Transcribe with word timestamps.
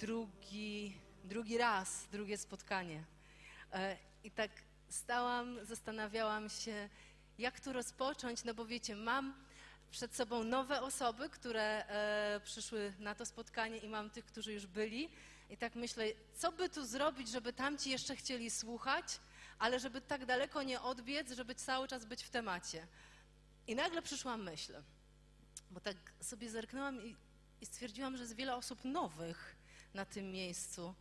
drugi, 0.00 0.94
drugi 1.24 1.58
raz, 1.58 2.06
drugie 2.12 2.38
spotkanie. 2.38 3.04
E, 3.72 3.96
I 4.24 4.30
tak 4.30 4.50
stałam, 4.88 5.64
zastanawiałam 5.64 6.48
się, 6.48 6.88
jak 7.38 7.60
tu 7.60 7.72
rozpocząć, 7.72 8.44
no 8.44 8.54
bo 8.54 8.66
wiecie, 8.66 8.96
mam 8.96 9.34
przed 9.90 10.16
sobą 10.16 10.44
nowe 10.44 10.80
osoby, 10.80 11.28
które 11.28 11.86
e, 11.86 12.40
przyszły 12.44 12.92
na 12.98 13.14
to 13.14 13.26
spotkanie 13.26 13.78
i 13.78 13.88
mam 13.88 14.10
tych, 14.10 14.24
którzy 14.24 14.52
już 14.52 14.66
byli. 14.66 15.08
I 15.50 15.56
tak 15.56 15.74
myślę, 15.74 16.04
co 16.34 16.52
by 16.52 16.68
tu 16.68 16.84
zrobić, 16.84 17.28
żeby 17.28 17.52
tamci 17.52 17.90
jeszcze 17.90 18.16
chcieli 18.16 18.50
słuchać, 18.50 19.20
ale 19.58 19.80
żeby 19.80 20.00
tak 20.00 20.26
daleko 20.26 20.62
nie 20.62 20.80
odbiec, 20.80 21.32
żeby 21.32 21.54
cały 21.54 21.88
czas 21.88 22.04
być 22.04 22.22
w 22.22 22.30
temacie. 22.30 22.86
I 23.66 23.74
nagle 23.74 24.02
przyszła 24.02 24.36
myśl, 24.36 24.74
bo 25.70 25.80
tak 25.80 25.96
sobie 26.20 26.50
zerknęłam 26.50 27.02
i, 27.06 27.16
i 27.60 27.66
stwierdziłam, 27.66 28.16
że 28.16 28.22
jest 28.22 28.36
wiele 28.36 28.56
osób 28.56 28.84
nowych 28.84 29.59
na 29.94 30.04
tym 30.04 30.32
miejscu. 30.32 30.94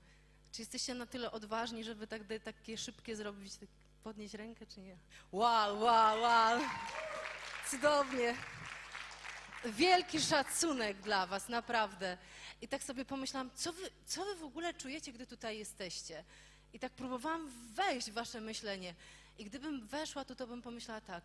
Czy 0.52 0.62
jesteście 0.62 0.94
na 0.94 1.06
tyle 1.06 1.32
odważni, 1.32 1.84
żeby 1.84 2.08
tak, 2.08 2.22
takie 2.44 2.78
szybkie 2.78 3.16
zrobić, 3.16 3.56
tak 3.56 3.70
podnieść 4.04 4.34
rękę, 4.34 4.66
czy 4.66 4.80
nie? 4.80 4.98
Wow, 5.32 5.80
wow, 5.80 6.22
wow! 6.22 6.62
Cudownie! 7.70 8.36
Wielki 9.66 10.20
szacunek 10.20 11.02
dla 11.02 11.28
Was, 11.28 11.50
naprawdę. 11.50 12.18
I 12.62 12.68
tak 12.68 12.84
sobie 12.84 13.06
pomyślałam, 13.06 13.52
co 13.56 13.74
wy, 13.74 13.90
co 14.06 14.26
wy 14.26 14.36
w 14.36 14.44
ogóle 14.44 14.74
czujecie, 14.74 15.14
gdy 15.14 15.28
tutaj 15.28 15.58
jesteście? 15.58 16.24
I 16.74 16.80
tak 16.80 16.92
próbowałam 16.92 17.50
wejść 17.74 18.12
w 18.12 18.14
Wasze 18.14 18.42
myślenie. 18.42 18.96
I 19.38 19.46
gdybym 19.46 19.88
weszła, 19.88 20.26
to, 20.26 20.36
to 20.36 20.48
bym 20.48 20.62
pomyślała 20.62 21.02
tak, 21.02 21.24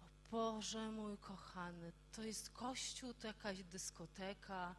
o 0.00 0.30
Boże 0.30 0.90
mój 0.90 1.18
kochany, 1.18 1.92
to 2.12 2.22
jest 2.22 2.50
kościół, 2.50 3.14
to 3.14 3.26
jakaś 3.26 3.62
dyskoteka, 3.62 4.74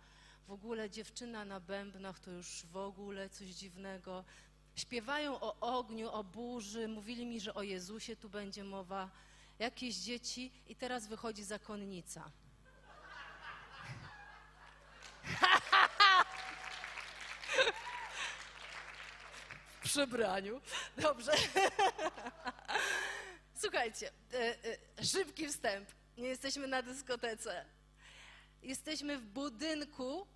w 0.51 0.53
ogóle 0.53 0.89
dziewczyna 0.89 1.45
na 1.45 1.59
bębnach 1.59 2.19
to 2.19 2.31
już 2.31 2.65
w 2.71 2.77
ogóle 2.77 3.29
coś 3.29 3.47
dziwnego. 3.47 4.23
Śpiewają 4.75 5.39
o 5.39 5.79
ogniu, 5.79 6.09
o 6.11 6.23
burzy, 6.23 6.87
mówili 6.87 7.25
mi, 7.25 7.39
że 7.39 7.53
o 7.53 7.63
Jezusie 7.63 8.15
tu 8.15 8.29
będzie 8.29 8.63
mowa. 8.63 9.09
Jakieś 9.59 9.95
dzieci 9.95 10.51
i 10.67 10.75
teraz 10.75 11.07
wychodzi 11.07 11.43
zakonnica. 11.43 12.31
w 19.79 19.83
przebraniu. 19.83 20.61
Dobrze. 20.97 21.31
Słuchajcie, 23.61 24.11
e, 24.33 24.55
e, 24.99 25.05
szybki 25.05 25.47
wstęp. 25.47 25.89
Nie 26.17 26.27
jesteśmy 26.27 26.67
na 26.67 26.81
dyskotece. 26.81 27.65
Jesteśmy 28.63 29.17
w 29.17 29.25
budynku, 29.25 30.27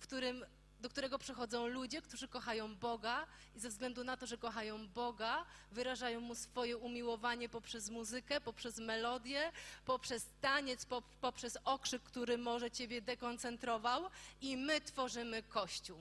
w 0.00 0.02
którym, 0.02 0.44
do 0.80 0.88
którego 0.88 1.18
przychodzą 1.18 1.66
ludzie, 1.66 2.02
którzy 2.02 2.28
kochają 2.28 2.76
Boga 2.76 3.26
i 3.56 3.60
ze 3.60 3.68
względu 3.68 4.04
na 4.04 4.16
to, 4.16 4.26
że 4.26 4.38
kochają 4.38 4.88
Boga, 4.88 5.44
wyrażają 5.72 6.20
Mu 6.20 6.34
swoje 6.34 6.76
umiłowanie 6.76 7.48
poprzez 7.48 7.90
muzykę, 7.90 8.40
poprzez 8.40 8.78
melodię, 8.78 9.52
poprzez 9.84 10.26
taniec, 10.40 10.86
poprzez 11.20 11.58
okrzyk, 11.64 12.02
który 12.02 12.38
może 12.38 12.70
Ciebie 12.70 13.02
dekoncentrował 13.02 14.10
i 14.40 14.56
my 14.56 14.80
tworzymy 14.80 15.42
Kościół. 15.42 15.98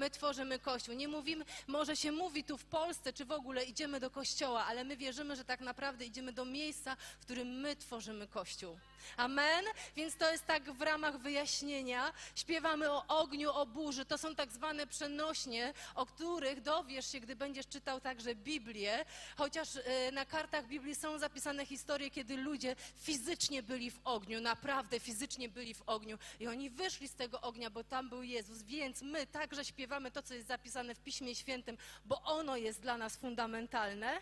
My 0.00 0.10
tworzymy 0.10 0.58
Kościół. 0.58 0.94
Nie 0.94 1.08
mówimy, 1.08 1.44
może 1.66 1.96
się 1.96 2.12
mówi 2.12 2.44
tu 2.44 2.58
w 2.58 2.64
Polsce, 2.64 3.12
czy 3.12 3.24
w 3.24 3.32
ogóle 3.32 3.64
idziemy 3.64 4.00
do 4.00 4.10
Kościoła, 4.10 4.66
ale 4.66 4.84
my 4.84 4.96
wierzymy, 4.96 5.36
że 5.36 5.44
tak 5.44 5.60
naprawdę 5.60 6.04
idziemy 6.04 6.32
do 6.32 6.44
miejsca, 6.44 6.96
w 6.96 7.24
którym 7.24 7.48
my 7.48 7.76
tworzymy 7.76 8.28
Kościół. 8.28 8.78
Amen? 9.16 9.64
Więc 9.96 10.16
to 10.16 10.32
jest 10.32 10.46
tak 10.46 10.72
w 10.72 10.82
ramach 10.82 11.18
wyjaśnienia. 11.18 12.12
Śpiewamy 12.34 12.90
o 12.90 13.06
ogniu, 13.06 13.50
o 13.50 13.66
burzy. 13.66 14.04
To 14.04 14.18
są 14.18 14.34
tak 14.34 14.52
zwane 14.52 14.86
przenośnie, 14.86 15.74
o 15.94 16.06
których 16.06 16.60
dowiesz 16.60 17.12
się, 17.12 17.20
gdy 17.20 17.36
będziesz 17.36 17.66
czytał 17.66 18.00
także 18.00 18.34
Biblię. 18.34 19.04
Chociaż 19.36 19.68
e, 19.76 20.12
na 20.12 20.24
kartach 20.24 20.66
Biblii 20.66 20.94
są 20.94 21.18
zapisane 21.18 21.66
historie, 21.66 22.10
kiedy 22.10 22.36
ludzie 22.36 22.76
fizycznie 22.96 23.62
byli 23.62 23.90
w 23.90 24.00
ogniu, 24.04 24.40
naprawdę 24.40 25.00
fizycznie 25.00 25.48
byli 25.48 25.74
w 25.74 25.82
ogniu. 25.86 26.18
I 26.40 26.48
oni 26.48 26.70
wyszli 26.70 27.08
z 27.08 27.14
tego 27.14 27.40
ognia, 27.40 27.70
bo 27.70 27.84
tam 27.84 28.08
był 28.08 28.22
Jezus. 28.22 28.62
Więc 28.62 29.02
my 29.02 29.26
także 29.26 29.64
śpiewamy 29.64 29.89
to, 30.12 30.22
co 30.22 30.34
jest 30.34 30.48
zapisane 30.48 30.94
w 30.94 31.00
Piśmie 31.00 31.34
Świętym, 31.34 31.76
bo 32.04 32.22
ono 32.22 32.56
jest 32.56 32.80
dla 32.80 32.96
nas 32.98 33.16
fundamentalne. 33.16 34.20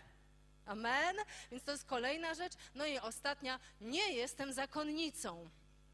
Amen? 0.65 1.15
Więc 1.51 1.63
to 1.63 1.71
jest 1.71 1.85
kolejna 1.85 2.33
rzecz. 2.33 2.53
No 2.75 2.85
i 2.85 2.99
ostatnia, 2.99 3.59
nie 3.81 4.13
jestem 4.13 4.53
zakonnicą. 4.53 5.49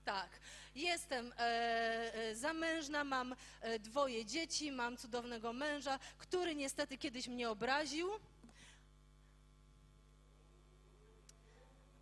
Tak, 0.05 0.29
jestem 0.75 1.33
e, 1.33 1.39
e, 1.39 2.35
zamężna, 2.35 3.03
mam 3.03 3.35
e, 3.61 3.79
dwoje 3.79 4.25
dzieci, 4.25 4.71
mam 4.71 4.97
cudownego 4.97 5.53
męża, 5.53 5.99
który 6.17 6.55
niestety 6.55 6.97
kiedyś 6.97 7.27
mnie 7.27 7.49
obraził. 7.49 8.09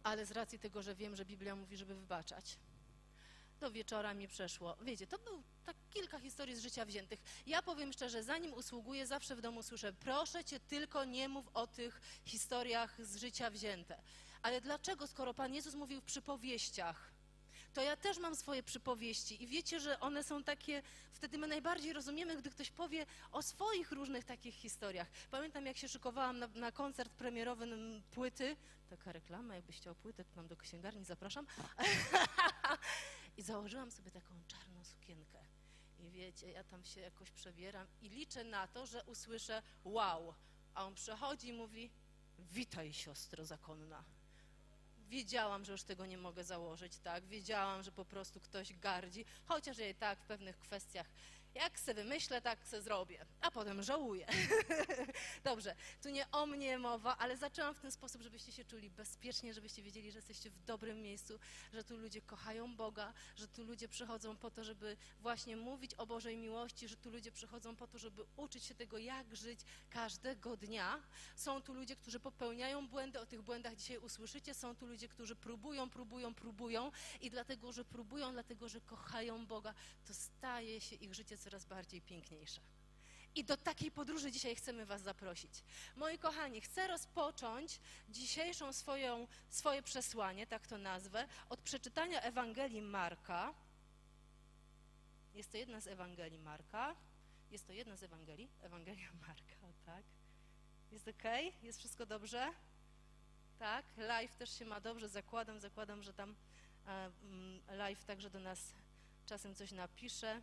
Ale 0.03 0.25
z 0.25 0.31
racji 0.31 0.59
tego, 0.59 0.81
że 0.81 0.95
wiem, 0.95 1.15
że 1.15 1.25
Biblia 1.25 1.55
mówi, 1.55 1.77
żeby 1.77 1.95
wybaczać, 1.95 2.57
do 3.63 3.71
wieczora 3.71 4.13
mi 4.13 4.27
przeszło. 4.27 4.77
Wiecie, 4.81 5.07
to 5.07 5.19
był 5.19 5.43
tak 5.65 5.75
kilka 5.89 6.19
historii 6.19 6.55
z 6.55 6.61
życia 6.61 6.85
wziętych. 6.85 7.19
Ja 7.47 7.61
powiem 7.61 7.93
szczerze, 7.93 8.23
zanim 8.23 8.53
usługuję, 8.53 9.07
zawsze 9.07 9.35
w 9.35 9.41
domu 9.41 9.63
słyszę, 9.63 9.93
proszę 9.93 10.43
cię 10.43 10.59
tylko 10.59 11.05
nie 11.05 11.29
mów 11.29 11.45
o 11.53 11.67
tych 11.67 12.01
historiach 12.25 13.05
z 13.05 13.15
życia 13.15 13.49
wzięte. 13.49 14.01
Ale 14.41 14.61
dlaczego, 14.61 15.07
skoro 15.07 15.33
Pan 15.33 15.53
Jezus 15.53 15.75
mówił 15.75 16.01
w 16.01 16.03
przypowieściach, 16.03 17.13
to 17.73 17.81
ja 17.81 17.95
też 17.95 18.17
mam 18.17 18.35
swoje 18.35 18.63
przypowieści 18.63 19.43
i 19.43 19.47
wiecie, 19.47 19.79
że 19.79 19.99
one 19.99 20.23
są 20.23 20.43
takie, 20.43 20.81
wtedy 21.11 21.37
my 21.37 21.47
najbardziej 21.47 21.93
rozumiemy, 21.93 22.37
gdy 22.37 22.49
ktoś 22.49 22.71
powie 22.71 23.05
o 23.31 23.41
swoich 23.41 23.91
różnych 23.91 24.25
takich 24.25 24.55
historiach. 24.55 25.07
Pamiętam, 25.31 25.65
jak 25.65 25.77
się 25.77 25.87
szykowałam 25.87 26.39
na, 26.39 26.47
na 26.47 26.71
koncert 26.71 27.13
premierowy 27.13 27.67
płyty, 28.11 28.55
taka 28.89 29.11
reklama, 29.11 29.55
jakbyś 29.55 29.77
chciał 29.77 29.95
płytę, 29.95 30.25
to 30.25 30.35
mam 30.35 30.47
do 30.47 30.57
księgarni, 30.57 31.05
zapraszam. 31.05 31.45
I 33.37 33.41
założyłam 33.41 33.91
sobie 33.91 34.11
taką 34.11 34.33
czarną 34.47 34.83
sukienkę. 34.85 35.39
I 35.99 36.09
wiecie, 36.09 36.51
ja 36.51 36.63
tam 36.63 36.83
się 36.83 37.01
jakoś 37.01 37.31
przebieram 37.31 37.87
i 38.01 38.09
liczę 38.09 38.43
na 38.43 38.67
to, 38.67 38.85
że 38.85 39.03
usłyszę 39.03 39.61
wow. 39.83 40.33
A 40.73 40.85
on 40.85 40.95
przechodzi 40.95 41.47
i 41.47 41.53
mówi, 41.53 41.89
witaj 42.39 42.93
siostro 42.93 43.45
zakonna. 43.45 44.03
Wiedziałam, 45.09 45.65
że 45.65 45.71
już 45.71 45.83
tego 45.83 46.05
nie 46.05 46.17
mogę 46.17 46.43
założyć, 46.43 46.97
tak? 46.97 47.25
Wiedziałam, 47.25 47.83
że 47.83 47.91
po 47.91 48.05
prostu 48.05 48.39
ktoś 48.39 48.73
gardzi, 48.73 49.25
chociaż 49.45 49.77
ja 49.77 49.89
i 49.89 49.95
tak 49.95 50.19
w 50.19 50.25
pewnych 50.25 50.59
kwestiach 50.59 51.07
jak 51.55 51.79
se 51.79 51.93
wymyślę, 51.93 52.41
tak 52.41 52.67
se 52.67 52.81
zrobię, 52.81 53.25
a 53.41 53.51
potem 53.51 53.83
żałuję. 53.83 54.27
Dobrze, 55.43 55.75
tu 56.01 56.09
nie 56.09 56.31
o 56.31 56.45
mnie 56.45 56.77
mowa, 56.77 57.17
ale 57.17 57.37
zaczęłam 57.37 57.75
w 57.75 57.79
ten 57.79 57.91
sposób, 57.91 58.21
żebyście 58.21 58.51
się 58.51 58.65
czuli 58.65 58.89
bezpiecznie, 58.89 59.53
żebyście 59.53 59.83
wiedzieli, 59.83 60.11
że 60.11 60.17
jesteście 60.17 60.49
w 60.49 60.59
dobrym 60.59 61.01
miejscu, 61.01 61.39
że 61.73 61.83
tu 61.83 61.97
ludzie 61.97 62.21
kochają 62.21 62.75
Boga, 62.75 63.13
że 63.35 63.47
tu 63.47 63.63
ludzie 63.63 63.87
przychodzą 63.87 64.37
po 64.37 64.51
to, 64.51 64.63
żeby 64.63 64.97
właśnie 65.19 65.57
mówić 65.57 65.93
o 65.93 66.05
Bożej 66.05 66.37
miłości, 66.37 66.87
że 66.87 66.97
tu 66.97 67.11
ludzie 67.11 67.31
przychodzą 67.31 67.75
po 67.75 67.87
to, 67.87 67.97
żeby 67.97 68.23
uczyć 68.35 68.63
się 68.63 68.75
tego, 68.75 68.97
jak 68.97 69.35
żyć 69.35 69.59
każdego 69.89 70.57
dnia. 70.57 71.01
Są 71.35 71.61
tu 71.61 71.73
ludzie, 71.73 71.95
którzy 71.95 72.19
popełniają 72.19 72.87
błędy, 72.87 73.19
o 73.19 73.25
tych 73.25 73.41
błędach 73.41 73.75
dzisiaj 73.75 73.97
usłyszycie. 73.97 74.53
Są 74.53 74.75
tu 74.75 74.85
ludzie, 74.85 75.07
którzy 75.07 75.35
próbują, 75.35 75.89
próbują, 75.89 76.33
próbują 76.33 76.91
i 77.21 77.29
dlatego, 77.29 77.71
że 77.71 77.85
próbują, 77.85 78.31
dlatego, 78.31 78.69
że 78.69 78.81
kochają 78.81 79.45
Boga, 79.45 79.73
to 80.05 80.13
staje 80.13 80.81
się 80.81 80.95
ich 80.95 81.13
życie 81.13 81.37
coraz 81.43 81.65
bardziej 81.65 82.01
piękniejsza. 82.01 82.61
I 83.35 83.43
do 83.43 83.57
takiej 83.57 83.91
podróży 83.91 84.31
dzisiaj 84.31 84.55
chcemy 84.55 84.85
Was 84.85 85.01
zaprosić. 85.01 85.63
Moi 85.95 86.17
kochani, 86.17 86.61
chcę 86.61 86.87
rozpocząć 86.87 87.79
dzisiejszą 88.09 88.73
swoją, 88.73 89.27
swoje 89.49 89.83
przesłanie, 89.83 90.47
tak 90.47 90.67
to 90.67 90.77
nazwę, 90.77 91.27
od 91.49 91.59
przeczytania 91.59 92.21
Ewangelii 92.21 92.81
Marka. 92.81 93.53
Jest 95.33 95.51
to 95.51 95.57
jedna 95.57 95.81
z 95.81 95.87
Ewangelii 95.87 96.39
Marka. 96.39 96.95
Jest 97.51 97.67
to 97.67 97.73
jedna 97.73 97.95
z 97.95 98.03
Ewangelii, 98.03 98.49
Ewangelia 98.61 99.09
Marka, 99.27 99.67
tak? 99.85 100.03
Jest 100.91 101.07
ok? 101.07 101.23
Jest 101.63 101.79
wszystko 101.79 102.05
dobrze? 102.05 102.53
Tak? 103.59 103.85
Live 103.97 104.35
też 104.35 104.59
się 104.59 104.65
ma 104.65 104.81
dobrze, 104.81 105.09
zakładam, 105.09 105.59
zakładam, 105.59 106.03
że 106.03 106.13
tam 106.13 106.35
e, 106.87 107.11
mm, 107.23 107.61
live 107.77 108.03
także 108.03 108.29
do 108.29 108.39
nas 108.39 108.73
czasem 109.25 109.55
coś 109.55 109.71
napisze. 109.71 110.41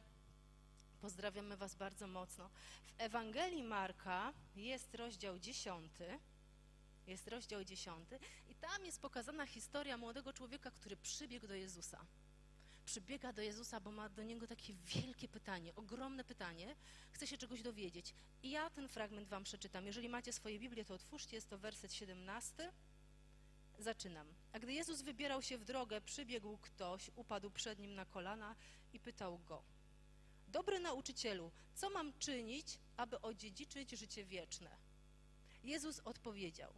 Pozdrawiamy 1.00 1.56
Was 1.56 1.74
bardzo 1.74 2.06
mocno. 2.06 2.50
W 2.86 2.92
Ewangelii 2.98 3.62
Marka 3.62 4.32
jest 4.56 4.94
rozdział 4.94 5.38
10. 5.38 5.92
Jest 7.06 7.28
rozdział 7.28 7.64
10 7.64 8.08
i 8.48 8.54
tam 8.54 8.84
jest 8.84 9.00
pokazana 9.00 9.46
historia 9.46 9.96
młodego 9.96 10.32
człowieka, 10.32 10.70
który 10.70 10.96
przybiegł 10.96 11.46
do 11.46 11.54
Jezusa. 11.54 12.06
Przybiega 12.84 13.32
do 13.32 13.42
Jezusa, 13.42 13.80
bo 13.80 13.90
ma 13.90 14.08
do 14.08 14.22
niego 14.22 14.46
takie 14.46 14.74
wielkie 14.74 15.28
pytanie, 15.28 15.74
ogromne 15.74 16.24
pytanie, 16.24 16.76
chce 17.12 17.26
się 17.26 17.38
czegoś 17.38 17.62
dowiedzieć. 17.62 18.14
I 18.42 18.50
ja 18.50 18.70
ten 18.70 18.88
fragment 18.88 19.28
Wam 19.28 19.44
przeczytam. 19.44 19.86
Jeżeli 19.86 20.08
macie 20.08 20.32
swoje 20.32 20.58
Biblię, 20.58 20.84
to 20.84 20.94
otwórzcie, 20.94 21.36
jest 21.36 21.48
to 21.48 21.58
werset 21.58 21.92
17. 21.92 22.72
Zaczynam. 23.78 24.26
A 24.52 24.58
gdy 24.58 24.72
Jezus 24.72 25.02
wybierał 25.02 25.42
się 25.42 25.58
w 25.58 25.64
drogę, 25.64 26.00
przybiegł 26.00 26.58
ktoś, 26.58 27.10
upadł 27.16 27.50
przed 27.50 27.78
nim 27.78 27.94
na 27.94 28.04
kolana 28.04 28.56
i 28.92 29.00
pytał 29.00 29.38
go: 29.38 29.62
Dobry 30.50 30.80
nauczycielu, 30.80 31.50
co 31.74 31.90
mam 31.90 32.18
czynić, 32.18 32.78
aby 32.96 33.20
odziedziczyć 33.20 33.90
życie 33.90 34.24
wieczne? 34.24 34.70
Jezus 35.62 36.00
odpowiedział: 36.00 36.74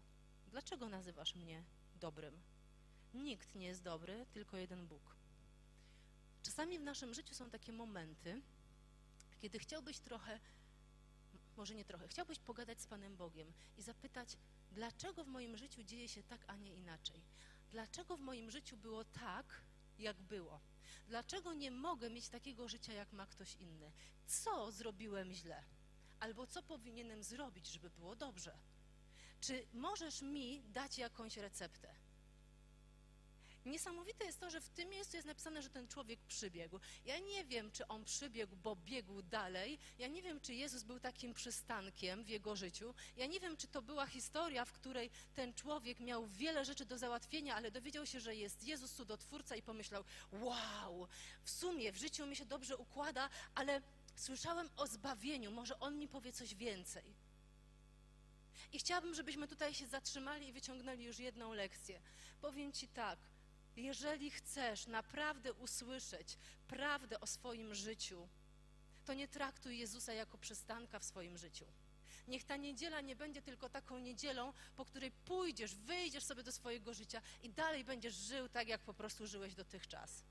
Dlaczego 0.47 0.89
nazywasz 0.89 1.35
mnie 1.35 1.65
dobrym? 1.95 2.43
Nikt 3.15 3.55
nie 3.55 3.67
jest 3.67 3.83
dobry, 3.83 4.27
tylko 4.33 4.57
jeden 4.57 4.87
Bóg. 4.87 5.17
Czasami 6.43 6.79
w 6.79 6.83
naszym 6.83 7.15
życiu 7.15 7.35
są 7.35 7.51
takie 7.51 7.73
momenty, 7.73 8.43
kiedy 9.41 9.59
chciałbyś 9.59 9.99
trochę, 9.99 10.41
może 11.57 11.75
nie 11.75 11.85
trochę, 11.85 12.09
chciałbyś 12.09 12.39
pogadać 12.39 12.81
z 12.81 12.87
Panem 12.87 13.17
Bogiem 13.17 13.53
i 13.79 13.83
zapytać, 13.83 14.37
dlaczego 14.73 15.25
w 15.25 15.29
moim 15.29 15.57
życiu 15.57 15.83
dzieje 15.83 16.09
się 16.09 16.23
tak, 16.23 16.45
a 16.47 16.57
nie 16.57 16.75
inaczej? 16.75 17.23
Dlaczego 17.71 18.17
w 18.17 18.21
moim 18.21 18.51
życiu 18.51 18.77
było 18.77 19.05
tak, 19.05 19.63
jak 19.99 20.17
było? 20.21 20.61
Dlaczego 21.09 21.55
nie 21.55 21.71
mogę 21.71 22.11
mieć 22.11 22.29
takiego 22.29 22.69
życia, 22.69 22.93
jak 22.93 23.13
ma 23.13 23.27
ktoś 23.27 23.55
inny? 23.55 23.93
Co 24.27 24.73
zrobiłem 24.73 25.33
źle? 25.33 25.65
Albo 26.21 26.47
co 26.47 26.63
powinienem 26.63 27.23
zrobić, 27.23 27.67
żeby 27.67 27.91
było 27.91 28.17
dobrze? 28.17 28.59
Czy 29.41 29.67
możesz 29.73 30.23
mi 30.23 30.63
dać 30.63 30.99
jakąś 30.99 31.37
receptę? 31.37 31.95
Niesamowite 33.67 34.25
jest 34.25 34.41
to, 34.41 34.51
że 34.51 34.61
w 34.61 34.69
tym 34.69 34.89
miejscu 34.89 35.17
jest 35.17 35.27
napisane, 35.27 35.63
że 35.63 35.71
ten 35.71 35.89
człowiek 35.89 36.21
przybiegł. 36.21 36.81
Ja 37.05 37.19
nie 37.19 37.45
wiem, 37.45 37.71
czy 37.71 37.89
on 37.89 38.05
przybiegł, 38.05 38.57
bo 38.57 38.77
biegł 38.77 39.23
dalej. 39.23 39.79
Ja 39.99 40.09
nie 40.09 40.23
wiem, 40.23 40.41
czy 40.41 40.55
Jezus 40.55 40.83
był 40.83 41.01
takim 41.01 41.35
przystankiem 41.35 42.25
w 42.25 42.29
jego 42.29 42.57
życiu. 42.57 42.95
Ja 43.17 43.27
nie 43.27 43.41
wiem, 43.41 43.57
czy 43.57 43.69
to 43.69 43.83
była 43.83 44.07
historia, 44.07 44.65
w 44.65 44.73
której 44.73 45.11
ten 45.35 45.55
człowiek 45.55 46.01
miał 46.01 46.27
wiele 46.27 46.65
rzeczy 46.65 46.85
do 46.85 46.99
załatwienia, 46.99 47.55
ale 47.55 47.71
dowiedział 47.71 48.07
się, 48.07 48.21
że 48.21 48.35
jest 48.35 48.65
Jezus 48.65 48.93
cudotwórca 48.93 49.57
i 49.57 49.63
pomyślał: 49.63 50.05
Wow, 50.33 51.09
w 51.43 51.51
sumie 51.51 51.93
w 51.93 51.97
życiu 51.97 52.27
mi 52.27 52.37
się 52.37 52.47
dobrze 52.47 52.77
układa, 52.77 53.29
ale 53.55 53.83
słyszałem 54.17 54.71
o 54.77 54.87
zbawieniu, 54.87 55.51
może 55.51 55.81
on 55.81 55.99
mi 55.99 56.09
powie 56.09 56.33
coś 56.33 56.55
więcej. 56.55 57.15
I 58.73 58.79
chciałabym, 58.79 59.15
żebyśmy 59.15 59.49
tutaj 59.49 59.75
się 59.75 59.87
zatrzymali 59.87 60.49
i 60.49 60.53
wyciągnęli 60.53 61.05
już 61.05 61.19
jedną 61.19 61.53
lekcję. 61.53 62.01
Powiem 62.41 62.73
Ci 62.73 62.89
tak, 62.89 63.19
jeżeli 63.77 64.31
chcesz 64.31 64.87
naprawdę 64.87 65.53
usłyszeć 65.53 66.39
prawdę 66.69 67.21
o 67.21 67.27
swoim 67.27 67.75
życiu, 67.75 68.29
to 69.05 69.15
nie 69.15 69.29
traktuj 69.29 69.79
Jezusa 69.79 70.13
jako 70.13 70.39
przystanka 70.39 70.99
w 70.99 71.05
swoim 71.05 71.39
życiu. 71.39 71.67
Niech 72.29 72.45
ta 72.45 72.57
niedziela 72.57 73.01
nie 73.01 73.17
będzie 73.17 73.43
tylko 73.43 73.69
taką 73.69 73.99
niedzielą, 73.99 74.53
po 74.77 74.85
której 74.85 75.11
pójdziesz, 75.11 75.75
wyjdziesz 75.75 76.25
sobie 76.25 76.43
do 76.43 76.53
swojego 76.53 76.95
życia 76.95 77.23
i 77.43 77.51
dalej 77.51 77.85
będziesz 77.85 78.15
żył 78.15 78.49
tak, 78.49 78.69
jak 78.69 78.81
po 78.81 78.95
prostu 78.95 79.27
żyłeś 79.27 79.55
dotychczas. 79.55 80.25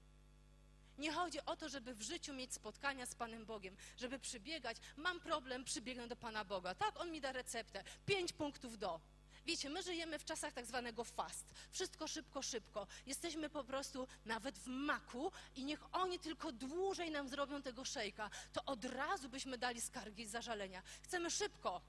Nie 0.97 1.11
chodzi 1.11 1.45
o 1.45 1.55
to, 1.55 1.69
żeby 1.69 1.95
w 1.95 2.01
życiu 2.01 2.33
mieć 2.33 2.53
spotkania 2.53 3.05
z 3.05 3.15
Panem 3.15 3.45
Bogiem, 3.45 3.75
żeby 3.97 4.19
przybiegać. 4.19 4.77
Mam 4.97 5.19
problem, 5.19 5.63
przybiegnę 5.63 6.07
do 6.07 6.15
Pana 6.15 6.45
Boga. 6.45 6.75
Tak, 6.75 6.99
On 6.99 7.11
mi 7.11 7.21
da 7.21 7.31
receptę. 7.31 7.83
Pięć 8.05 8.33
punktów 8.33 8.77
do. 8.77 9.01
Wiecie, 9.45 9.69
my 9.69 9.83
żyjemy 9.83 10.19
w 10.19 10.25
czasach 10.25 10.53
tak 10.53 10.65
zwanego 10.65 11.03
fast. 11.03 11.45
Wszystko 11.71 12.07
szybko, 12.07 12.41
szybko. 12.41 12.87
Jesteśmy 13.05 13.49
po 13.49 13.63
prostu 13.63 14.07
nawet 14.25 14.59
w 14.59 14.67
maku 14.67 15.31
i 15.55 15.65
niech 15.65 15.95
oni 15.95 16.19
tylko 16.19 16.51
dłużej 16.51 17.11
nam 17.11 17.29
zrobią 17.29 17.61
tego 17.61 17.85
szejka, 17.85 18.29
to 18.53 18.65
od 18.65 18.85
razu 18.85 19.29
byśmy 19.29 19.57
dali 19.57 19.81
skargi 19.81 20.23
i 20.23 20.27
zażalenia. 20.27 20.81
Chcemy 21.01 21.31
szybko. 21.31 21.81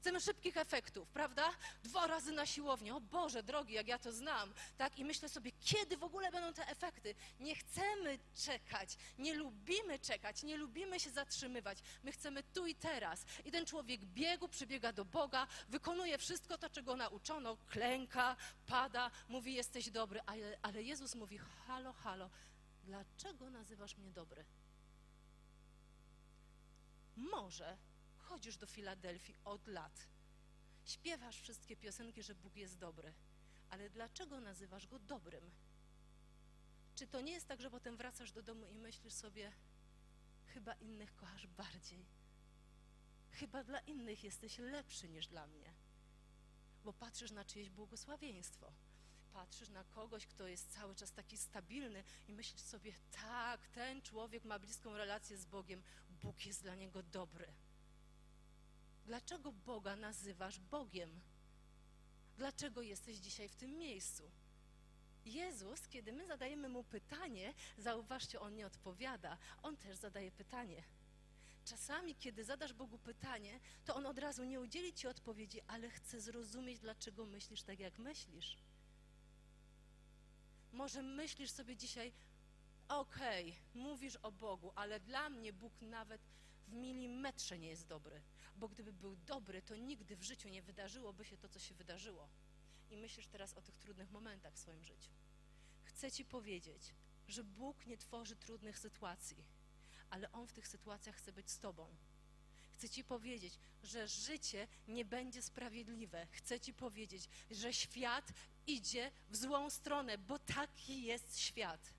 Chcemy 0.00 0.20
szybkich 0.20 0.56
efektów, 0.56 1.08
prawda? 1.08 1.50
Dwa 1.82 2.06
razy 2.06 2.32
na 2.32 2.46
siłownię. 2.46 2.94
O 2.94 3.00
Boże, 3.00 3.42
drogi, 3.42 3.74
jak 3.74 3.88
ja 3.88 3.98
to 3.98 4.12
znam. 4.12 4.54
Tak? 4.78 4.98
I 4.98 5.04
myślę 5.04 5.28
sobie, 5.28 5.52
kiedy 5.60 5.96
w 5.96 6.04
ogóle 6.04 6.30
będą 6.30 6.52
te 6.52 6.68
efekty? 6.68 7.14
Nie 7.40 7.54
chcemy 7.54 8.18
czekać, 8.34 8.96
nie 9.18 9.34
lubimy 9.34 9.98
czekać, 9.98 10.42
nie 10.42 10.56
lubimy 10.56 11.00
się 11.00 11.10
zatrzymywać. 11.10 11.78
My 12.02 12.12
chcemy 12.12 12.42
tu 12.42 12.66
i 12.66 12.74
teraz. 12.74 13.24
I 13.44 13.50
ten 13.50 13.66
człowiek 13.66 14.04
biegł, 14.04 14.48
przybiega 14.48 14.92
do 14.92 15.04
Boga, 15.04 15.46
wykonuje 15.68 16.18
wszystko 16.18 16.58
to, 16.58 16.70
czego 16.70 16.96
nauczono, 16.96 17.56
klęka, 17.56 18.36
pada, 18.66 19.10
mówi, 19.28 19.54
jesteś 19.54 19.90
dobry. 19.90 20.20
Ale, 20.26 20.58
ale 20.62 20.82
Jezus 20.82 21.14
mówi, 21.14 21.38
halo, 21.38 21.92
halo, 21.92 22.30
dlaczego 22.84 23.50
nazywasz 23.50 23.96
mnie 23.96 24.10
dobry? 24.10 24.44
Może 27.16 27.76
chodzisz 28.30 28.56
do 28.56 28.66
Filadelfii 28.66 29.36
od 29.44 29.66
lat, 29.66 30.06
śpiewasz 30.84 31.40
wszystkie 31.40 31.76
piosenki, 31.76 32.22
że 32.22 32.34
Bóg 32.34 32.56
jest 32.56 32.78
dobry, 32.78 33.14
ale 33.70 33.90
dlaczego 33.90 34.40
nazywasz 34.40 34.86
Go 34.86 34.98
dobrym? 34.98 35.50
Czy 36.94 37.06
to 37.06 37.20
nie 37.20 37.32
jest 37.32 37.48
tak, 37.48 37.60
że 37.60 37.70
potem 37.70 37.96
wracasz 37.96 38.32
do 38.32 38.42
domu 38.42 38.66
i 38.66 38.74
myślisz 38.74 39.14
sobie, 39.14 39.52
chyba 40.46 40.74
innych 40.74 41.16
kochasz 41.16 41.46
bardziej? 41.46 42.06
Chyba 43.30 43.64
dla 43.64 43.80
innych 43.80 44.24
jesteś 44.24 44.58
lepszy 44.58 45.08
niż 45.08 45.26
dla 45.26 45.46
mnie, 45.46 45.74
bo 46.84 46.92
patrzysz 46.92 47.30
na 47.30 47.44
czyjeś 47.44 47.70
błogosławieństwo 47.70 48.72
patrzysz 49.32 49.68
na 49.68 49.84
kogoś, 49.84 50.26
kto 50.26 50.46
jest 50.46 50.74
cały 50.74 50.94
czas 50.94 51.12
taki 51.12 51.38
stabilny 51.38 52.04
i 52.28 52.32
myślisz 52.32 52.62
sobie, 52.62 52.92
tak, 53.10 53.68
ten 53.68 54.02
człowiek 54.02 54.44
ma 54.44 54.58
bliską 54.58 54.96
relację 54.96 55.38
z 55.38 55.44
Bogiem, 55.46 55.82
Bóg 56.22 56.46
jest 56.46 56.62
dla 56.62 56.74
niego 56.74 57.02
dobry. 57.02 57.52
Dlaczego 59.06 59.52
Boga 59.52 59.96
nazywasz 59.96 60.60
Bogiem? 60.60 61.20
Dlaczego 62.36 62.82
jesteś 62.82 63.16
dzisiaj 63.16 63.48
w 63.48 63.56
tym 63.56 63.78
miejscu? 63.78 64.30
Jezus, 65.24 65.88
kiedy 65.88 66.12
my 66.12 66.26
zadajemy 66.26 66.68
mu 66.68 66.84
pytanie, 66.84 67.54
zauważcie, 67.78 68.40
on 68.40 68.56
nie 68.56 68.66
odpowiada, 68.66 69.38
on 69.62 69.76
też 69.76 69.96
zadaje 69.96 70.32
pytanie. 70.32 70.82
Czasami, 71.64 72.14
kiedy 72.14 72.44
zadasz 72.44 72.72
Bogu 72.72 72.98
pytanie, 72.98 73.60
to 73.84 73.94
on 73.94 74.06
od 74.06 74.18
razu 74.18 74.44
nie 74.44 74.60
udzieli 74.60 74.92
ci 74.92 75.08
odpowiedzi, 75.08 75.60
ale 75.66 75.90
chce 75.90 76.20
zrozumieć, 76.20 76.78
dlaczego 76.80 77.26
myślisz 77.26 77.62
tak, 77.62 77.80
jak 77.80 77.98
myślisz. 77.98 78.56
Może 80.72 81.02
myślisz 81.02 81.50
sobie 81.50 81.76
dzisiaj, 81.76 82.12
okej, 82.88 83.50
okay, 83.50 83.82
mówisz 83.82 84.16
o 84.16 84.32
Bogu, 84.32 84.72
ale 84.74 85.00
dla 85.00 85.28
mnie 85.28 85.52
Bóg 85.52 85.72
nawet 85.80 86.20
w 86.70 86.74
milimetrze 86.74 87.58
nie 87.58 87.68
jest 87.68 87.86
dobry 87.86 88.22
bo 88.60 88.68
gdyby 88.68 88.92
był 88.92 89.16
dobry, 89.16 89.62
to 89.62 89.76
nigdy 89.76 90.16
w 90.16 90.22
życiu 90.22 90.48
nie 90.48 90.62
wydarzyłoby 90.62 91.24
się 91.24 91.36
to, 91.36 91.48
co 91.48 91.58
się 91.58 91.74
wydarzyło. 91.74 92.28
I 92.90 92.96
myślisz 92.96 93.26
teraz 93.26 93.54
o 93.54 93.62
tych 93.62 93.76
trudnych 93.76 94.10
momentach 94.10 94.54
w 94.54 94.58
swoim 94.58 94.84
życiu. 94.84 95.10
Chcę 95.82 96.12
Ci 96.12 96.24
powiedzieć, 96.24 96.94
że 97.28 97.44
Bóg 97.44 97.86
nie 97.86 97.98
tworzy 97.98 98.36
trudnych 98.36 98.78
sytuacji, 98.78 99.44
ale 100.10 100.32
On 100.32 100.46
w 100.46 100.52
tych 100.52 100.68
sytuacjach 100.68 101.16
chce 101.16 101.32
być 101.32 101.50
z 101.50 101.58
Tobą. 101.58 101.86
Chcę 102.74 102.88
Ci 102.88 103.04
powiedzieć, 103.04 103.58
że 103.82 104.08
życie 104.08 104.68
nie 104.88 105.04
będzie 105.04 105.42
sprawiedliwe. 105.42 106.26
Chcę 106.30 106.60
Ci 106.60 106.74
powiedzieć, 106.74 107.28
że 107.50 107.72
świat 107.72 108.32
idzie 108.66 109.10
w 109.30 109.36
złą 109.36 109.70
stronę, 109.70 110.18
bo 110.18 110.38
taki 110.38 111.02
jest 111.02 111.38
świat 111.38 111.94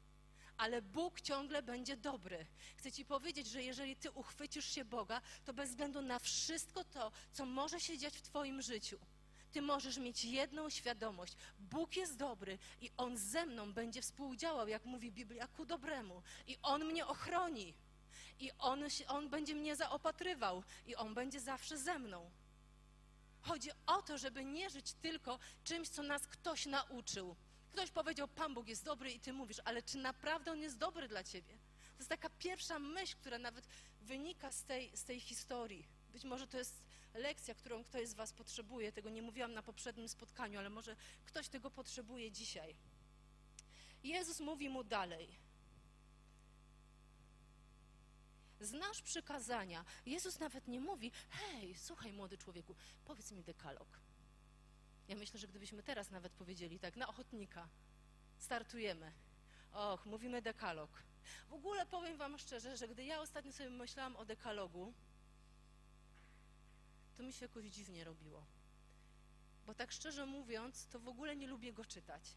ale 0.61 0.81
Bóg 0.81 1.21
ciągle 1.21 1.63
będzie 1.63 1.97
dobry. 1.97 2.45
Chcę 2.77 2.91
Ci 2.91 3.05
powiedzieć, 3.05 3.47
że 3.47 3.63
jeżeli 3.63 3.95
Ty 3.95 4.11
uchwycisz 4.11 4.65
się 4.65 4.85
Boga, 4.85 5.21
to 5.45 5.53
bez 5.53 5.69
względu 5.69 6.01
na 6.01 6.19
wszystko 6.19 6.83
to, 6.83 7.11
co 7.31 7.45
może 7.45 7.79
się 7.79 7.97
dziać 7.97 8.17
w 8.17 8.21
Twoim 8.21 8.61
życiu, 8.61 8.99
Ty 9.51 9.61
możesz 9.61 9.97
mieć 9.97 10.25
jedną 10.25 10.69
świadomość. 10.69 11.33
Bóg 11.59 11.95
jest 11.95 12.17
dobry 12.17 12.57
i 12.81 12.89
On 12.97 13.17
ze 13.17 13.45
mną 13.45 13.73
będzie 13.73 14.01
współdziałał, 14.01 14.67
jak 14.67 14.85
mówi 14.85 15.11
Biblia, 15.11 15.47
ku 15.47 15.65
dobremu. 15.65 16.21
I 16.47 16.57
On 16.61 16.85
mnie 16.85 17.07
ochroni. 17.07 17.73
I 18.39 18.51
on, 18.59 18.83
on 19.07 19.29
będzie 19.29 19.55
mnie 19.55 19.75
zaopatrywał. 19.75 20.63
I 20.87 20.95
On 20.95 21.13
będzie 21.13 21.39
zawsze 21.39 21.77
ze 21.77 21.99
mną. 21.99 22.31
Chodzi 23.41 23.69
o 23.85 24.01
to, 24.01 24.17
żeby 24.17 24.45
nie 24.45 24.69
żyć 24.69 24.93
tylko 24.93 25.39
czymś, 25.63 25.89
co 25.89 26.03
nas 26.03 26.27
ktoś 26.27 26.65
nauczył. 26.65 27.35
Ktoś 27.71 27.91
powiedział, 27.91 28.27
Pan 28.27 28.53
Bóg 28.53 28.67
jest 28.67 28.85
dobry 28.85 29.11
i 29.11 29.19
ty 29.19 29.33
mówisz, 29.33 29.57
ale 29.65 29.83
czy 29.83 29.97
naprawdę 29.97 30.51
On 30.51 30.59
jest 30.59 30.77
dobry 30.77 31.07
dla 31.07 31.23
ciebie? 31.23 31.57
To 31.93 31.97
jest 31.97 32.09
taka 32.09 32.29
pierwsza 32.29 32.79
myśl, 32.79 33.15
która 33.17 33.37
nawet 33.37 33.67
wynika 34.01 34.51
z 34.51 34.63
tej, 34.63 34.97
z 34.97 35.03
tej 35.03 35.19
historii. 35.19 35.87
Być 36.11 36.23
może 36.23 36.47
to 36.47 36.57
jest 36.57 36.83
lekcja, 37.13 37.55
którą 37.55 37.83
ktoś 37.83 38.07
z 38.07 38.13
Was 38.13 38.33
potrzebuje. 38.33 38.91
Tego 38.91 39.09
nie 39.09 39.21
mówiłam 39.21 39.53
na 39.53 39.63
poprzednim 39.63 40.09
spotkaniu, 40.09 40.59
ale 40.59 40.69
może 40.69 40.95
ktoś 41.25 41.49
tego 41.49 41.71
potrzebuje 41.71 42.31
dzisiaj. 42.31 42.75
Jezus 44.03 44.39
mówi 44.39 44.69
mu 44.69 44.83
dalej. 44.83 45.39
znasz 48.61 49.01
przykazania. 49.01 49.85
Jezus 50.05 50.39
nawet 50.39 50.67
nie 50.67 50.79
mówi, 50.79 51.11
hej, 51.29 51.75
słuchaj 51.77 52.13
młody 52.13 52.37
człowieku, 52.37 52.75
powiedz 53.05 53.31
mi 53.31 53.43
dekalog. 53.43 53.87
Ja 55.07 55.15
myślę, 55.15 55.39
że 55.39 55.47
gdybyśmy 55.47 55.83
teraz 55.83 56.11
nawet 56.11 56.33
powiedzieli 56.33 56.79
tak, 56.79 56.95
na 56.95 57.07
ochotnika, 57.07 57.69
startujemy. 58.37 59.11
Och, 59.73 60.05
mówimy 60.05 60.41
dekalog. 60.41 61.03
W 61.49 61.53
ogóle 61.53 61.85
powiem 61.85 62.17
wam 62.17 62.37
szczerze, 62.37 62.77
że 62.77 62.87
gdy 62.87 63.05
ja 63.05 63.21
ostatnio 63.21 63.51
sobie 63.51 63.69
myślałam 63.69 64.15
o 64.15 64.25
dekalogu, 64.25 64.93
to 67.17 67.23
mi 67.23 67.33
się 67.33 67.45
jakoś 67.45 67.65
dziwnie 67.65 68.03
robiło. 68.03 68.45
Bo 69.65 69.73
tak 69.73 69.91
szczerze 69.91 70.25
mówiąc, 70.25 70.87
to 70.87 70.99
w 70.99 71.07
ogóle 71.07 71.35
nie 71.35 71.47
lubię 71.47 71.73
go 71.73 71.85
czytać. 71.85 72.35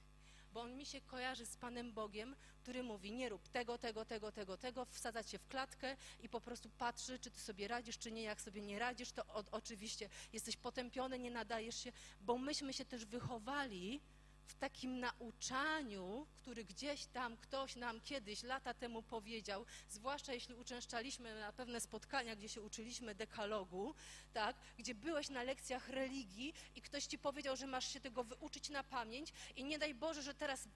Bo 0.55 0.61
on 0.61 0.77
mi 0.77 0.87
się 0.87 1.01
kojarzy 1.01 1.47
z 1.47 1.57
Panem 1.57 1.93
Bogiem, 1.93 2.37
który 2.63 2.83
mówi: 2.83 3.13
Nie 3.13 3.29
rób 3.29 3.49
tego, 3.49 3.79
tego, 3.79 4.05
tego, 4.05 4.33
tego, 4.33 4.57
tego, 4.57 4.85
wsadza 4.85 5.25
cię 5.25 5.39
w 5.39 5.47
klatkę 5.49 5.97
i 6.23 6.29
po 6.29 6.41
prostu 6.41 6.71
patrzy, 6.71 7.19
czy 7.19 7.31
ty 7.31 7.41
sobie 7.41 7.69
radzisz, 7.69 7.99
czy 7.99 8.13
nie. 8.13 8.23
Jak 8.23 8.41
sobie 8.41 8.61
nie 8.61 8.79
radzisz, 8.79 9.13
to 9.13 9.27
o, 9.27 9.45
oczywiście 9.51 10.09
jesteś 10.33 10.57
potępiony, 10.57 11.19
nie 11.19 11.31
nadajesz 11.31 11.77
się, 11.77 11.93
bo 12.21 12.39
myśmy 12.39 12.73
się 12.73 12.85
też 12.85 13.05
wychowali 13.05 14.01
w 14.47 14.55
takim 14.55 15.01
nauczaniu, 15.01 16.27
który 16.37 16.65
gdzieś 16.65 17.07
tam 17.07 17.37
ktoś 17.37 17.77
nam 17.77 18.01
kiedyś, 18.01 18.43
lata 18.43 18.75
temu 18.75 19.03
powiedział, 19.03 19.67
zwłaszcza 19.89 20.33
jeśli 20.33 20.55
uczęszczaliśmy 20.55 21.41
na 21.41 21.53
pewne 21.53 21.81
spotkania, 21.81 22.37
gdzie 22.37 22.49
się 22.49 22.63
uczyliśmy 22.63 23.15
dekalogu, 23.15 23.95
tak, 24.33 24.57
gdzie 24.79 24.95
byłeś 24.95 25.29
na 25.29 25.43
lekcjach 25.43 25.89
religii 25.89 26.55
i 26.77 26.83
ktoś 26.83 27.07
ci 27.07 27.19
powiedział, 27.19 27.57
że 27.57 27.67
masz 27.67 27.93
się 27.93 28.01
tego 28.01 28.25
wyuczyć 28.25 28.71
na 28.71 28.85
pamięć 28.85 29.33
i 29.57 29.65
nie 29.65 29.79
daj 29.79 29.95
Boże, 29.95 30.23
że 30.23 30.35
teraz 30.35 30.69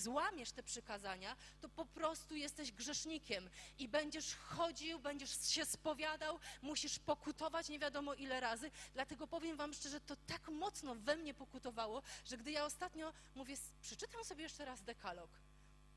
złamiesz 0.00 0.52
te 0.52 0.62
przykazania, 0.62 1.36
to 1.60 1.68
po 1.68 1.86
prostu 1.86 2.36
jesteś 2.36 2.72
grzesznikiem 2.72 3.50
i 3.78 3.88
będziesz 3.88 4.34
chodził, 4.34 4.98
będziesz 4.98 5.48
się 5.48 5.66
spowiadał, 5.66 6.38
musisz 6.62 6.98
pokutować 6.98 7.68
nie 7.68 7.78
wiadomo 7.78 8.14
ile 8.14 8.40
razy. 8.40 8.70
Dlatego 8.94 9.26
powiem 9.26 9.56
Wam 9.56 9.74
szczerze, 9.74 10.00
to 10.00 10.16
tak 10.16 10.48
mocno 10.48 10.94
we 10.94 11.16
mnie 11.16 11.34
pokutowało, 11.34 12.02
że 12.24 12.36
gdy 12.36 12.50
ja 12.50 12.64
ostatnio 12.64 13.12
mówię, 13.34 13.56
przeczytam 13.82 14.24
sobie 14.24 14.42
jeszcze 14.42 14.64
raz 14.64 14.82
dekalog, 14.82 15.30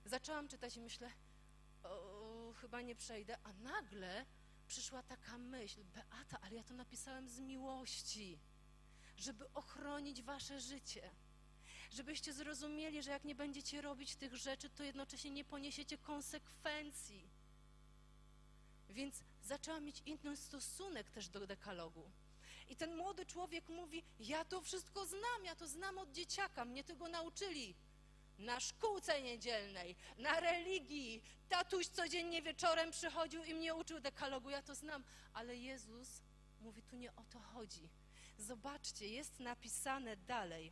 zaczęłam 0.06 0.48
czytać 0.48 0.76
i 0.76 0.82
myślę, 0.82 1.12
o, 1.84 2.54
chyba 2.62 2.82
nie 2.82 2.96
przejdę, 2.96 3.38
a 3.44 3.54
nagle 3.54 4.26
przyszła 4.68 5.04
taka 5.04 5.38
myśl, 5.38 5.84
Beata, 5.84 6.38
ale 6.42 6.56
ja 6.56 6.64
to 6.64 6.74
napisałem 6.74 7.30
z 7.30 7.40
miłości, 7.40 8.40
żeby 9.18 9.54
ochronić 9.54 10.22
Wasze 10.22 10.60
życie 10.60 11.12
żebyście 11.92 12.34
zrozumieli, 12.34 13.04
że 13.04 13.12
jak 13.12 13.24
nie 13.24 13.36
będziecie 13.36 13.82
robić 13.82 14.16
tych 14.16 14.36
rzeczy, 14.36 14.70
to 14.70 14.84
jednocześnie 14.84 15.32
nie 15.32 15.46
poniesiecie 15.46 15.98
konsekwencji. 15.98 17.30
Więc 18.90 19.24
zaczęłam 19.44 19.84
mieć 19.86 20.02
inny 20.06 20.38
stosunek 20.38 21.12
też 21.12 21.30
do 21.30 21.48
dekalogu. 21.48 22.12
I 22.70 22.76
ten 22.76 22.96
młody 22.96 23.26
człowiek 23.26 23.70
mówi: 23.70 24.04
Ja 24.20 24.46
to 24.46 24.62
wszystko 24.62 25.06
znam, 25.06 25.46
ja 25.46 25.56
to 25.56 25.68
znam 25.68 25.98
od 25.98 26.12
dzieciaka, 26.12 26.66
mnie 26.66 26.84
tego 26.84 27.08
nauczyli. 27.08 27.76
Na 28.40 28.60
szkółce 28.60 29.22
niedzielnej, 29.22 29.96
na 30.18 30.40
religii. 30.40 31.24
Tatuś 31.50 31.88
codziennie 31.88 32.42
wieczorem 32.42 32.92
przychodził 32.92 33.44
i 33.44 33.54
mnie 33.54 33.76
uczył 33.76 34.00
dekalogu, 34.00 34.50
ja 34.50 34.62
to 34.62 34.76
znam. 34.76 35.04
Ale 35.34 35.58
Jezus 35.58 36.22
mówi: 36.62 36.84
Tu 36.84 36.96
nie 36.96 37.16
o 37.16 37.24
to 37.30 37.40
chodzi. 37.40 37.90
Zobaczcie, 38.38 39.08
jest 39.08 39.40
napisane 39.40 40.18
dalej. 40.18 40.72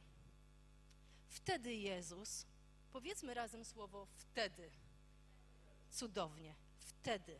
Wtedy 1.29 1.75
Jezus, 1.75 2.45
powiedzmy 2.91 3.33
razem 3.33 3.65
słowo 3.65 4.05
wtedy. 4.05 4.71
Cudownie, 5.89 6.55
wtedy. 6.77 7.39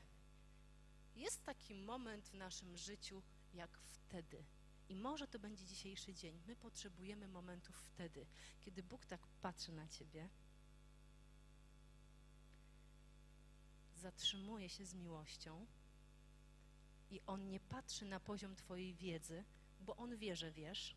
Jest 1.15 1.43
taki 1.43 1.75
moment 1.75 2.27
w 2.27 2.34
naszym 2.34 2.77
życiu 2.77 3.22
jak 3.53 3.77
wtedy. 3.77 4.43
I 4.89 4.96
może 4.96 5.27
to 5.27 5.39
będzie 5.39 5.65
dzisiejszy 5.65 6.13
dzień. 6.13 6.41
My 6.48 6.55
potrzebujemy 6.55 7.27
momentów 7.27 7.75
wtedy, 7.75 8.25
kiedy 8.62 8.84
Bóg 8.84 9.05
tak 9.05 9.27
patrzy 9.27 9.72
na 9.72 9.88
ciebie, 9.88 10.29
zatrzymuje 13.96 14.69
się 14.69 14.86
z 14.86 14.93
miłością 14.93 15.65
i 17.12 17.22
On 17.27 17.50
nie 17.50 17.60
patrzy 17.60 18.05
na 18.05 18.19
poziom 18.19 18.55
Twojej 18.55 18.93
wiedzy, 18.93 19.43
bo 19.79 19.96
On 19.96 20.17
wie, 20.17 20.36
że 20.36 20.51
wiesz, 20.51 20.96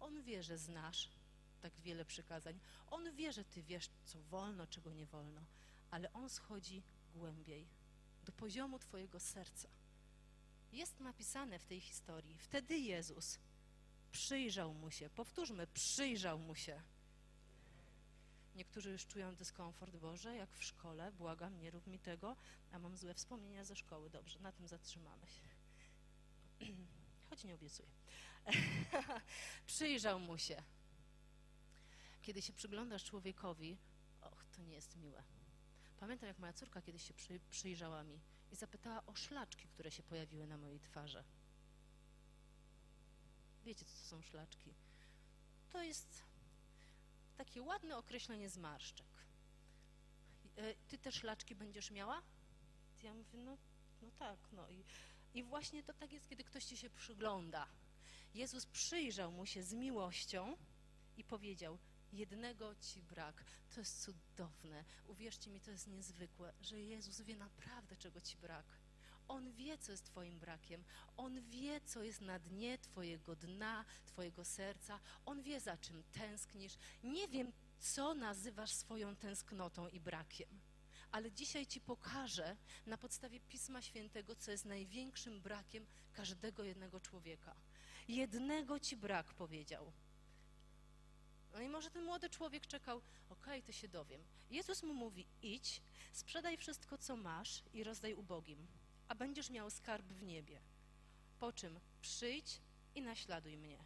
On 0.00 0.22
wie, 0.22 0.42
że 0.42 0.58
znasz, 0.58 1.10
tak 1.60 1.80
wiele 1.80 2.04
przykazań. 2.04 2.60
On 2.90 3.12
wie, 3.12 3.32
że 3.32 3.44
ty 3.44 3.62
wiesz, 3.62 3.90
co 4.04 4.22
wolno, 4.22 4.66
czego 4.66 4.92
nie 4.92 5.06
wolno, 5.06 5.40
ale 5.90 6.12
on 6.12 6.30
schodzi 6.30 6.82
głębiej, 7.14 7.66
do 8.24 8.32
poziomu 8.32 8.78
twojego 8.78 9.20
serca. 9.20 9.68
Jest 10.72 11.00
napisane 11.00 11.58
w 11.58 11.64
tej 11.64 11.80
historii. 11.80 12.38
Wtedy 12.38 12.78
Jezus 12.78 13.38
przyjrzał 14.12 14.74
mu 14.74 14.90
się. 14.90 15.10
Powtórzmy, 15.10 15.66
przyjrzał 15.66 16.38
mu 16.38 16.54
się. 16.54 16.82
Niektórzy 18.54 18.90
już 18.90 19.06
czują 19.06 19.34
dyskomfort 19.34 19.96
Boże, 19.96 20.36
jak 20.36 20.56
w 20.56 20.64
szkole. 20.64 21.12
Błagam, 21.12 21.58
nie 21.58 21.70
rób 21.70 21.86
mi 21.86 21.98
tego, 21.98 22.36
a 22.72 22.78
mam 22.78 22.96
złe 22.96 23.14
wspomnienia 23.14 23.64
ze 23.64 23.76
szkoły. 23.76 24.10
Dobrze, 24.10 24.40
na 24.40 24.52
tym 24.52 24.68
zatrzymamy 24.68 25.26
się. 25.26 25.42
Choć 27.30 27.44
nie 27.44 27.54
obiecuję. 27.54 27.88
Przyjrzał 29.66 30.20
mu 30.20 30.38
się. 30.38 30.62
Kiedy 32.26 32.42
się 32.42 32.52
przyglądasz 32.52 33.04
człowiekowi, 33.04 33.78
och, 34.20 34.44
to 34.56 34.62
nie 34.62 34.74
jest 34.74 34.96
miłe. 34.96 35.22
Pamiętam, 36.00 36.28
jak 36.28 36.38
moja 36.38 36.52
córka 36.52 36.82
kiedyś 36.82 37.08
się 37.08 37.14
przy, 37.14 37.40
przyjrzała 37.50 38.04
mi 38.04 38.20
i 38.52 38.56
zapytała 38.56 39.06
o 39.06 39.14
szlaczki, 39.14 39.68
które 39.68 39.90
się 39.90 40.02
pojawiły 40.02 40.46
na 40.46 40.58
mojej 40.58 40.80
twarzy. 40.80 41.24
Wiecie, 43.64 43.84
co 43.84 43.96
to 43.96 44.04
są 44.04 44.22
szlaczki? 44.22 44.74
To 45.72 45.82
jest 45.82 46.22
takie 47.36 47.62
ładne 47.62 47.96
określenie 47.96 48.50
zmarszczek. 48.50 49.06
E, 50.56 50.74
ty 50.74 50.98
te 50.98 51.12
szlaczki 51.12 51.54
będziesz 51.54 51.90
miała? 51.90 52.22
Ja 53.02 53.14
mówię, 53.14 53.38
no, 53.38 53.56
no 54.02 54.10
tak, 54.18 54.38
no 54.52 54.70
i, 54.70 54.84
i 55.34 55.42
właśnie 55.42 55.82
to 55.82 55.94
tak 55.94 56.12
jest, 56.12 56.28
kiedy 56.28 56.44
ktoś 56.44 56.64
ci 56.64 56.76
się 56.76 56.90
przygląda. 56.90 57.66
Jezus 58.34 58.66
przyjrzał 58.66 59.32
mu 59.32 59.46
się 59.46 59.62
z 59.62 59.72
miłością 59.72 60.56
i 61.16 61.24
powiedział, 61.24 61.78
Jednego 62.16 62.74
ci 62.74 63.02
brak. 63.02 63.44
To 63.74 63.80
jest 63.80 64.02
cudowne. 64.02 64.84
Uwierzcie 65.06 65.50
mi, 65.50 65.60
to 65.60 65.70
jest 65.70 65.86
niezwykłe, 65.86 66.52
że 66.60 66.80
Jezus 66.80 67.20
wie 67.20 67.36
naprawdę, 67.36 67.96
czego 67.96 68.20
ci 68.20 68.36
brak. 68.36 68.66
On 69.28 69.52
wie, 69.52 69.78
co 69.78 69.92
jest 69.92 70.04
Twoim 70.04 70.38
brakiem. 70.38 70.84
On 71.16 71.40
wie, 71.40 71.80
co 71.80 72.02
jest 72.02 72.20
na 72.20 72.38
dnie 72.38 72.78
Twojego 72.78 73.36
dna, 73.36 73.84
Twojego 74.06 74.44
serca. 74.44 75.00
On 75.26 75.42
wie, 75.42 75.60
za 75.60 75.76
czym 75.76 76.02
tęsknisz. 76.12 76.78
Nie 77.04 77.28
wiem, 77.28 77.52
co 77.78 78.14
nazywasz 78.14 78.70
swoją 78.70 79.16
tęsknotą 79.16 79.88
i 79.88 80.00
brakiem. 80.00 80.48
Ale 81.10 81.32
dzisiaj 81.32 81.66
Ci 81.66 81.80
pokażę 81.80 82.56
na 82.86 82.96
podstawie 82.98 83.40
Pisma 83.40 83.82
Świętego, 83.82 84.36
co 84.36 84.50
jest 84.50 84.64
największym 84.64 85.40
brakiem 85.40 85.86
każdego 86.12 86.64
jednego 86.64 87.00
człowieka. 87.00 87.56
Jednego 88.08 88.80
Ci 88.80 88.96
brak, 88.96 89.34
powiedział. 89.34 89.92
No 91.56 91.62
i 91.62 91.68
może 91.68 91.90
ten 91.90 92.04
młody 92.04 92.30
człowiek 92.30 92.66
czekał, 92.66 93.00
okej, 93.30 93.60
okay, 93.60 93.62
to 93.62 93.72
się 93.72 93.88
dowiem. 93.88 94.24
Jezus 94.50 94.82
mu 94.82 94.94
mówi, 94.94 95.26
idź, 95.42 95.82
sprzedaj 96.12 96.56
wszystko, 96.56 96.98
co 96.98 97.16
masz 97.16 97.62
i 97.72 97.84
rozdaj 97.84 98.14
ubogim, 98.14 98.66
a 99.08 99.14
będziesz 99.14 99.50
miał 99.50 99.70
skarb 99.70 100.06
w 100.06 100.22
niebie. 100.22 100.60
Po 101.38 101.52
czym 101.52 101.80
przyjdź 102.00 102.60
i 102.94 103.02
naśladuj 103.02 103.56
mnie. 103.56 103.84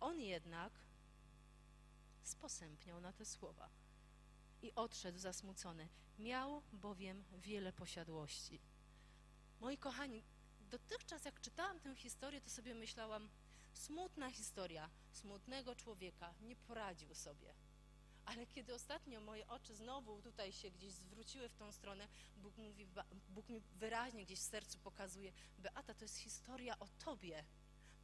On 0.00 0.20
jednak 0.20 0.72
sposępniał 2.22 3.00
na 3.00 3.12
te 3.12 3.24
słowa 3.24 3.68
i 4.62 4.74
odszedł 4.74 5.18
zasmucony. 5.18 5.88
Miał 6.18 6.62
bowiem 6.72 7.24
wiele 7.38 7.72
posiadłości. 7.72 8.60
Moi 9.60 9.78
kochani, 9.78 10.22
dotychczas 10.60 11.24
jak 11.24 11.40
czytałam 11.40 11.80
tę 11.80 11.96
historię, 11.96 12.40
to 12.40 12.50
sobie 12.50 12.74
myślałam, 12.74 13.28
Smutna 13.74 14.30
historia 14.30 14.90
smutnego 15.12 15.74
człowieka, 15.74 16.34
nie 16.40 16.56
poradził 16.56 17.14
sobie. 17.14 17.54
Ale 18.24 18.46
kiedy 18.46 18.74
ostatnio 18.74 19.20
moje 19.20 19.48
oczy 19.48 19.74
znowu 19.74 20.22
tutaj 20.22 20.52
się 20.52 20.70
gdzieś 20.70 20.92
zwróciły 20.92 21.48
w 21.48 21.54
tą 21.54 21.72
stronę, 21.72 22.08
Bóg, 22.36 22.56
mówi, 22.56 22.86
Bóg 23.28 23.48
mi 23.48 23.60
wyraźnie 23.60 24.24
gdzieś 24.24 24.38
w 24.38 24.42
sercu 24.42 24.78
pokazuje, 24.78 25.32
Beata, 25.58 25.94
to 25.94 26.04
jest 26.04 26.16
historia 26.16 26.78
o 26.78 26.88
Tobie. 26.88 27.44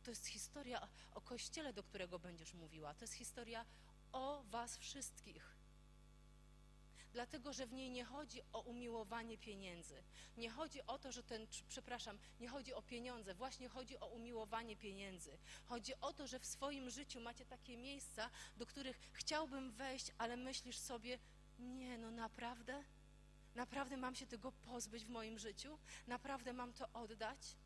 To 0.03 0.11
jest 0.11 0.27
historia 0.27 0.89
o 1.15 1.21
Kościele, 1.21 1.73
do 1.73 1.83
którego 1.83 2.19
będziesz 2.19 2.55
mówiła. 2.55 2.95
To 2.95 3.05
jest 3.05 3.15
historia 3.15 3.65
o 4.13 4.43
Was 4.43 4.77
wszystkich 4.77 5.56
dlatego 7.17 7.53
że 7.53 7.67
w 7.67 7.73
niej 7.73 7.91
nie 7.91 8.05
chodzi 8.05 8.43
o 8.53 8.61
umiłowanie 8.61 9.39
pieniędzy. 9.39 10.03
Nie 10.37 10.51
chodzi 10.51 10.87
o 10.87 10.99
to, 10.99 11.13
że 11.13 11.23
ten, 11.23 11.47
przepraszam, 11.69 12.19
nie 12.41 12.49
chodzi 12.49 12.75
o 12.75 12.83
pieniądze, 12.83 13.35
właśnie 13.35 13.69
chodzi 13.69 14.01
o 14.01 14.07
umiłowanie 14.07 14.77
pieniędzy. 14.77 15.39
Chodzi 15.65 15.93
o 16.01 16.13
to, 16.13 16.27
że 16.27 16.39
w 16.39 16.47
swoim 16.47 16.91
życiu 16.91 17.21
macie 17.21 17.47
takie 17.47 17.77
miejsca, 17.77 18.31
do 18.57 18.67
których 18.67 19.01
chciałbym 19.13 19.73
wejść, 19.73 20.13
ale 20.19 20.37
myślisz 20.37 20.79
sobie, 20.79 21.19
nie, 21.59 21.99
no 21.99 22.11
naprawdę? 22.11 22.85
Naprawdę 23.55 23.97
mam 23.97 24.15
się 24.15 24.27
tego 24.27 24.53
pozbyć 24.53 25.05
w 25.05 25.09
moim 25.09 25.39
życiu? 25.39 25.79
Naprawdę 26.07 26.53
mam 26.53 26.73
to 26.73 26.89
oddać? 26.93 27.57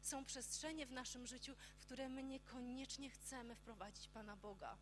Są 0.00 0.24
przestrzenie 0.24 0.86
w 0.86 0.92
naszym 0.92 1.26
życiu, 1.26 1.54
w 1.76 1.84
które 1.84 2.08
my 2.08 2.22
niekoniecznie 2.22 3.10
chcemy 3.10 3.54
wprowadzić 3.54 4.08
Pana 4.08 4.36
Boga. 4.36 4.78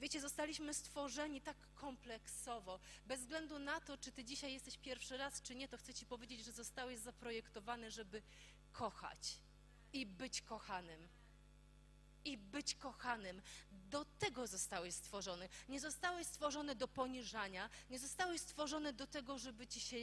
Wiecie, 0.00 0.20
zostaliśmy 0.20 0.74
stworzeni 0.74 1.40
tak 1.40 1.56
kompleksowo. 1.74 2.80
Bez 3.06 3.20
względu 3.20 3.58
na 3.58 3.80
to, 3.80 3.98
czy 3.98 4.12
ty 4.12 4.24
dzisiaj 4.24 4.52
jesteś 4.52 4.78
pierwszy 4.78 5.16
raz, 5.16 5.42
czy 5.42 5.54
nie, 5.54 5.68
to 5.68 5.78
chcę 5.78 5.94
ci 5.94 6.06
powiedzieć, 6.06 6.44
że 6.44 6.52
zostałeś 6.52 6.98
zaprojektowany, 6.98 7.90
żeby 7.90 8.22
kochać 8.72 9.38
i 9.92 10.06
być 10.06 10.42
kochanym. 10.42 11.08
I 12.24 12.36
być 12.38 12.74
kochanym. 12.74 13.42
Do 13.70 14.04
tego 14.04 14.46
zostałeś 14.46 14.94
stworzony. 14.94 15.48
Nie 15.68 15.80
zostałeś 15.80 16.26
stworzony 16.26 16.74
do 16.74 16.88
poniżania, 16.88 17.70
nie 17.90 17.98
zostałeś 17.98 18.40
stworzony 18.40 18.92
do 18.92 19.06
tego, 19.06 19.38
żeby, 19.38 19.66
ci 19.66 19.80
się, 19.80 19.96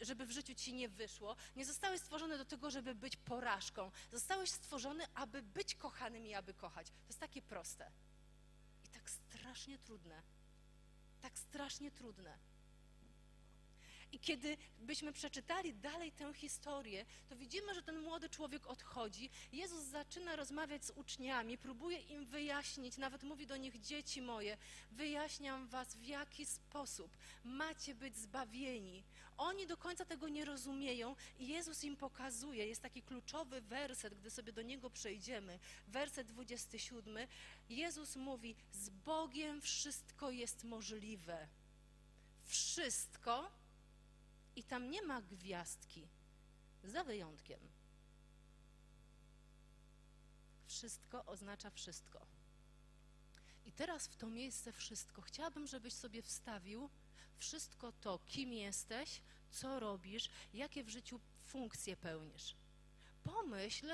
żeby 0.00 0.26
w 0.26 0.30
życiu 0.30 0.54
ci 0.54 0.74
nie 0.74 0.88
wyszło, 0.88 1.36
nie 1.56 1.64
zostałeś 1.64 2.00
stworzony 2.00 2.38
do 2.38 2.44
tego, 2.44 2.70
żeby 2.70 2.94
być 2.94 3.16
porażką. 3.16 3.90
Zostałeś 4.12 4.50
stworzony, 4.50 5.04
aby 5.14 5.42
być 5.42 5.74
kochanym 5.74 6.26
i 6.26 6.34
aby 6.34 6.54
kochać. 6.54 6.86
To 6.86 7.08
jest 7.08 7.20
takie 7.20 7.42
proste. 7.42 7.90
Strasznie 9.44 9.78
trudne. 9.78 10.22
Tak 11.20 11.38
strasznie 11.38 11.90
trudne. 11.90 12.38
I 14.14 14.18
kiedy 14.18 14.56
byśmy 14.78 15.12
przeczytali 15.12 15.74
dalej 15.74 16.12
tę 16.12 16.34
historię, 16.34 17.06
to 17.28 17.36
widzimy, 17.36 17.74
że 17.74 17.82
ten 17.82 17.98
młody 17.98 18.28
człowiek 18.28 18.66
odchodzi. 18.66 19.30
Jezus 19.52 19.84
zaczyna 19.84 20.36
rozmawiać 20.36 20.84
z 20.84 20.90
uczniami, 20.90 21.58
próbuje 21.58 22.00
im 22.00 22.26
wyjaśnić, 22.26 22.96
nawet 22.96 23.22
mówi 23.22 23.46
do 23.46 23.56
nich: 23.56 23.80
Dzieci 23.80 24.22
moje, 24.22 24.56
wyjaśniam 24.90 25.68
was, 25.68 25.94
w 25.94 26.04
jaki 26.04 26.46
sposób 26.46 27.16
macie 27.44 27.94
być 27.94 28.16
zbawieni. 28.16 29.04
Oni 29.36 29.66
do 29.66 29.76
końca 29.76 30.04
tego 30.04 30.28
nie 30.28 30.44
rozumieją 30.44 31.16
i 31.38 31.46
Jezus 31.46 31.84
im 31.84 31.96
pokazuje. 31.96 32.66
Jest 32.66 32.82
taki 32.82 33.02
kluczowy 33.02 33.60
werset, 33.60 34.14
gdy 34.14 34.30
sobie 34.30 34.52
do 34.52 34.62
niego 34.62 34.90
przejdziemy. 34.90 35.58
Werset 35.88 36.26
27. 36.26 37.28
Jezus 37.68 38.16
mówi: 38.16 38.56
Z 38.72 38.88
Bogiem 38.90 39.60
wszystko 39.60 40.30
jest 40.30 40.64
możliwe. 40.64 41.48
Wszystko 42.44 43.63
i 44.56 44.64
tam 44.64 44.90
nie 44.90 45.02
ma 45.02 45.22
gwiazdki, 45.22 46.08
za 46.84 47.04
wyjątkiem. 47.04 47.60
Wszystko 50.66 51.24
oznacza 51.24 51.70
wszystko. 51.70 52.26
I 53.66 53.72
teraz 53.72 54.06
w 54.06 54.16
to 54.16 54.26
miejsce 54.26 54.72
wszystko 54.72 55.22
chciałabym, 55.22 55.66
żebyś 55.66 55.94
sobie 55.94 56.22
wstawił 56.22 56.90
wszystko 57.38 57.92
to, 57.92 58.18
kim 58.26 58.52
jesteś, 58.52 59.20
co 59.50 59.80
robisz, 59.80 60.28
jakie 60.54 60.84
w 60.84 60.88
życiu 60.88 61.20
funkcje 61.44 61.96
pełnisz. 61.96 62.56
Pomyśl, 63.24 63.86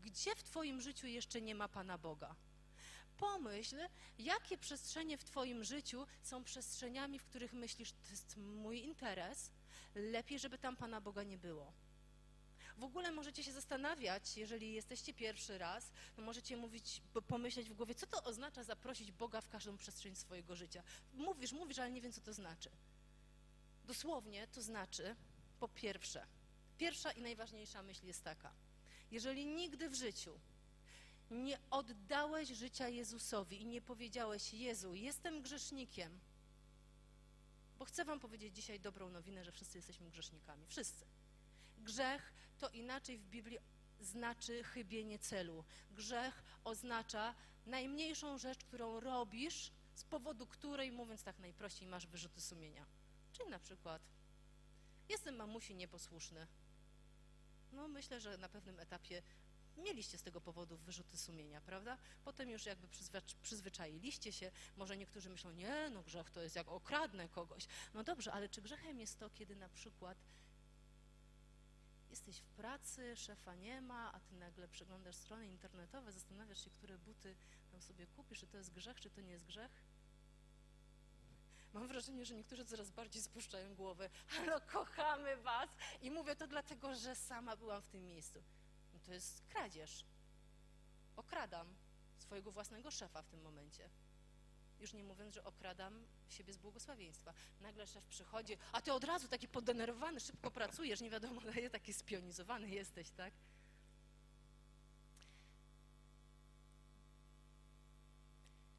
gdzie 0.00 0.36
w 0.36 0.42
Twoim 0.42 0.80
życiu 0.80 1.06
jeszcze 1.06 1.40
nie 1.40 1.54
ma 1.54 1.68
Pana 1.68 1.98
Boga. 1.98 2.36
Pomyśl, 3.16 3.76
jakie 4.18 4.58
przestrzenie 4.58 5.18
w 5.18 5.24
Twoim 5.24 5.64
życiu 5.64 6.06
są 6.22 6.44
przestrzeniami, 6.44 7.18
w 7.18 7.24
których 7.24 7.52
myślisz, 7.52 7.92
to 7.92 8.10
jest 8.10 8.36
mój 8.36 8.84
interes, 8.84 9.50
lepiej, 9.96 10.38
żeby 10.38 10.58
tam 10.58 10.76
Pana 10.76 11.00
Boga 11.00 11.22
nie 11.22 11.38
było. 11.38 11.72
W 12.76 12.84
ogóle 12.84 13.12
możecie 13.12 13.44
się 13.44 13.52
zastanawiać, 13.52 14.36
jeżeli 14.36 14.72
jesteście 14.72 15.14
pierwszy 15.14 15.58
raz, 15.58 15.92
to 16.16 16.22
możecie 16.22 16.56
mówić, 16.56 17.02
po- 17.12 17.22
pomyśleć 17.22 17.68
w 17.70 17.74
głowie, 17.74 17.94
co 17.94 18.06
to 18.06 18.24
oznacza 18.24 18.64
zaprosić 18.64 19.12
Boga 19.12 19.40
w 19.40 19.48
każdą 19.48 19.76
przestrzeń 19.76 20.14
swojego 20.16 20.56
życia. 20.56 20.82
Mówisz, 21.14 21.52
mówisz, 21.52 21.78
ale 21.78 21.90
nie 21.90 22.00
wiem, 22.00 22.12
co 22.12 22.20
to 22.20 22.32
znaczy. 22.32 22.70
Dosłownie 23.84 24.46
to 24.46 24.62
znaczy, 24.62 25.16
po 25.60 25.68
pierwsze, 25.68 26.26
pierwsza 26.78 27.12
i 27.12 27.22
najważniejsza 27.22 27.82
myśl 27.82 28.06
jest 28.06 28.24
taka, 28.24 28.52
jeżeli 29.10 29.46
nigdy 29.46 29.88
w 29.88 29.94
życiu 29.94 30.40
nie 31.30 31.58
oddałeś 31.70 32.48
życia 32.48 32.88
Jezusowi 32.88 33.60
i 33.62 33.66
nie 33.66 33.82
powiedziałeś, 33.82 34.54
Jezu, 34.54 34.94
jestem 34.94 35.42
grzesznikiem, 35.42 36.20
bo 37.78 37.84
chcę 37.84 38.04
Wam 38.04 38.20
powiedzieć 38.20 38.56
dzisiaj 38.56 38.80
dobrą 38.80 39.10
nowinę, 39.10 39.44
że 39.44 39.52
wszyscy 39.52 39.78
jesteśmy 39.78 40.10
grzesznikami. 40.10 40.66
Wszyscy. 40.66 41.06
Grzech 41.78 42.32
to 42.58 42.68
inaczej 42.68 43.18
w 43.18 43.26
Biblii 43.26 43.58
znaczy 44.00 44.64
chybienie 44.64 45.18
celu. 45.18 45.64
Grzech 45.90 46.42
oznacza 46.64 47.34
najmniejszą 47.66 48.38
rzecz, 48.38 48.64
którą 48.64 49.00
robisz, 49.00 49.72
z 49.94 50.04
powodu 50.04 50.46
której, 50.46 50.92
mówiąc 50.92 51.22
tak 51.22 51.38
najprościej, 51.38 51.88
masz 51.88 52.06
wyrzuty 52.06 52.40
sumienia. 52.40 52.86
Czyli 53.32 53.50
na 53.50 53.58
przykład, 53.58 54.02
jestem 55.08 55.36
mamusi 55.36 55.74
nieposłuszny. 55.74 56.46
No 57.72 57.88
myślę, 57.88 58.20
że 58.20 58.38
na 58.38 58.48
pewnym 58.48 58.80
etapie 58.80 59.22
mieliście 59.76 60.18
z 60.18 60.22
tego 60.22 60.40
powodu 60.40 60.76
wyrzuty 60.76 61.16
sumienia, 61.18 61.60
prawda? 61.60 61.98
Potem 62.24 62.50
już 62.50 62.66
jakby 62.66 62.88
przyzwycz- 62.88 63.36
przyzwyczailiście 63.42 64.32
się, 64.32 64.50
może 64.76 64.96
niektórzy 64.96 65.30
myślą, 65.30 65.52
nie, 65.52 65.90
no 65.90 66.02
grzech 66.02 66.30
to 66.30 66.40
jest 66.42 66.56
jak 66.56 66.68
okradnę 66.68 67.28
kogoś. 67.28 67.66
No 67.94 68.04
dobrze, 68.04 68.32
ale 68.32 68.48
czy 68.48 68.62
grzechem 68.62 69.00
jest 69.00 69.18
to, 69.18 69.30
kiedy 69.30 69.56
na 69.56 69.68
przykład 69.68 70.18
jesteś 72.10 72.38
w 72.38 72.48
pracy, 72.48 73.16
szefa 73.16 73.54
nie 73.54 73.80
ma, 73.80 74.12
a 74.12 74.20
ty 74.20 74.34
nagle 74.34 74.68
przeglądasz 74.68 75.16
strony 75.16 75.46
internetowe, 75.46 76.12
zastanawiasz 76.12 76.64
się, 76.64 76.70
które 76.70 76.98
buty 76.98 77.36
tam 77.72 77.82
sobie 77.82 78.06
kupisz, 78.06 78.38
czy 78.40 78.46
to 78.46 78.56
jest 78.56 78.72
grzech, 78.72 79.00
czy 79.00 79.10
to 79.10 79.20
nie 79.20 79.32
jest 79.32 79.44
grzech? 79.46 79.82
Mam 81.72 81.88
wrażenie, 81.88 82.24
że 82.24 82.34
niektórzy 82.34 82.64
coraz 82.64 82.90
bardziej 82.90 83.22
spuszczają 83.22 83.74
głowę. 83.74 84.10
Halo, 84.26 84.60
kochamy 84.60 85.36
was! 85.36 85.70
I 86.02 86.10
mówię 86.10 86.36
to 86.36 86.46
dlatego, 86.46 86.94
że 86.94 87.14
sama 87.14 87.56
byłam 87.56 87.82
w 87.82 87.86
tym 87.88 88.06
miejscu. 88.06 88.42
To 89.06 89.12
jest 89.12 89.42
kradzież. 89.48 90.04
Okradam 91.16 91.74
swojego 92.18 92.52
własnego 92.52 92.90
szefa 92.90 93.22
w 93.22 93.26
tym 93.26 93.42
momencie. 93.42 93.90
Już 94.80 94.92
nie 94.92 95.04
mówiąc, 95.04 95.34
że 95.34 95.44
okradam 95.44 96.06
siebie 96.28 96.52
z 96.52 96.56
błogosławieństwa. 96.56 97.32
Nagle 97.60 97.86
szef 97.86 98.04
przychodzi, 98.04 98.56
a 98.72 98.80
ty 98.80 98.92
od 98.92 99.04
razu 99.04 99.28
taki 99.28 99.48
podenerwowany, 99.48 100.20
szybko 100.20 100.50
pracujesz, 100.50 101.00
nie 101.00 101.10
wiadomo, 101.10 101.40
taki 101.72 101.92
spionizowany 101.92 102.68
jesteś, 102.68 103.10
tak? 103.10 103.34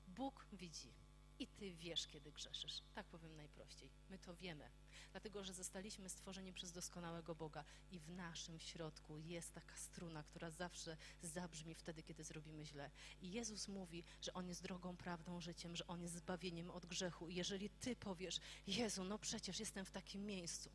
Bóg 0.07 0.45
widzi 0.53 1.06
i 1.39 1.47
ty 1.47 1.71
wiesz, 1.73 2.07
kiedy 2.07 2.31
grzeszysz. 2.31 2.81
Tak 2.93 3.05
powiem 3.05 3.35
najprościej. 3.35 3.89
My 4.09 4.19
to 4.19 4.35
wiemy, 4.35 4.69
dlatego 5.11 5.43
że 5.43 5.53
zostaliśmy 5.53 6.09
stworzeni 6.09 6.53
przez 6.53 6.71
doskonałego 6.71 7.35
Boga 7.35 7.63
i 7.91 7.99
w 7.99 8.09
naszym 8.09 8.59
środku 8.59 9.17
jest 9.17 9.53
taka 9.53 9.75
struna, 9.75 10.23
która 10.23 10.49
zawsze 10.49 10.97
zabrzmi 11.21 11.75
wtedy, 11.75 12.03
kiedy 12.03 12.23
zrobimy 12.23 12.65
źle. 12.65 12.91
I 13.21 13.31
Jezus 13.31 13.67
mówi, 13.67 14.03
że 14.21 14.33
On 14.33 14.47
jest 14.47 14.63
drogą, 14.63 14.97
prawdą, 14.97 15.41
życiem, 15.41 15.75
że 15.75 15.87
On 15.87 16.01
jest 16.01 16.15
zbawieniem 16.15 16.71
od 16.71 16.85
grzechu. 16.85 17.29
I 17.29 17.35
jeżeli 17.35 17.69
ty 17.69 17.95
powiesz, 17.95 18.39
Jezu, 18.67 19.03
no 19.03 19.19
przecież 19.19 19.59
jestem 19.59 19.85
w 19.85 19.91
takim 19.91 20.25
miejscu, 20.25 20.69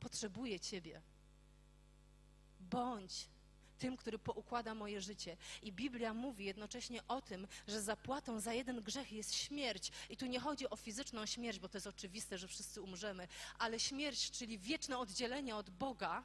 potrzebuję 0.00 0.60
Ciebie, 0.60 1.02
bądź 2.60 3.28
tym, 3.78 3.96
który 3.96 4.18
poukłada 4.18 4.74
moje 4.74 5.00
życie. 5.00 5.36
I 5.62 5.72
Biblia 5.72 6.14
mówi 6.14 6.44
jednocześnie 6.44 7.00
o 7.08 7.22
tym, 7.22 7.46
że 7.68 7.82
zapłatą 7.82 8.40
za 8.40 8.52
jeden 8.52 8.82
grzech 8.82 9.12
jest 9.12 9.34
śmierć. 9.34 9.92
I 10.10 10.16
tu 10.16 10.26
nie 10.26 10.40
chodzi 10.40 10.70
o 10.70 10.76
fizyczną 10.76 11.26
śmierć, 11.26 11.58
bo 11.58 11.68
to 11.68 11.76
jest 11.76 11.86
oczywiste, 11.86 12.38
że 12.38 12.48
wszyscy 12.48 12.82
umrzemy, 12.82 13.28
ale 13.58 13.80
śmierć, 13.80 14.30
czyli 14.30 14.58
wieczne 14.58 14.98
oddzielenie 14.98 15.56
od 15.56 15.70
Boga. 15.70 16.22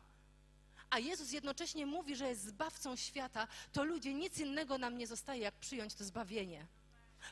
A 0.90 1.00
Jezus 1.00 1.32
jednocześnie 1.32 1.86
mówi, 1.86 2.16
że 2.16 2.28
jest 2.28 2.44
zbawcą 2.44 2.96
świata, 2.96 3.48
to 3.74 3.84
ludzie 3.84 4.14
nic 4.14 4.38
innego 4.38 4.78
nam 4.78 4.98
nie 4.98 5.08
zostaje, 5.08 5.42
jak 5.42 5.56
przyjąć 5.56 5.94
to 5.94 6.04
zbawienie. 6.04 6.68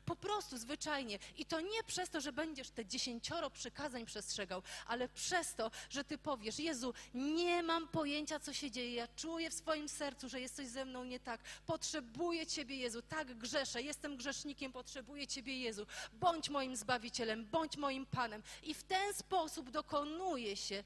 Po 0.05 0.15
prostu, 0.15 0.57
zwyczajnie. 0.57 1.19
I 1.37 1.45
to 1.45 1.61
nie 1.61 1.83
przez 1.85 2.09
to, 2.09 2.21
że 2.21 2.33
będziesz 2.33 2.69
te 2.69 2.85
dziesięcioro 2.85 3.49
przykazań 3.49 4.05
przestrzegał, 4.05 4.63
ale 4.87 5.09
przez 5.09 5.55
to, 5.55 5.71
że 5.89 6.03
ty 6.03 6.17
powiesz, 6.17 6.59
Jezu, 6.59 6.93
nie 7.13 7.63
mam 7.63 7.87
pojęcia, 7.87 8.39
co 8.39 8.53
się 8.53 8.71
dzieje. 8.71 8.93
Ja 8.93 9.07
czuję 9.07 9.49
w 9.49 9.53
swoim 9.53 9.89
sercu, 9.89 10.29
że 10.29 10.41
jest 10.41 10.55
coś 10.55 10.67
ze 10.67 10.85
mną 10.85 11.03
nie 11.03 11.19
tak. 11.19 11.41
Potrzebuję 11.65 12.47
Ciebie, 12.47 12.75
Jezu. 12.75 13.01
Tak 13.01 13.37
grzeszę. 13.37 13.81
Jestem 13.81 14.17
grzesznikiem. 14.17 14.71
Potrzebuję 14.71 15.27
Ciebie, 15.27 15.59
Jezu. 15.59 15.85
Bądź 16.13 16.49
moim 16.49 16.75
Zbawicielem, 16.75 17.45
bądź 17.45 17.77
moim 17.77 18.05
Panem. 18.05 18.43
I 18.63 18.73
w 18.73 18.83
ten 18.83 19.13
sposób 19.13 19.69
dokonuje 19.69 20.57
się 20.57 20.83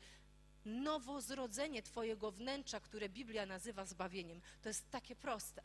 nowozrodzenie 0.65 1.83
Twojego 1.83 2.31
wnętrza, 2.31 2.79
które 2.79 3.09
Biblia 3.09 3.45
nazywa 3.45 3.85
zbawieniem. 3.85 4.41
To 4.61 4.69
jest 4.69 4.91
takie 4.91 5.15
proste. 5.15 5.61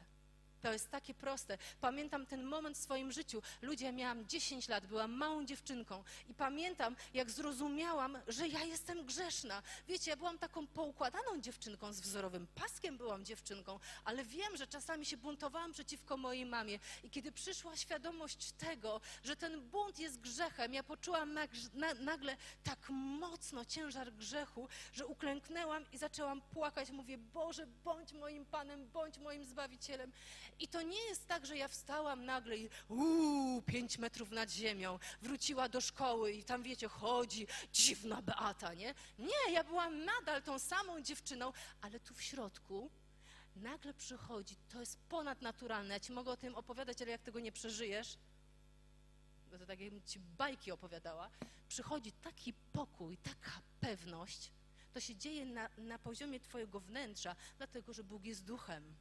To 0.63 0.73
jest 0.73 0.91
takie 0.91 1.15
proste. 1.15 1.59
Pamiętam 1.81 2.27
ten 2.27 2.45
moment 2.45 2.77
w 2.77 2.81
swoim 2.81 3.13
życiu. 3.13 3.43
Ludzie, 3.63 3.85
ja 3.85 3.93
miałam 3.93 4.27
10 4.29 4.69
lat, 4.69 4.87
byłam 4.87 5.13
małą 5.13 5.45
dziewczynką 5.45 6.05
i 6.29 6.35
pamiętam, 6.35 6.97
jak 7.15 7.31
zrozumiałam, 7.31 8.19
że 8.29 8.49
ja 8.49 8.65
jestem 8.65 9.07
grzeszna. 9.07 9.63
Wiecie, 9.89 10.11
ja 10.11 10.17
byłam 10.17 10.39
taką 10.39 10.67
poukładaną 10.67 11.41
dziewczynką, 11.41 11.93
z 11.93 12.01
wzorowym 12.01 12.47
paskiem 12.55 12.97
byłam 12.97 13.25
dziewczynką, 13.25 13.81
ale 14.05 14.25
wiem, 14.25 14.57
że 14.57 14.67
czasami 14.67 15.07
się 15.07 15.17
buntowałam 15.17 15.73
przeciwko 15.73 16.17
mojej 16.17 16.47
mamie. 16.47 16.79
I 17.05 17.11
kiedy 17.11 17.33
przyszła 17.33 17.77
świadomość 17.77 18.53
tego, 18.53 19.01
że 19.25 19.37
ten 19.37 19.61
bunt 19.69 19.99
jest 19.99 20.21
grzechem, 20.21 20.75
ja 20.75 20.83
poczułam 20.83 21.35
nag- 21.35 21.75
na, 21.75 21.95
nagle 21.95 22.37
tak 22.65 22.91
mocno 22.91 23.65
ciężar 23.65 24.13
grzechu, 24.13 24.69
że 24.93 25.07
uklęknęłam 25.07 25.85
i 25.93 25.99
zaczęłam 25.99 26.41
płakać. 26.41 26.91
Mówię, 26.91 27.19
Boże, 27.19 27.67
bądź 27.67 28.13
moim 28.13 28.47
Panem, 28.47 28.89
bądź 28.91 29.19
moim 29.19 29.45
Zbawicielem. 29.45 30.13
I 30.61 30.69
to 30.69 30.83
nie 30.83 31.01
jest 31.01 31.27
tak, 31.27 31.47
że 31.47 31.57
ja 31.57 31.69
wstałam 31.69 32.25
nagle 32.25 32.57
i 32.57 32.71
uuu, 32.89 33.63
pięć 33.63 33.99
metrów 33.99 34.31
nad 34.31 34.51
ziemią, 34.51 34.99
wróciła 35.23 35.69
do 35.69 35.81
szkoły 35.81 36.33
i 36.33 36.45
tam, 36.45 36.63
wiecie, 36.63 36.89
chodzi 36.89 37.47
dziwna 37.73 38.23
Beata, 38.23 38.75
nie? 38.75 38.95
Nie, 39.19 39.53
ja 39.53 39.65
byłam 39.65 40.05
nadal 40.05 40.43
tą 40.43 40.59
samą 40.59 41.01
dziewczyną, 41.01 41.53
ale 41.81 42.01
tu 42.01 42.15
w 42.15 42.23
środku 42.23 42.91
nagle 43.57 43.95
przychodzi, 43.95 44.57
to 44.69 44.81
jest 44.81 44.99
ponadnaturalne. 45.09 45.95
Ja 45.95 46.01
ci 46.01 46.13
mogę 46.13 46.31
o 46.31 46.37
tym 46.37 46.55
opowiadać, 46.55 47.03
ale 47.03 47.11
jak 47.11 47.23
tego 47.23 47.41
nie 47.41 47.53
przeżyjesz, 47.53 48.19
bo 49.51 49.59
to 49.59 49.67
tak 49.67 49.81
jakbym 49.81 50.03
ci 50.03 50.21
bajki 50.21 50.73
opowiadała, 50.73 51.31
przychodzi 51.69 52.13
taki 52.13 52.53
pokój, 52.53 53.17
taka 53.17 53.61
pewność, 53.81 54.51
to 54.93 55.01
się 55.01 55.17
dzieje 55.17 55.47
na, 55.47 55.69
na 55.79 55.99
poziomie 55.99 56.41
twojego 56.41 56.81
wnętrza, 56.81 57.37
dlatego 57.59 57.93
że 57.93 58.05
Bóg 58.05 58.25
jest 58.25 58.45
duchem 58.45 58.95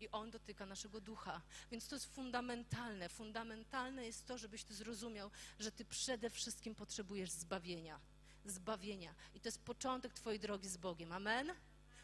i 0.00 0.08
On 0.08 0.30
dotyka 0.30 0.66
naszego 0.66 1.00
ducha. 1.00 1.40
Więc 1.70 1.88
to 1.88 1.96
jest 1.96 2.14
fundamentalne. 2.14 3.08
Fundamentalne 3.08 4.06
jest 4.06 4.26
to, 4.26 4.38
żebyś 4.38 4.64
ty 4.64 4.74
zrozumiał, 4.74 5.30
że 5.58 5.72
ty 5.72 5.84
przede 5.84 6.30
wszystkim 6.30 6.74
potrzebujesz 6.74 7.30
zbawienia. 7.30 8.00
Zbawienia. 8.44 9.14
I 9.34 9.40
to 9.40 9.48
jest 9.48 9.62
początek 9.62 10.14
twojej 10.14 10.40
drogi 10.40 10.68
z 10.68 10.76
Bogiem. 10.76 11.12
Amen? 11.12 11.52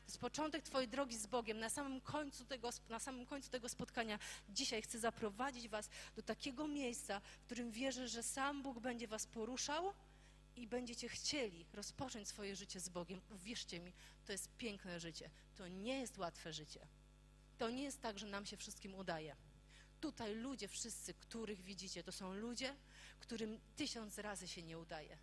To 0.04 0.09
jest 0.09 0.20
początek 0.20 0.62
Twojej 0.62 0.88
drogi 0.88 1.18
z 1.18 1.26
Bogiem. 1.26 1.59
Na 1.59 1.70
samym, 1.70 2.00
końcu 2.00 2.44
tego, 2.44 2.70
na 2.88 2.98
samym 2.98 3.26
końcu 3.26 3.50
tego 3.50 3.68
spotkania 3.68 4.18
dzisiaj 4.48 4.83
chcę 4.83 4.98
zaprowadzić 4.98 5.68
Was 5.68 5.88
do 6.16 6.22
takiego 6.22 6.68
miejsca, 6.68 7.20
w 7.20 7.44
którym 7.44 7.70
wierzę, 7.70 8.09
że 8.09 8.22
sam 8.22 8.62
Bóg 8.62 8.80
będzie 8.80 9.09
Was 9.09 9.26
poruszał 9.26 9.92
i 10.57 10.66
będziecie 10.66 11.09
chcieli 11.09 11.66
rozpocząć 11.72 12.28
swoje 12.28 12.57
życie 12.57 12.80
z 12.80 12.88
Bogiem. 12.88 13.20
Wierzcie 13.30 13.80
mi, 13.80 13.92
to 14.26 14.33
jest 14.33 14.48
piękne 14.59 15.00
życie. 15.00 15.30
To 15.57 15.68
nie 15.68 16.00
jest 16.00 16.18
łatwe 16.18 16.52
życie. 16.52 16.87
To 17.59 17.71
nie 17.71 17.83
jest 17.83 18.01
tak, 18.01 18.19
że 18.19 18.27
nam 18.27 18.47
się 18.47 18.57
wszystkim 18.57 18.95
udaje. 18.95 19.37
Tutaj 20.01 20.35
ludzie 20.35 20.69
wszyscy, 20.69 21.14
których 21.14 21.61
widzicie, 21.62 22.03
to 22.03 22.12
są 22.12 22.35
ludzie, 22.35 22.77
którym 23.19 23.61
tysiąc 23.77 24.19
razy 24.19 24.49
się 24.49 24.62
nie 24.62 24.79
udaje. 24.79 25.19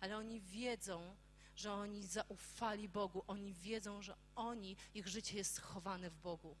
Ale 0.00 0.16
oni 0.16 0.40
wiedzą, 0.40 1.16
że 1.56 1.72
oni 1.72 2.06
zaufali 2.06 2.88
Bogu, 2.88 3.24
oni 3.26 3.54
wiedzą, 3.54 4.02
że 4.02 4.16
oni, 4.36 4.76
ich 4.94 5.08
życie 5.08 5.36
jest 5.36 5.54
schowane 5.54 6.10
w 6.10 6.16
Bogu. 6.16 6.56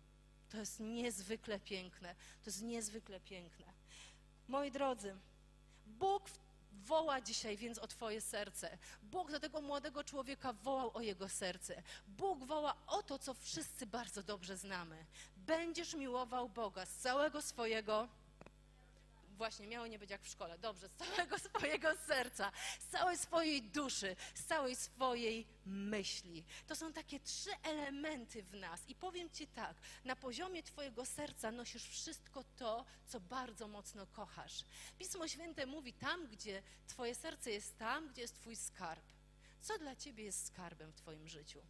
To 0.48 0.58
jest 0.58 0.80
niezwykle 0.80 1.60
piękne. 1.60 2.14
To 2.14 2.50
jest 2.50 2.62
niezwykle 2.62 3.20
piękne. 3.20 3.72
Moi 4.48 4.70
drodzy, 4.70 5.16
Bóg 5.86 6.30
woła 6.74 7.20
dzisiaj 7.20 7.56
więc 7.56 7.78
o 7.78 7.86
Twoje 7.86 8.20
serce. 8.20 8.78
Bóg 9.02 9.30
do 9.30 9.40
tego 9.40 9.60
młodego 9.60 10.04
człowieka 10.04 10.52
wołał 10.52 10.90
o 10.94 11.00
jego 11.00 11.28
serce. 11.28 11.82
Bóg 12.06 12.44
woła 12.44 12.74
o 12.86 13.02
to, 13.02 13.18
co 13.18 13.34
wszyscy 13.34 13.86
bardzo 13.86 14.22
dobrze 14.22 14.56
znamy. 14.56 15.04
Będziesz 15.36 15.94
miłował 15.94 16.48
Boga 16.48 16.86
z 16.86 16.96
całego 16.96 17.42
swojego 17.42 18.08
właśnie 19.34 19.66
miało 19.66 19.86
nie 19.86 19.98
być 19.98 20.10
jak 20.10 20.22
w 20.22 20.28
szkole. 20.28 20.58
Dobrze, 20.58 20.88
z 20.88 20.92
całego 20.92 21.38
swojego 21.48 21.96
serca, 22.06 22.52
z 22.80 22.86
całej 22.86 23.18
swojej 23.18 23.62
duszy, 23.62 24.16
z 24.34 24.44
całej 24.44 24.76
swojej 24.76 25.46
myśli. 25.66 26.44
To 26.66 26.76
są 26.76 26.92
takie 26.92 27.20
trzy 27.20 27.50
elementy 27.62 28.42
w 28.42 28.54
nas. 28.54 28.88
I 28.88 28.94
powiem 28.94 29.30
Ci 29.30 29.46
tak, 29.46 29.76
na 30.04 30.16
poziomie 30.16 30.62
Twojego 30.62 31.06
serca 31.06 31.50
nosisz 31.50 31.88
wszystko 31.88 32.44
to, 32.56 32.84
co 33.06 33.20
bardzo 33.20 33.68
mocno 33.68 34.06
kochasz. 34.06 34.64
Pismo 34.98 35.28
Święte 35.28 35.66
mówi 35.66 35.92
tam, 35.92 36.26
gdzie 36.26 36.62
Twoje 36.86 37.14
serce 37.14 37.50
jest 37.50 37.78
tam, 37.78 38.08
gdzie 38.08 38.22
jest 38.22 38.34
Twój 38.34 38.56
skarb. 38.56 39.04
Co 39.60 39.78
dla 39.78 39.96
Ciebie 39.96 40.24
jest 40.24 40.46
skarbem 40.46 40.92
w 40.92 40.96
Twoim 40.96 41.28
życiu? 41.28 41.62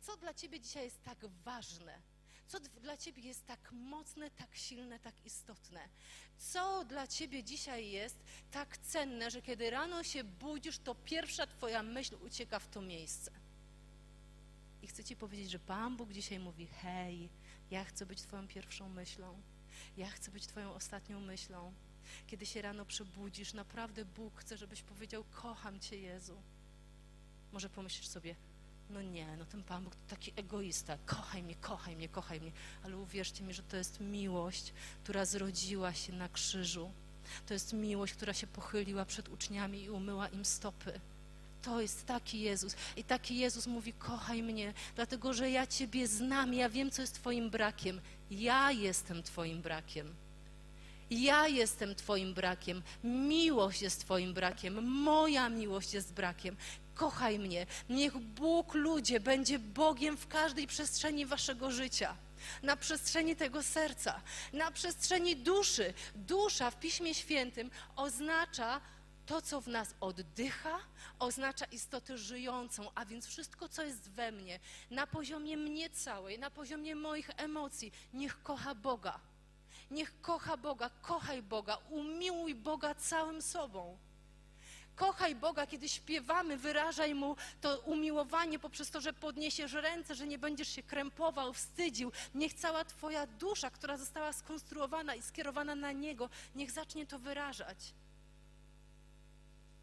Co 0.00 0.16
dla 0.16 0.34
Ciebie 0.34 0.60
dzisiaj 0.60 0.84
jest 0.84 1.02
tak 1.02 1.26
ważne? 1.26 2.02
Co 2.48 2.60
dla 2.60 2.96
Ciebie 2.96 3.22
jest 3.22 3.46
tak 3.46 3.72
mocne, 3.72 4.30
tak 4.30 4.56
silne, 4.56 4.98
tak 4.98 5.14
istotne? 5.26 5.88
Co 6.38 6.84
dla 6.84 7.06
Ciebie 7.06 7.44
dzisiaj 7.44 7.90
jest 7.90 8.16
tak 8.50 8.78
cenne, 8.78 9.30
że 9.30 9.42
kiedy 9.42 9.70
rano 9.70 10.02
się 10.02 10.24
budzisz, 10.24 10.78
to 10.78 10.94
pierwsza 10.94 11.46
Twoja 11.46 11.82
myśl 11.82 12.16
ucieka 12.20 12.58
w 12.58 12.68
to 12.68 12.82
miejsce? 12.82 13.30
I 14.82 14.86
chcę 14.86 15.04
Ci 15.04 15.16
powiedzieć, 15.16 15.50
że 15.50 15.58
Pan 15.58 15.96
Bóg 15.96 16.12
dzisiaj 16.12 16.38
mówi: 16.38 16.66
Hej, 16.66 17.28
ja 17.70 17.84
chcę 17.84 18.06
być 18.06 18.22
Twoją 18.22 18.48
pierwszą 18.48 18.88
myślą, 18.88 19.42
ja 19.96 20.10
chcę 20.10 20.30
być 20.30 20.46
Twoją 20.46 20.74
ostatnią 20.74 21.20
myślą. 21.20 21.72
Kiedy 22.26 22.46
się 22.46 22.62
rano 22.62 22.84
przebudzisz, 22.84 23.52
naprawdę 23.52 24.04
Bóg 24.04 24.40
chce, 24.40 24.56
żebyś 24.56 24.82
powiedział: 24.82 25.24
Kocham 25.24 25.80
Cię, 25.80 25.98
Jezu. 25.98 26.42
Może 27.52 27.70
pomyślisz 27.70 28.08
sobie, 28.08 28.36
no 28.90 29.02
nie, 29.02 29.36
no 29.36 29.44
ten 29.44 29.62
Pan 29.62 29.84
Bóg 29.84 29.94
to 29.94 30.00
taki 30.08 30.32
egoista. 30.36 30.98
Kochaj 31.06 31.42
mnie, 31.42 31.54
kochaj 31.54 31.96
mnie, 31.96 32.08
kochaj 32.08 32.40
mnie. 32.40 32.52
Ale 32.84 32.96
uwierzcie 32.96 33.44
mi, 33.44 33.54
że 33.54 33.62
to 33.62 33.76
jest 33.76 34.00
miłość, 34.00 34.72
która 35.02 35.24
zrodziła 35.24 35.94
się 35.94 36.12
na 36.12 36.28
krzyżu. 36.28 36.90
To 37.46 37.54
jest 37.54 37.72
miłość, 37.72 38.14
która 38.14 38.32
się 38.34 38.46
pochyliła 38.46 39.04
przed 39.04 39.28
uczniami 39.28 39.82
i 39.82 39.90
umyła 39.90 40.28
im 40.28 40.44
stopy. 40.44 41.00
To 41.62 41.80
jest 41.80 42.06
taki 42.06 42.40
Jezus. 42.40 42.76
I 42.96 43.04
taki 43.04 43.36
Jezus 43.36 43.66
mówi: 43.66 43.92
Kochaj 43.92 44.42
mnie, 44.42 44.74
dlatego 44.94 45.34
że 45.34 45.50
ja 45.50 45.66
Ciebie 45.66 46.08
znam, 46.08 46.54
ja 46.54 46.68
wiem, 46.68 46.90
co 46.90 47.02
jest 47.02 47.14
Twoim 47.14 47.50
brakiem. 47.50 48.00
Ja 48.30 48.72
jestem 48.72 49.22
Twoim 49.22 49.62
brakiem. 49.62 50.14
Ja 51.10 51.48
jestem 51.48 51.94
Twoim 51.94 52.34
brakiem, 52.34 52.82
miłość 53.04 53.82
jest 53.82 54.00
Twoim 54.00 54.34
brakiem, 54.34 54.84
moja 54.84 55.48
miłość 55.48 55.94
jest 55.94 56.12
brakiem 56.12 56.56
kochaj 56.96 57.38
mnie. 57.38 57.66
Niech 57.88 58.18
Bóg, 58.18 58.74
ludzie, 58.74 59.20
będzie 59.20 59.58
Bogiem 59.58 60.16
w 60.16 60.26
każdej 60.28 60.66
przestrzeni 60.66 61.26
waszego 61.26 61.70
życia. 61.70 62.16
Na 62.62 62.76
przestrzeni 62.76 63.36
tego 63.36 63.62
serca, 63.62 64.20
na 64.52 64.70
przestrzeni 64.70 65.36
duszy. 65.36 65.94
Dusza 66.14 66.70
w 66.70 66.80
Piśmie 66.80 67.14
Świętym 67.14 67.70
oznacza 67.96 68.80
to, 69.26 69.42
co 69.42 69.60
w 69.60 69.68
nas 69.68 69.94
oddycha, 70.00 70.78
oznacza 71.18 71.64
istotę 71.64 72.18
żyjącą, 72.18 72.90
a 72.94 73.04
więc 73.04 73.26
wszystko, 73.26 73.68
co 73.68 73.82
jest 73.82 74.10
we 74.10 74.32
mnie, 74.32 74.60
na 74.90 75.06
poziomie 75.06 75.56
mnie 75.56 75.90
całej, 75.90 76.38
na 76.38 76.50
poziomie 76.50 76.94
moich 76.94 77.30
emocji, 77.36 77.92
niech 78.14 78.42
kocha 78.42 78.74
Boga. 78.74 79.20
Niech 79.90 80.20
kocha 80.20 80.56
Boga, 80.56 80.90
kochaj 81.02 81.42
Boga, 81.42 81.76
umiłuj 81.90 82.54
Boga 82.54 82.94
całym 82.94 83.42
sobą. 83.42 83.98
Kochaj 84.96 85.34
Boga, 85.34 85.66
kiedy 85.66 85.88
śpiewamy, 85.88 86.56
wyrażaj 86.56 87.14
Mu 87.14 87.36
to 87.60 87.80
umiłowanie 87.80 88.58
poprzez 88.58 88.90
to, 88.90 89.00
że 89.00 89.12
podniesiesz 89.12 89.72
ręce, 89.72 90.14
że 90.14 90.26
nie 90.26 90.38
będziesz 90.38 90.68
się 90.68 90.82
krępował, 90.82 91.52
wstydził. 91.52 92.12
Niech 92.34 92.54
cała 92.54 92.84
Twoja 92.84 93.26
dusza, 93.26 93.70
która 93.70 93.96
została 93.96 94.32
skonstruowana 94.32 95.14
i 95.14 95.22
skierowana 95.22 95.74
na 95.74 95.92
Niego, 95.92 96.28
niech 96.54 96.70
zacznie 96.70 97.06
to 97.06 97.18
wyrażać. 97.18 97.94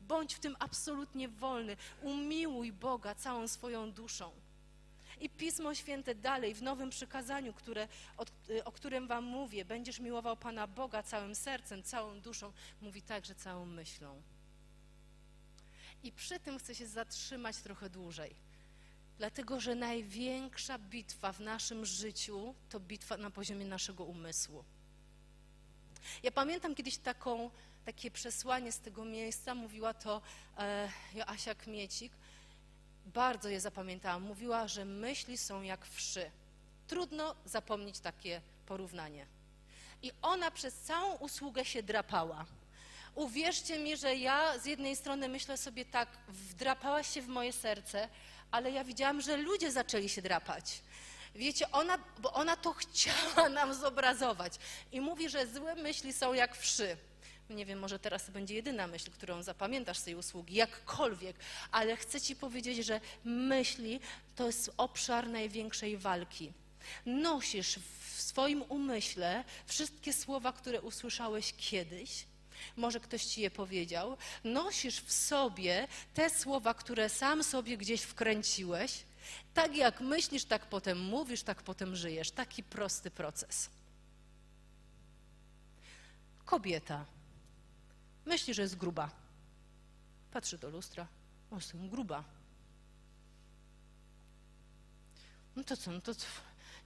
Bądź 0.02 0.34
w 0.34 0.40
tym 0.40 0.56
absolutnie 0.60 1.30
wolny. 1.30 1.78
Umiłuj 2.02 2.72
Boga 2.72 3.16
całą 3.16 3.48
swoją 3.48 3.92
duszą. 3.92 4.32
I 5.20 5.30
Pismo 5.30 5.76
Święte 5.76 6.16
dalej 6.16 6.54
w 6.54 6.62
nowym 6.62 6.90
przykazaniu, 6.90 7.54
które, 7.54 7.88
o, 8.18 8.26
o 8.66 8.72
którym 8.72 9.08
Wam 9.08 9.24
mówię, 9.24 9.66
będziesz 9.66 10.00
miłował 10.00 10.38
Pana 10.38 10.68
Boga 10.68 11.04
całym 11.04 11.36
sercem, 11.36 11.84
całą 11.84 12.22
duszą, 12.22 12.54
mówi 12.82 13.02
także 13.02 13.36
całą 13.36 13.66
myślą. 13.66 14.22
I 16.04 16.12
przy 16.12 16.40
tym 16.40 16.60
chcę 16.60 16.76
się 16.76 16.88
zatrzymać 16.88 17.58
trochę 17.58 17.90
dłużej. 17.90 18.36
Dlatego, 19.18 19.60
że 19.60 19.76
największa 19.76 20.80
bitwa 20.80 21.34
w 21.34 21.40
naszym 21.40 21.86
życiu 21.86 22.56
to 22.70 22.80
bitwa 22.80 23.18
na 23.18 23.30
poziomie 23.30 23.66
naszego 23.66 24.04
umysłu. 24.04 24.64
Ja 26.24 26.32
pamiętam 26.32 26.76
kiedyś 26.76 26.98
taką, 26.98 27.52
takie 27.86 28.12
przesłanie 28.12 28.72
z 28.72 28.80
tego 28.80 29.06
miejsca, 29.06 29.56
mówiła 29.56 29.94
to 29.94 30.22
e, 30.58 30.90
Joasia 31.14 31.56
Kmiecik. 31.56 32.14
Bardzo 33.06 33.50
je 33.50 33.60
zapamiętałam. 33.60 34.22
Mówiła, 34.24 34.68
że 34.68 34.86
myśli 34.86 35.38
są 35.38 35.62
jak 35.62 35.86
wszy. 35.86 36.32
Trudno 36.88 37.36
zapomnieć 37.46 38.00
takie 38.00 38.42
porównanie. 38.66 39.26
I 40.02 40.12
ona 40.22 40.52
przez 40.52 40.74
całą 40.74 41.16
usługę 41.16 41.66
się 41.66 41.84
drapała. 41.84 42.46
Uwierzcie 43.16 43.80
mi, 43.80 43.98
że 43.98 44.16
ja 44.16 44.60
z 44.60 44.66
jednej 44.66 44.96
strony 44.96 45.28
myślę 45.30 45.58
sobie 45.58 45.86
tak, 45.86 46.10
wdrapałaś 46.28 47.14
się 47.14 47.22
w 47.22 47.28
moje 47.28 47.54
serce, 47.54 48.10
ale 48.52 48.72
ja 48.72 48.84
widziałam, 48.84 49.22
że 49.22 49.38
ludzie 49.38 49.72
zaczęli 49.72 50.10
się 50.10 50.22
drapać. 50.22 50.82
Wiecie, 51.36 51.72
ona, 51.72 51.98
bo 52.20 52.34
ona 52.34 52.56
to 52.56 52.74
chciała 52.74 53.50
nam 53.50 53.74
zobrazować. 53.74 54.54
I 54.92 55.02
mówi, 55.02 55.30
że 55.30 55.48
złe 55.48 55.76
myśli 55.76 56.14
są 56.14 56.34
jak 56.34 56.58
wszy. 56.58 56.98
Nie 57.54 57.66
wiem, 57.66 57.80
może 57.80 58.00
teraz 58.00 58.26
to 58.26 58.32
będzie 58.32 58.56
jedyna 58.56 58.88
myśl, 58.88 59.12
którą 59.12 59.44
zapamiętasz 59.44 59.98
z 59.98 60.04
tej 60.04 60.16
usługi, 60.16 60.56
jakkolwiek, 60.56 61.36
ale 61.72 61.98
chcę 61.98 62.22
Ci 62.22 62.36
powiedzieć, 62.36 62.86
że 62.86 63.02
myśli 63.24 64.00
to 64.36 64.48
jest 64.48 64.72
obszar 64.78 65.30
największej 65.30 65.98
walki. 65.98 66.54
Nosisz 67.06 67.80
w 68.16 68.22
swoim 68.22 68.62
umyśle 68.62 69.44
wszystkie 69.66 70.14
słowa, 70.14 70.54
które 70.54 70.82
usłyszałeś 70.82 71.54
kiedyś, 71.58 72.26
może 72.78 73.00
ktoś 73.00 73.26
ci 73.26 73.42
je 73.42 73.52
powiedział. 73.52 74.18
Nosisz 74.44 75.02
w 75.02 75.12
sobie 75.12 75.88
te 76.14 76.30
słowa, 76.30 76.74
które 76.74 77.10
sam 77.10 77.44
sobie 77.44 77.78
gdzieś 77.78 78.02
wkręciłeś. 78.02 79.04
Tak 79.54 79.76
jak 79.76 80.02
myślisz, 80.02 80.46
tak 80.46 80.66
potem 80.66 81.00
mówisz, 81.00 81.44
tak 81.44 81.64
potem 81.64 81.96
żyjesz. 81.96 82.32
Taki 82.32 82.64
prosty 82.64 83.12
proces. 83.12 83.70
Kobieta 86.46 87.06
myśli, 88.26 88.54
że 88.54 88.62
jest 88.62 88.78
gruba. 88.78 89.10
Patrzy 90.32 90.58
do 90.58 90.70
lustra. 90.70 91.08
O, 91.52 91.56
jestem 91.56 91.90
gruba. 91.90 92.24
No 95.56 95.64
to 95.64 95.78
co, 95.78 95.92
no 95.92 96.02
to 96.02 96.16
co? 96.16 96.26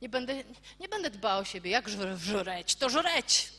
Nie 0.01 0.09
będę, 0.09 0.43
nie 0.79 0.89
będę 0.89 1.09
dbała 1.09 1.37
o 1.37 1.43
siebie. 1.45 1.71
Jak 1.71 1.89
żreć? 2.17 2.75
To 2.75 2.89
żreć! 2.89 3.53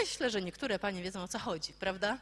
Myślę, 0.00 0.30
że 0.30 0.42
niektóre 0.42 0.78
panie 0.78 1.02
wiedzą 1.02 1.22
o 1.22 1.28
co 1.28 1.38
chodzi, 1.38 1.72
prawda? 1.72 2.18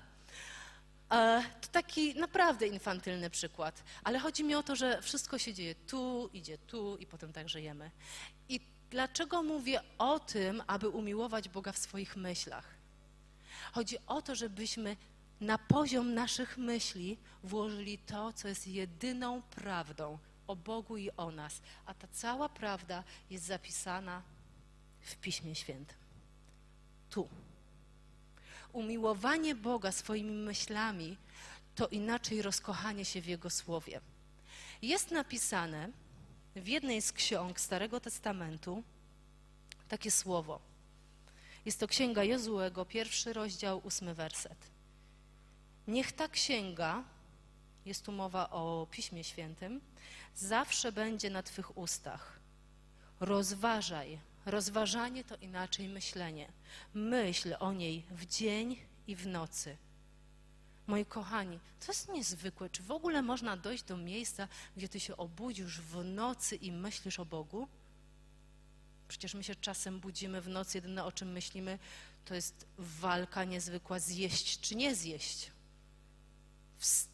E, 1.13 1.45
to 1.61 1.69
taki 1.73 2.15
naprawdę 2.15 2.67
infantylny 2.67 3.31
przykład, 3.31 3.83
ale 4.05 4.19
chodzi 4.19 4.45
mi 4.45 4.55
o 4.55 4.63
to, 4.63 4.77
że 4.77 5.03
wszystko 5.03 5.39
się 5.39 5.55
dzieje 5.55 5.75
tu, 5.75 6.31
idzie 6.33 6.59
tu 6.59 6.97
i 6.97 7.07
potem 7.07 7.33
tak 7.33 7.49
żyjemy. 7.49 7.91
I 8.49 8.61
dlaczego 8.91 9.43
mówię 9.43 9.81
o 9.99 10.19
tym, 10.21 10.63
aby 10.67 10.89
umiłować 10.89 11.49
Boga 11.49 11.73
w 11.73 11.79
swoich 11.79 12.17
myślach? 12.17 12.80
Chodzi 13.73 13.97
o 14.07 14.23
to, 14.23 14.35
żebyśmy 14.35 14.97
na 15.41 15.59
poziom 15.59 16.15
naszych 16.15 16.59
myśli 16.59 17.19
włożyli 17.45 17.99
to, 17.99 18.33
co 18.33 18.49
jest 18.49 18.67
jedyną 18.67 19.43
prawdą 19.43 20.19
o 20.47 20.57
Bogu 20.57 20.97
i 20.97 21.11
o 21.17 21.31
nas, 21.31 21.61
a 21.87 21.95
ta 21.95 22.09
cała 22.13 22.49
prawda 22.49 23.05
jest 23.31 23.45
zapisana 23.45 24.23
w 25.01 25.17
Piśmie 25.17 25.55
Świętym. 25.55 25.97
Tu. 27.11 27.29
Umiłowanie 28.73 29.55
Boga 29.55 29.93
swoimi 29.93 30.33
myślami 30.33 31.17
to 31.75 31.89
inaczej 31.89 32.43
rozkochanie 32.43 33.05
się 33.05 33.21
w 33.21 33.27
Jego 33.27 33.51
Słowie. 33.51 34.01
Jest 34.83 35.11
napisane 35.11 35.89
w 36.57 36.69
jednej 36.69 37.03
z 37.03 37.13
ksiąg 37.13 37.61
Starego 37.61 38.01
Testamentu 38.01 38.83
takie 39.89 40.11
słowo. 40.11 40.70
Jest 41.71 41.81
to 41.81 41.89
Księga 41.89 42.25
Jozułego, 42.25 42.85
pierwszy 42.85 43.33
rozdział, 43.33 43.81
ósmy 43.85 44.15
werset. 44.15 44.71
Niech 45.87 46.13
ta 46.13 46.29
księga, 46.29 47.05
jest 47.85 48.05
tu 48.05 48.13
mowa 48.13 48.51
o 48.51 48.87
Piśmie 48.91 49.25
Świętym, 49.25 49.81
zawsze 50.35 50.93
będzie 50.93 51.31
na 51.31 51.43
Twych 51.43 51.79
ustach. 51.79 52.41
Rozważaj, 53.21 54.19
Rozważanie 54.47 55.25
to 55.25 55.37
inaczej 55.37 55.89
myślenie. 55.89 56.53
Myśl 56.95 57.57
o 57.59 57.73
niej 57.73 58.05
w 58.11 58.27
dzień 58.27 58.77
i 59.07 59.17
w 59.17 59.27
nocy. 59.27 59.77
Moi 60.87 61.05
kochani, 61.05 61.61
to 61.81 61.93
jest 61.93 62.09
niezwykłe. 62.09 62.71
Czy 62.71 62.83
w 62.83 62.91
ogóle 62.91 63.23
można 63.23 63.57
dojść 63.57 63.85
do 63.85 63.97
miejsca, 63.97 64.49
gdzie 64.77 64.89
ty 64.89 65.01
się 65.01 65.17
obudzisz 65.17 65.81
w 65.81 66.05
nocy 66.05 66.57
i 66.57 66.73
myślisz 66.73 67.21
o 67.21 67.25
Bogu? 67.25 67.69
Przecież 69.11 69.35
my 69.35 69.45
się 69.45 69.55
czasem 69.55 70.01
budzimy 70.01 70.41
w 70.41 70.49
nocy, 70.49 70.79
jedyne 70.79 71.05
o 71.05 71.13
czym 71.13 71.33
myślimy, 71.33 71.79
to 72.25 72.35
jest 72.35 72.67
walka 72.79 73.45
niezwykła 73.45 73.99
zjeść 73.99 74.61
czy 74.61 74.77
nie 74.77 74.95
zjeść 74.95 75.51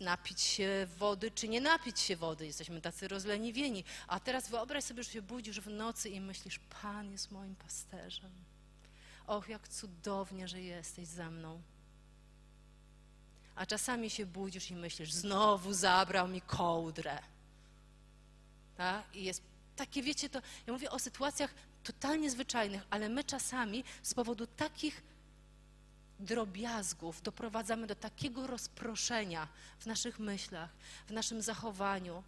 napić 0.01 0.41
się 0.41 0.87
wody, 0.99 1.31
czy 1.31 1.49
nie 1.49 1.61
napić 1.61 2.01
się 2.01 2.17
wody. 2.17 2.47
Jesteśmy 2.47 2.81
tacy 2.81 3.09
rozleniwieni. 3.09 3.85
A 4.09 4.21
teraz 4.21 4.49
wyobraź 4.49 4.85
sobie, 4.85 5.03
że 5.03 5.11
się 5.11 5.23
budzisz 5.23 5.61
w 5.61 5.71
nocy 5.71 6.09
i 6.09 6.21
myślisz, 6.21 6.61
Pan 6.83 7.13
jest 7.13 7.31
moim 7.31 7.57
pasterzem. 7.57 8.31
Och, 9.27 9.49
jak 9.49 9.69
cudownie, 9.69 10.49
że 10.49 10.61
jesteś 10.61 11.09
ze 11.09 11.31
mną. 11.31 11.63
A 13.55 13.67
czasami 13.67 14.11
się 14.11 14.27
budzisz 14.27 14.71
i 14.71 14.75
myślisz, 14.77 15.13
znowu 15.13 15.73
zabrał 15.73 16.29
mi 16.29 16.41
kołdrę. 16.41 17.19
Tak? 18.77 19.05
I 19.15 19.25
jest 19.25 19.43
takie, 19.77 20.03
wiecie, 20.03 20.29
to 20.29 20.43
ja 20.67 20.73
mówię 20.73 20.91
o 20.91 20.99
sytuacjach 20.99 21.55
totalnie 21.87 22.31
zwyczajnych, 22.31 22.83
ale 22.91 23.09
my 23.09 23.25
czasami 23.25 23.85
z 24.03 24.15
powodu 24.15 24.47
takich 24.47 25.03
drobiazgów 26.21 27.23
doprowadzamy 27.23 27.87
do 27.87 27.95
takiego 27.95 28.47
rozproszenia 28.47 29.49
w 29.79 29.87
naszych 29.87 30.19
myślach, 30.19 30.71
w 31.09 31.11
naszym 31.11 31.43
zachowaniu. 31.43 32.23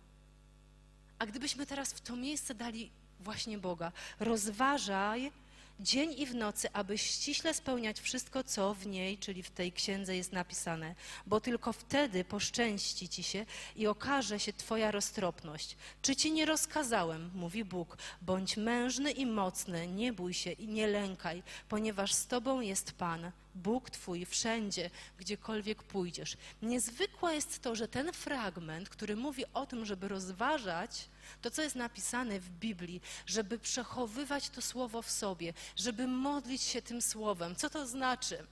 A 1.18 1.26
gdybyśmy 1.26 1.66
teraz 1.66 1.92
w 1.92 2.00
to 2.00 2.16
miejsce 2.16 2.54
dali 2.54 2.90
właśnie 3.20 3.58
Boga, 3.58 3.92
rozważaj 4.20 5.32
dzień 5.80 6.14
i 6.18 6.26
w 6.26 6.34
nocy, 6.34 6.68
aby 6.72 6.98
ściśle 6.98 7.54
spełniać 7.54 8.00
wszystko, 8.00 8.44
co 8.44 8.74
w 8.74 8.86
niej, 8.86 9.18
czyli 9.18 9.42
w 9.42 9.50
tej 9.50 9.72
księdze 9.72 10.16
jest 10.16 10.32
napisane, 10.32 10.94
bo 11.26 11.40
tylko 11.40 11.72
wtedy 11.72 12.24
poszczęści 12.24 13.08
ci 13.08 13.22
się 13.22 13.46
i 13.76 13.86
okaże 13.86 14.40
się 14.40 14.52
Twoja 14.52 14.90
roztropność. 14.90 15.76
Czy 16.02 16.16
ci 16.16 16.32
nie 16.32 16.46
rozkazałem, 16.46 17.30
mówi 17.34 17.64
Bóg, 17.64 17.98
bądź 18.22 18.56
mężny 18.56 19.10
i 19.10 19.26
mocny, 19.26 19.86
nie 19.86 20.12
bój 20.12 20.34
się 20.34 20.52
i 20.52 20.68
nie 20.68 20.86
lękaj, 20.86 21.42
ponieważ 21.68 22.14
z 22.14 22.26
Tobą 22.26 22.60
jest 22.60 22.92
Pan, 22.92 23.30
Bóg 23.54 23.90
Twój 23.90 24.26
wszędzie, 24.26 24.90
gdziekolwiek 25.18 25.82
pójdziesz. 25.82 26.36
Niezwykłe 26.62 27.34
jest 27.34 27.62
to, 27.62 27.74
że 27.74 27.88
ten 27.88 28.12
fragment, 28.12 28.88
który 28.88 29.16
mówi 29.16 29.44
o 29.54 29.66
tym, 29.66 29.86
żeby 29.86 30.08
rozważać 30.08 31.08
to, 31.42 31.50
co 31.50 31.62
jest 31.62 31.76
napisane 31.76 32.40
w 32.40 32.50
Biblii, 32.50 33.00
żeby 33.26 33.58
przechowywać 33.58 34.50
to 34.50 34.62
słowo 34.62 35.02
w 35.02 35.10
sobie, 35.10 35.52
żeby 35.76 36.06
modlić 36.06 36.62
się 36.62 36.82
tym 36.82 37.02
słowem. 37.02 37.56
Co 37.56 37.70
to 37.70 37.86
znaczy? 37.86 38.46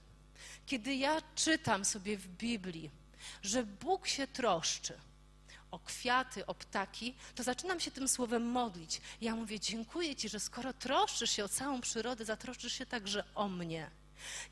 Kiedy 0.65 0.95
ja 0.95 1.21
czytam 1.35 1.85
sobie 1.85 2.17
w 2.17 2.27
Biblii, 2.27 2.91
że 3.41 3.63
Bóg 3.63 4.07
się 4.07 4.27
troszczy, 4.27 4.97
o 5.71 5.79
kwiaty, 5.79 6.45
o 6.45 6.55
ptaki, 6.55 7.15
to 7.35 7.43
zaczynam 7.43 7.79
się 7.79 7.91
tym 7.91 8.07
słowem 8.07 8.43
modlić. 8.43 9.01
Ja 9.21 9.35
mówię, 9.35 9.59
dziękuję 9.59 10.15
Ci, 10.15 10.29
że 10.29 10.39
skoro 10.39 10.73
troszczysz 10.73 11.31
się 11.31 11.43
o 11.43 11.49
całą 11.49 11.81
przyrodę, 11.81 12.25
zatroszczysz 12.25 12.73
się 12.73 12.85
także 12.85 13.23
o 13.35 13.47
mnie. 13.47 13.91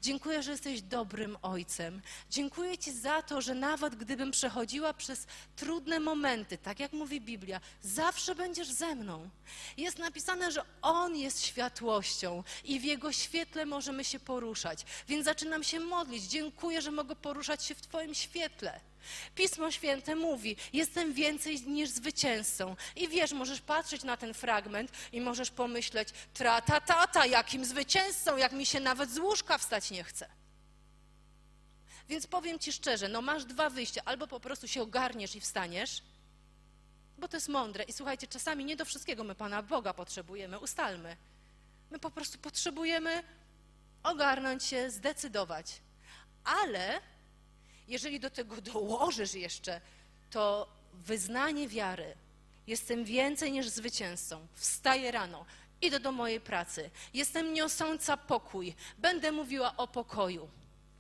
Dziękuję, 0.02 0.44
że 0.44 0.52
jesteś 0.52 0.82
dobrym 0.82 1.38
ojcem. 1.42 2.02
Dziękuję 2.30 2.78
Ci 2.78 2.92
za 2.92 3.22
to, 3.22 3.42
że 3.42 3.56
nawet 3.56 3.96
gdybym 3.96 4.32
przechodziła 4.32 4.94
przez 4.94 5.28
trudne 5.56 6.00
momenty, 6.00 6.58
tak 6.58 6.80
jak 6.80 6.94
mówi 6.94 7.22
Biblia, 7.22 7.62
zawsze 7.82 8.36
będziesz 8.36 8.72
ze 8.72 8.96
mną. 8.96 9.30
Jest 9.78 10.00
napisane, 10.00 10.52
że 10.52 10.62
On 10.82 11.16
jest 11.16 11.46
światłością 11.46 12.44
i 12.64 12.80
w 12.80 12.84
Jego 12.84 13.12
świetle 13.12 13.66
możemy 13.66 14.04
się 14.04 14.20
poruszać. 14.20 14.86
Więc 15.08 15.26
zaczynam 15.26 15.64
się 15.64 15.80
modlić. 15.80 16.24
Dziękuję, 16.24 16.82
że 16.82 16.92
mogę 16.92 17.16
poruszać 17.16 17.66
się 17.66 17.76
w 17.76 17.82
Twoim 17.82 18.16
świetle. 18.16 18.80
Pismo 19.36 19.72
Święte 19.72 20.16
mówi: 20.16 20.56
Jestem 20.74 21.14
więcej 21.14 21.62
niż 21.62 21.90
zwycięzcą. 21.90 22.76
I 22.96 23.08
wiesz, 23.08 23.32
możesz 23.32 23.62
patrzeć 23.62 24.04
na 24.04 24.18
ten 24.18 24.34
fragment 24.34 24.92
i 25.12 25.22
możesz 25.22 25.52
pomyśleć: 25.52 26.10
Trata, 26.34 26.82
tata, 26.82 27.26
jakim 27.26 27.66
zwycięzcą, 27.66 28.38
jak 28.38 28.52
mi 28.52 28.66
się 28.66 28.80
nawet 28.80 29.12
z 29.12 29.18
łóżka 29.18 29.58
wstać 29.58 29.92
nie 29.92 30.04
chce. 30.04 30.30
Więc 32.10 32.28
powiem 32.28 32.60
ci 32.60 32.74
szczerze: 32.74 33.08
no 33.08 33.22
masz 33.22 33.46
dwa 33.46 33.70
wyjścia. 33.70 34.02
Albo 34.06 34.28
po 34.28 34.40
prostu 34.40 34.68
się 34.68 34.82
ogarniesz 34.82 35.36
i 35.36 35.42
wstaniesz, 35.42 36.02
bo 37.18 37.28
to 37.28 37.38
jest 37.38 37.50
mądre. 37.50 37.84
I 37.84 37.94
słuchajcie, 37.94 38.28
czasami 38.28 38.66
nie 38.66 38.76
do 38.76 38.86
wszystkiego 38.86 39.24
my 39.24 39.36
Pana 39.36 39.64
Boga 39.64 39.94
potrzebujemy, 39.94 40.60
ustalmy. 40.60 41.18
My 41.92 42.00
po 42.00 42.12
prostu 42.12 42.38
potrzebujemy 42.38 43.24
ogarnąć 44.04 44.64
się, 44.64 44.92
zdecydować. 44.92 45.82
Ale 46.44 47.02
jeżeli 47.88 48.20
do 48.20 48.30
tego 48.30 48.62
dołożysz 48.62 49.34
jeszcze 49.34 49.82
to 50.30 50.68
wyznanie 50.94 51.68
wiary, 51.68 52.16
jestem 52.68 53.06
więcej 53.06 53.52
niż 53.52 53.68
zwycięzcą, 53.68 54.48
wstaję 54.54 55.12
rano, 55.12 55.46
idę 55.82 56.00
do 56.00 56.12
mojej 56.12 56.42
pracy, 56.42 56.90
jestem 57.14 57.54
niosąca 57.54 58.18
pokój, 58.18 58.76
będę 58.98 59.32
mówiła 59.32 59.78
o 59.78 59.88
pokoju, 59.88 60.50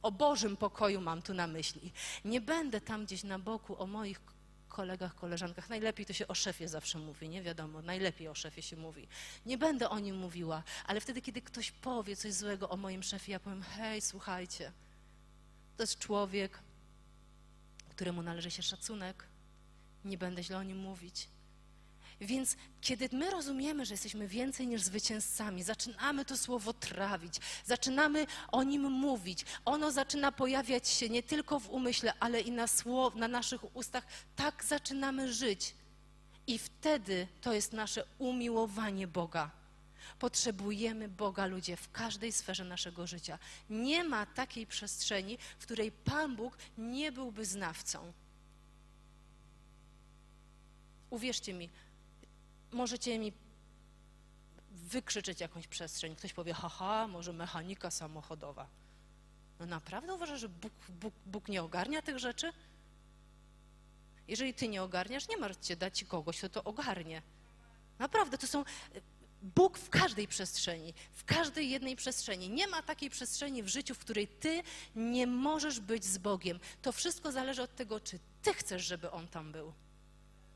o 0.01 0.11
Bożym 0.11 0.57
pokoju 0.57 1.01
mam 1.01 1.21
tu 1.21 1.33
na 1.33 1.47
myśli. 1.47 1.91
Nie 2.25 2.41
będę 2.41 2.81
tam 2.81 3.05
gdzieś 3.05 3.23
na 3.23 3.39
boku 3.39 3.81
o 3.81 3.87
moich 3.87 4.21
kolegach, 4.69 5.15
koleżankach. 5.15 5.69
Najlepiej 5.69 6.05
to 6.05 6.13
się 6.13 6.27
o 6.27 6.35
szefie 6.35 6.67
zawsze 6.67 6.99
mówi, 6.99 7.29
nie 7.29 7.41
wiadomo, 7.41 7.81
najlepiej 7.81 8.27
o 8.27 8.35
szefie 8.35 8.61
się 8.61 8.75
mówi. 8.75 9.07
Nie 9.45 9.57
będę 9.57 9.89
o 9.89 9.99
nim 9.99 10.15
mówiła, 10.15 10.63
ale 10.85 11.01
wtedy, 11.01 11.21
kiedy 11.21 11.41
ktoś 11.41 11.71
powie 11.71 12.15
coś 12.15 12.33
złego 12.33 12.69
o 12.69 12.77
moim 12.77 13.03
szefie, 13.03 13.31
ja 13.31 13.39
powiem, 13.39 13.63
hej, 13.63 14.01
słuchajcie, 14.01 14.71
to 15.77 15.83
jest 15.83 15.99
człowiek, 15.99 16.59
któremu 17.95 18.21
należy 18.21 18.51
się 18.51 18.63
szacunek. 18.63 19.27
Nie 20.05 20.17
będę 20.17 20.43
źle 20.43 20.57
o 20.57 20.63
nim 20.63 20.77
mówić. 20.77 21.29
Więc 22.21 22.55
kiedy 22.81 23.09
my 23.11 23.29
rozumiemy, 23.29 23.85
że 23.85 23.93
jesteśmy 23.93 24.27
więcej 24.27 24.67
niż 24.67 24.81
zwycięzcami, 24.81 25.63
zaczynamy 25.63 26.25
to 26.25 26.37
słowo 26.37 26.73
trawić, 26.73 27.39
zaczynamy 27.65 28.27
o 28.51 28.63
nim 28.63 28.91
mówić, 28.91 29.45
ono 29.65 29.91
zaczyna 29.91 30.31
pojawiać 30.31 30.87
się 30.89 31.09
nie 31.09 31.23
tylko 31.23 31.59
w 31.59 31.69
umyśle, 31.69 32.13
ale 32.19 32.41
i 32.41 32.51
na, 32.51 32.67
słow, 32.67 33.15
na 33.15 33.27
naszych 33.27 33.75
ustach, 33.75 34.05
tak 34.35 34.63
zaczynamy 34.63 35.33
żyć. 35.33 35.75
I 36.47 36.57
wtedy 36.57 37.27
to 37.41 37.53
jest 37.53 37.73
nasze 37.73 38.05
umiłowanie 38.17 39.07
Boga. 39.07 39.51
Potrzebujemy 40.19 41.09
Boga, 41.09 41.45
ludzie, 41.45 41.77
w 41.77 41.91
każdej 41.91 42.31
sferze 42.31 42.63
naszego 42.63 43.07
życia. 43.07 43.39
Nie 43.69 44.03
ma 44.03 44.25
takiej 44.25 44.67
przestrzeni, 44.67 45.37
w 45.59 45.63
której 45.63 45.91
Pan 45.91 46.35
Bóg 46.35 46.57
nie 46.77 47.11
byłby 47.11 47.45
znawcą. 47.45 48.13
Uwierzcie 51.09 51.53
mi, 51.53 51.69
możecie 52.71 53.19
mi 53.19 53.33
wykrzyczeć 54.71 55.41
jakąś 55.41 55.67
przestrzeń. 55.67 56.15
Ktoś 56.15 56.33
powie, 56.33 56.53
haha, 56.53 57.07
może 57.07 57.33
mechanika 57.33 57.91
samochodowa. 57.91 58.67
No 59.59 59.65
naprawdę 59.65 60.13
uważasz, 60.13 60.39
że 60.39 60.49
Bóg, 60.49 60.73
Bóg, 60.89 61.13
Bóg 61.25 61.47
nie 61.47 61.63
ogarnia 61.63 62.01
tych 62.01 62.19
rzeczy? 62.19 62.53
Jeżeli 64.27 64.53
ty 64.53 64.67
nie 64.67 64.83
ogarniasz, 64.83 65.27
nie 65.27 65.37
martw 65.37 65.67
się, 65.67 65.75
dać 65.75 65.97
ci 65.97 66.05
kogoś, 66.05 66.37
kto 66.37 66.49
to 66.49 66.63
ogarnie. 66.63 67.21
Naprawdę, 67.99 68.37
to 68.37 68.47
są 68.47 68.65
Bóg 69.45 69.77
w 69.77 69.89
każdej 69.89 70.27
przestrzeni, 70.27 70.93
w 71.13 71.23
każdej 71.23 71.69
jednej 71.69 71.95
przestrzeni. 71.95 72.49
Nie 72.49 72.67
ma 72.67 72.81
takiej 72.81 73.09
przestrzeni 73.09 73.63
w 73.63 73.67
życiu, 73.67 73.95
w 73.95 73.99
której 73.99 74.27
ty 74.27 74.63
nie 74.95 75.27
możesz 75.27 75.79
być 75.79 76.05
z 76.05 76.17
Bogiem. 76.17 76.59
To 76.81 76.91
wszystko 76.91 77.31
zależy 77.31 77.61
od 77.61 77.75
tego, 77.75 77.99
czy 77.99 78.19
ty 78.41 78.53
chcesz, 78.53 78.85
żeby 78.85 79.11
On 79.11 79.27
tam 79.27 79.51
był. 79.51 79.73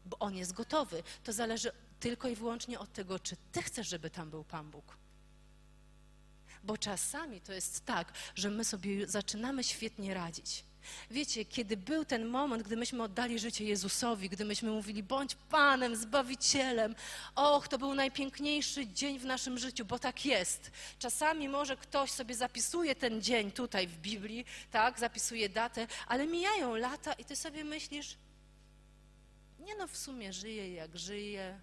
Bo 0.06 0.20
On 0.20 0.36
jest 0.36 0.54
gotowy. 0.54 1.04
To 1.24 1.34
zależy 1.34 1.72
tylko 2.00 2.28
i 2.28 2.36
wyłącznie 2.36 2.80
od 2.80 2.94
tego, 2.94 3.20
czy 3.20 3.36
ty 3.52 3.62
chcesz, 3.62 3.88
żeby 3.90 4.10
tam 4.10 4.30
był 4.30 4.44
Pan 4.44 4.72
Bóg. 4.72 4.98
Bo 6.64 6.78
czasami 6.78 7.42
to 7.42 7.54
jest 7.54 7.86
tak, 7.86 8.14
że 8.36 8.50
my 8.50 8.66
sobie 8.66 9.08
zaczynamy 9.08 9.64
świetnie 9.64 10.14
radzić. 10.14 10.64
Wiecie, 11.12 11.46
kiedy 11.46 11.78
był 11.78 12.06
ten 12.06 12.26
moment, 12.26 12.64
gdy 12.64 12.78
myśmy 12.78 13.04
oddali 13.04 13.40
życie 13.40 13.66
Jezusowi, 13.66 14.30
gdy 14.30 14.46
myśmy 14.46 14.72
mówili, 14.72 15.04
bądź 15.04 15.36
Panem, 15.36 15.96
Zbawicielem, 15.96 16.96
och, 17.36 17.68
to 17.68 17.78
był 17.78 17.94
najpiękniejszy 17.94 18.88
dzień 18.88 19.20
w 19.20 19.26
naszym 19.26 19.58
życiu, 19.58 19.86
bo 19.86 20.00
tak 20.00 20.26
jest. 20.26 20.72
Czasami 21.00 21.50
może 21.50 21.78
ktoś 21.78 22.12
sobie 22.12 22.36
zapisuje 22.36 22.96
ten 22.96 23.22
dzień 23.22 23.52
tutaj 23.52 23.88
w 23.88 23.98
Biblii, 23.98 24.46
tak, 24.72 25.00
zapisuje 25.00 25.50
datę, 25.50 25.88
ale 26.08 26.28
mijają 26.28 26.76
lata 26.76 27.14
i 27.14 27.26
ty 27.26 27.36
sobie 27.36 27.64
myślisz, 27.64 28.18
nie 29.60 29.76
no, 29.76 29.88
w 29.88 29.98
sumie 29.98 30.34
żyję 30.34 30.74
jak 30.74 30.98
żyję. 30.98 31.60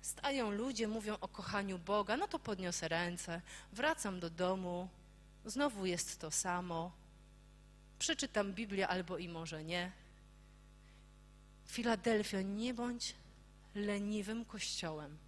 Stają 0.00 0.50
ludzie, 0.50 0.88
mówią 0.88 1.16
o 1.20 1.28
kochaniu 1.28 1.78
Boga, 1.78 2.16
no 2.16 2.28
to 2.28 2.38
podniosę 2.38 2.88
ręce, 2.88 3.40
wracam 3.72 4.20
do 4.20 4.30
domu, 4.30 4.88
Znowu 5.44 5.86
jest 5.86 6.20
to 6.20 6.30
samo. 6.30 6.92
Przeczytam 7.98 8.52
Biblię 8.52 8.88
albo 8.88 9.18
i 9.18 9.28
może 9.28 9.64
nie. 9.64 9.92
Filadelfia, 11.66 12.42
nie 12.42 12.74
bądź 12.74 13.14
leniwym 13.74 14.44
kościołem, 14.44 15.18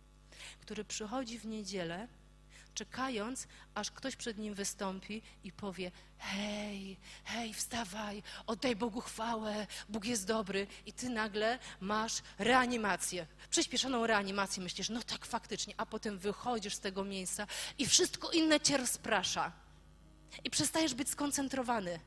który 0.61 0.85
przychodzi 0.85 1.39
w 1.39 1.47
niedzielę, 1.47 2.09
czekając, 2.75 3.47
aż 3.75 3.91
ktoś 3.91 4.17
przed 4.17 4.39
nim 4.39 4.55
wystąpi 4.55 5.23
i 5.45 5.53
powie: 5.53 5.91
Hej, 6.19 6.97
hej, 7.25 7.55
wstawaj, 7.55 8.23
oddaj 8.47 8.77
Bogu 8.77 9.01
chwałę, 9.01 9.67
Bóg 9.89 10.05
jest 10.05 10.27
dobry, 10.27 10.67
i 10.87 10.93
ty 10.93 11.09
nagle 11.09 11.59
masz 11.81 12.23
reanimację, 12.39 13.27
przyspieszoną 13.51 14.07
reanimację. 14.07 14.63
Myślisz, 14.63 14.89
no 14.89 15.03
tak 15.03 15.27
faktycznie, 15.27 15.75
a 15.77 15.87
potem 15.87 16.19
wychodzisz 16.19 16.75
z 16.75 16.81
tego 16.81 17.05
miejsca 17.05 17.47
i 17.79 17.87
wszystko 17.87 18.31
inne 18.31 18.61
cię 18.61 18.77
rozprasza 18.77 19.64
i 20.45 20.51
przestajesz 20.51 20.95
być 20.95 21.09
skoncentrowany. 21.09 22.01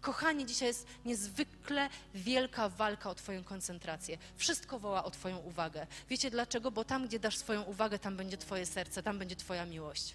Kochanie, 0.00 0.46
dzisiaj 0.46 0.68
jest 0.68 0.86
niezwykle 1.04 1.88
wielka 2.14 2.68
walka 2.68 3.10
o 3.10 3.14
Twoją 3.14 3.44
koncentrację. 3.44 4.18
Wszystko 4.36 4.78
woła 4.78 5.04
o 5.04 5.10
Twoją 5.10 5.38
uwagę. 5.38 5.86
Wiecie 6.08 6.30
dlaczego? 6.30 6.70
Bo 6.70 6.84
tam, 6.84 7.06
gdzie 7.06 7.18
dasz 7.18 7.36
swoją 7.36 7.62
uwagę, 7.62 7.98
tam 7.98 8.16
będzie 8.16 8.36
Twoje 8.36 8.66
serce, 8.66 9.02
tam 9.02 9.18
będzie 9.18 9.36
Twoja 9.36 9.66
miłość. 9.66 10.14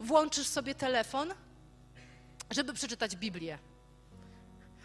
Włączysz 0.00 0.46
sobie 0.46 0.74
telefon, 0.74 1.34
żeby 2.50 2.72
przeczytać 2.72 3.16
Biblię 3.16 3.58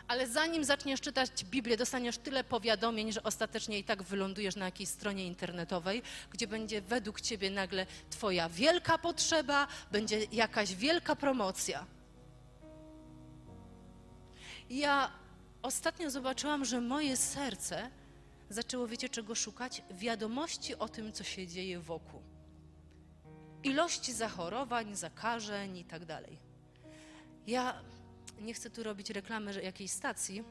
ale 0.08 0.28
zanim 0.28 0.63
zaczniesz 0.63 1.02
czytać 1.02 1.46
Biblię, 1.46 1.78
dostaniesz 1.78 2.17
tyle 2.17 2.43
powiadomień, 2.43 3.12
że 3.12 3.24
ostatecznie 3.24 3.80
i 3.80 3.84
tak 3.84 4.04
wylądujesz 4.04 4.56
na 4.56 4.65
jakiejś 4.65 4.89
stronie 4.89 5.28
internetowej, 5.28 6.02
gdzie 6.32 6.48
będzie 6.48 6.82
według 6.82 7.22
ciebie 7.22 7.50
nagle 7.52 7.86
twoja 8.10 8.50
wielka 8.50 8.98
potrzeba, 8.98 9.67
będzie 9.91 10.26
jakaś 10.32 10.76
wielka 10.76 11.15
promocja. 11.15 11.86
Ja 14.70 15.12
ostatnio 15.62 16.12
zobaczyłam, 16.12 16.65
że 16.65 16.82
moje 16.82 17.17
serce 17.17 17.89
zaczęło, 18.50 18.88
wiecie 18.88 19.10
czego 19.10 19.36
szukać? 19.36 19.82
Wiadomości 19.91 20.76
o 20.76 20.89
tym, 20.89 21.13
co 21.13 21.24
się 21.24 21.48
dzieje 21.48 21.80
wokół. 21.80 22.22
Ilości 23.63 24.13
zachorowań, 24.13 24.96
zakażeń 24.96 25.78
i 25.78 25.86
tak 25.86 26.06
dalej. 26.06 26.39
Ja 27.48 27.82
nie 28.41 28.54
chcę 28.54 28.69
tu 28.69 28.84
robić 28.84 29.10
reklamy 29.10 29.63
jakiejś 29.63 29.91
stacji 29.91 30.43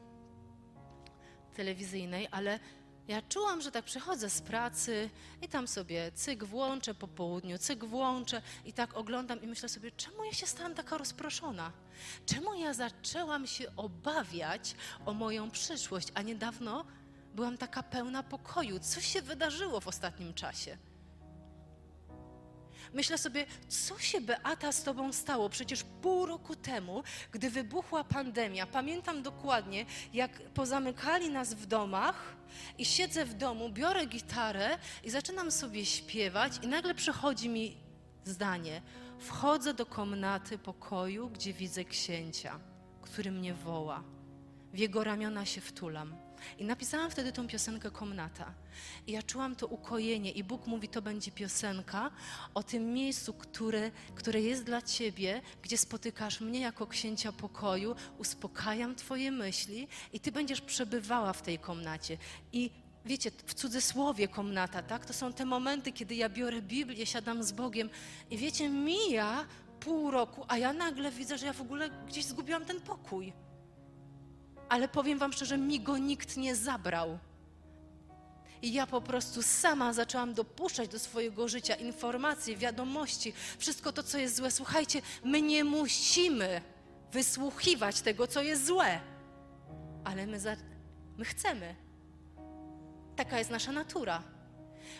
telewizyjnej, 1.53 2.27
ale 2.31 2.59
ja 3.07 3.21
czułam, 3.21 3.61
że 3.61 3.71
tak 3.71 3.85
przychodzę 3.85 4.29
z 4.29 4.41
pracy 4.41 5.09
i 5.41 5.47
tam 5.47 5.67
sobie 5.67 6.11
cyk 6.11 6.43
włączę 6.43 6.93
po 6.93 7.07
południu, 7.07 7.57
cyk 7.57 7.85
włączę 7.85 8.41
i 8.65 8.73
tak 8.73 8.97
oglądam 8.97 9.41
i 9.41 9.47
myślę 9.47 9.69
sobie, 9.69 9.91
czemu 9.91 10.23
ja 10.23 10.33
się 10.33 10.47
stałam 10.47 10.75
taka 10.75 10.97
rozproszona? 10.97 11.71
Czemu 12.25 12.53
ja 12.53 12.73
zaczęłam 12.73 13.47
się 13.47 13.75
obawiać 13.75 14.75
o 15.05 15.13
moją 15.13 15.51
przyszłość, 15.51 16.07
a 16.13 16.21
niedawno 16.21 16.85
byłam 17.35 17.57
taka 17.57 17.83
pełna 17.83 18.23
pokoju? 18.23 18.79
Co 18.79 19.01
się 19.01 19.21
wydarzyło 19.21 19.79
w 19.79 19.87
ostatnim 19.87 20.33
czasie? 20.33 20.77
Myślę 22.97 23.17
sobie, 23.17 23.45
co 23.67 23.99
się 23.99 24.21
Beata 24.21 24.71
z 24.71 24.83
tobą 24.83 25.13
stało? 25.13 25.49
Przecież 25.49 25.83
pół 26.01 26.25
roku 26.25 26.55
temu, 26.55 27.03
gdy 27.31 27.49
wybuchła 27.49 28.03
pandemia, 28.03 28.67
pamiętam 28.67 29.23
dokładnie, 29.23 29.85
jak 30.13 30.31
pozamykali 30.49 31.29
nas 31.29 31.53
w 31.53 31.65
domach 31.65 32.35
i 32.77 32.85
siedzę 32.85 33.25
w 33.25 33.33
domu, 33.33 33.69
biorę 33.69 34.05
gitarę 34.05 34.77
i 35.03 35.09
zaczynam 35.09 35.51
sobie 35.51 35.85
śpiewać 35.85 36.53
i 36.63 36.67
nagle 36.67 36.95
przychodzi 36.95 37.49
mi 37.49 37.77
zdanie. 38.25 38.81
Wchodzę 39.19 39.73
do 39.73 39.85
komnaty 39.85 40.57
pokoju, 40.57 41.29
gdzie 41.29 41.53
widzę 41.53 41.85
księcia, 41.85 42.59
który 43.01 43.31
mnie 43.31 43.53
woła. 43.53 44.03
W 44.73 44.77
jego 44.77 45.03
ramiona 45.03 45.45
się 45.45 45.61
wtulam. 45.61 46.26
I 46.59 46.65
napisałam 46.65 47.11
wtedy 47.11 47.31
tą 47.31 47.47
piosenkę 47.47 47.91
Komnata. 47.91 48.53
I 49.07 49.11
ja 49.11 49.23
czułam 49.23 49.55
to 49.55 49.67
ukojenie 49.67 50.31
i 50.31 50.43
Bóg 50.43 50.67
mówi, 50.67 50.87
to 50.87 51.01
będzie 51.01 51.31
piosenka 51.31 52.11
o 52.53 52.63
tym 52.63 52.93
miejscu, 52.93 53.33
które, 53.33 53.91
które 54.15 54.41
jest 54.41 54.63
dla 54.63 54.81
Ciebie, 54.81 55.41
gdzie 55.61 55.77
spotykasz 55.77 56.41
mnie 56.41 56.59
jako 56.59 56.87
księcia 56.87 57.31
pokoju, 57.31 57.95
uspokajam 58.17 58.95
Twoje 58.95 59.31
myśli 59.31 59.87
i 60.13 60.19
Ty 60.19 60.31
będziesz 60.31 60.61
przebywała 60.61 61.33
w 61.33 61.41
tej 61.41 61.59
komnacie. 61.59 62.17
I 62.53 62.71
wiecie, 63.05 63.31
w 63.45 63.53
cudzysłowie 63.53 64.27
komnata, 64.27 64.83
tak? 64.83 65.05
To 65.05 65.13
są 65.13 65.33
te 65.33 65.45
momenty, 65.45 65.91
kiedy 65.91 66.15
ja 66.15 66.29
biorę 66.29 66.61
Biblię, 66.61 67.05
siadam 67.05 67.43
z 67.43 67.51
Bogiem 67.51 67.89
i 68.29 68.37
wiecie, 68.37 68.69
mija 68.69 69.45
pół 69.79 70.11
roku, 70.11 70.45
a 70.47 70.57
ja 70.57 70.73
nagle 70.73 71.11
widzę, 71.11 71.37
że 71.37 71.45
ja 71.45 71.53
w 71.53 71.61
ogóle 71.61 71.89
gdzieś 72.07 72.25
zgubiłam 72.25 72.65
ten 72.65 72.81
pokój 72.81 73.33
ale 74.69 74.87
powiem 74.87 75.19
Wam 75.19 75.33
szczerze, 75.33 75.57
mi 75.57 75.79
go 75.79 75.97
nikt 75.97 76.37
nie 76.37 76.55
zabrał. 76.55 77.19
I 78.61 78.73
ja 78.73 78.87
po 78.87 79.01
prostu 79.01 79.41
sama 79.41 79.93
zaczęłam 79.93 80.33
dopuszczać 80.33 80.89
do 80.89 80.99
swojego 80.99 81.47
życia 81.47 81.75
informacje, 81.75 82.57
wiadomości, 82.57 83.33
wszystko 83.57 83.91
to, 83.91 84.03
co 84.03 84.17
jest 84.17 84.35
złe. 84.35 84.51
Słuchajcie, 84.51 85.01
my 85.23 85.41
nie 85.41 85.63
musimy 85.63 86.61
wysłuchiwać 87.11 88.01
tego, 88.01 88.27
co 88.27 88.41
jest 88.41 88.65
złe, 88.65 88.99
ale 90.03 90.27
my, 90.27 90.39
za, 90.39 90.55
my 91.17 91.25
chcemy. 91.25 91.75
Taka 93.15 93.39
jest 93.39 93.51
nasza 93.51 93.71
natura. 93.71 94.23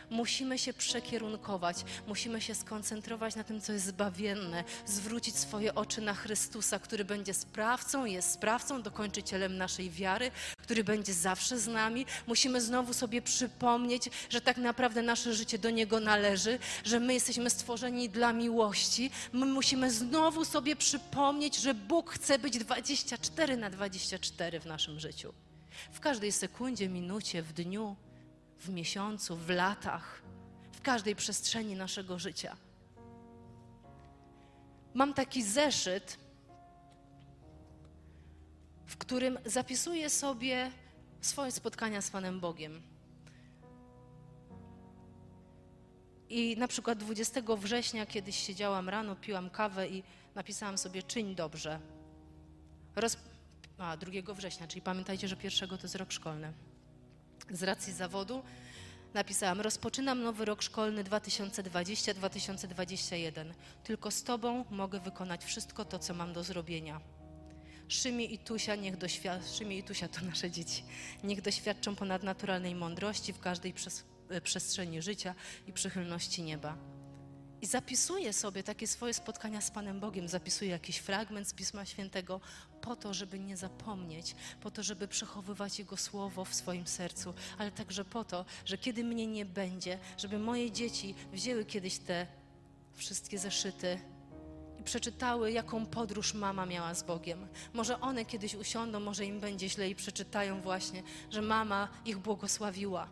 Musimy 0.10 0.60
się 0.60 0.74
przekierunkować, 0.74 1.78
musimy 2.08 2.42
się 2.42 2.56
skoncentrować 2.56 3.36
na 3.36 3.44
tym, 3.44 3.62
co 3.62 3.74
jest 3.74 3.86
zbawienne, 3.86 4.64
zwrócić 4.86 5.36
swoje 5.36 5.76
oczy 5.76 6.02
na 6.02 6.14
Chrystusa, 6.14 6.80
który 6.80 7.06
będzie 7.06 7.34
sprawcą, 7.34 8.06
jest 8.06 8.32
sprawcą, 8.32 8.82
dokończycielem 8.82 9.58
naszej 9.58 9.90
wiary, 9.90 10.32
który 10.58 10.84
będzie 10.84 11.14
zawsze 11.14 11.60
z 11.60 11.68
nami. 11.68 12.06
Musimy 12.28 12.62
znowu 12.62 12.94
sobie 12.94 13.22
przypomnieć, 13.22 14.10
że 14.30 14.42
tak 14.42 14.58
naprawdę 14.58 15.02
nasze 15.02 15.34
życie 15.34 15.58
do 15.58 15.70
Niego 15.70 16.00
należy, 16.00 16.60
że 16.84 17.00
my 17.00 17.14
jesteśmy 17.14 17.50
stworzeni 17.50 18.10
dla 18.10 18.34
miłości. 18.34 19.12
My 19.34 19.46
musimy 19.46 19.92
znowu 19.92 20.46
sobie 20.46 20.76
przypomnieć, 20.76 21.58
że 21.58 21.74
Bóg 21.74 22.12
chce 22.12 22.40
być 22.40 22.58
24 22.58 23.58
na 23.58 23.70
24 23.70 24.60
w 24.60 24.66
naszym 24.66 25.00
życiu. 25.00 25.34
W 25.92 26.00
każdej 26.00 26.32
sekundzie, 26.32 26.90
minucie, 26.90 27.44
w 27.44 27.54
dniu, 27.54 27.96
w 28.60 28.70
miesiącu, 28.70 29.36
w 29.36 29.50
latach, 29.50 30.22
w 30.72 30.82
każdej 30.82 31.16
przestrzeni 31.16 31.76
naszego 31.76 32.20
życia. 32.20 32.56
Mam 34.94 35.14
taki 35.14 35.44
zeszyt, 35.44 36.18
w 38.86 38.98
którym 38.98 39.40
zapisuję 39.46 40.10
sobie 40.10 40.72
swoje 41.22 41.52
spotkania 41.52 42.02
z 42.02 42.10
Panem 42.10 42.40
Bogiem. 42.40 42.82
I 46.30 46.58
na 46.58 46.68
przykład 46.68 46.98
20 46.98 47.42
września 47.58 48.06
kiedyś 48.06 48.36
siedziałam 48.36 48.90
rano, 48.90 49.16
piłam 49.16 49.50
kawę 49.50 49.88
i 49.88 50.04
napisałam 50.36 50.78
sobie 50.78 51.04
czyń 51.04 51.36
dobrze. 51.36 51.80
Roz... 52.96 53.18
A, 53.78 53.98
2 53.98 54.34
września, 54.34 54.68
czyli 54.68 54.82
pamiętajcie, 54.82 55.28
że 55.28 55.36
pierwszego 55.36 55.78
to 55.78 55.84
jest 55.84 55.96
rok 55.96 56.12
szkolny. 56.12 56.54
Z 57.52 57.64
racji 57.64 57.94
zawodu 57.94 58.44
napisałam: 59.14 59.62
Rozpoczynam 59.62 60.24
nowy 60.24 60.46
rok 60.46 60.62
szkolny 60.62 61.04
2020-2021. 61.04 63.54
Tylko 63.84 64.12
z 64.12 64.24
Tobą 64.24 64.66
mogę 64.70 65.00
wykonać 65.00 65.46
wszystko 65.46 65.86
to, 65.86 66.00
co 66.00 66.14
mam 66.14 66.34
do 66.34 66.44
zrobienia. 66.44 67.02
Szymi 67.88 68.34
i 68.34 68.38
Tusia, 68.38 68.76
niech 68.76 68.98
doświadczą, 68.98 69.54
Szymie 69.54 69.78
i 69.78 69.84
Tusia 69.84 70.08
to 70.08 70.26
nasze 70.26 70.52
dzieci, 70.52 70.84
niech 71.24 71.42
doświadczą 71.42 71.96
ponadnaturalnej 71.96 72.76
mądrości 72.76 73.34
w 73.34 73.40
każdej 73.40 73.74
przez, 73.74 74.06
e, 74.30 74.42
przestrzeni 74.42 75.02
życia 75.02 75.36
i 75.68 75.74
przychylności 75.74 76.44
nieba. 76.44 76.97
I 77.62 77.66
zapisuję 77.66 78.34
sobie 78.34 78.64
takie 78.64 78.88
swoje 78.88 79.14
spotkania 79.14 79.62
z 79.62 79.72
Panem 79.72 80.00
Bogiem, 80.00 80.28
zapisuję 80.28 80.72
jakiś 80.72 80.98
fragment 80.98 81.48
z 81.48 81.54
Pisma 81.54 81.86
Świętego 81.86 82.42
po 82.82 82.96
to, 82.96 83.14
żeby 83.14 83.40
nie 83.40 83.58
zapomnieć, 83.58 84.36
po 84.62 84.72
to, 84.72 84.84
żeby 84.84 85.08
przechowywać 85.08 85.80
Jego 85.80 85.98
słowo 85.98 86.46
w 86.46 86.54
swoim 86.54 86.88
sercu, 86.88 87.34
ale 87.58 87.72
także 87.72 88.06
po 88.06 88.24
to, 88.24 88.46
że 88.66 88.78
kiedy 88.78 89.04
mnie 89.04 89.28
nie 89.28 89.46
będzie, 89.46 90.00
żeby 90.18 90.40
moje 90.40 90.72
dzieci 90.72 91.16
wzięły 91.34 91.66
kiedyś 91.66 91.98
te 91.98 92.28
wszystkie 92.94 93.40
zeszyty 93.40 94.00
i 94.80 94.84
przeczytały, 94.84 95.52
jaką 95.52 95.86
podróż 95.86 96.34
mama 96.34 96.66
miała 96.66 96.94
z 96.94 97.04
Bogiem. 97.04 97.48
Może 97.74 98.02
one 98.02 98.26
kiedyś 98.26 98.56
usiądą, 98.56 99.00
może 99.00 99.26
im 99.26 99.40
będzie 99.40 99.70
źle 99.70 99.90
i 99.90 99.96
przeczytają 99.96 100.62
właśnie, 100.62 101.04
że 101.30 101.42
mama 101.42 101.88
ich 102.06 102.18
błogosławiła. 102.18 103.08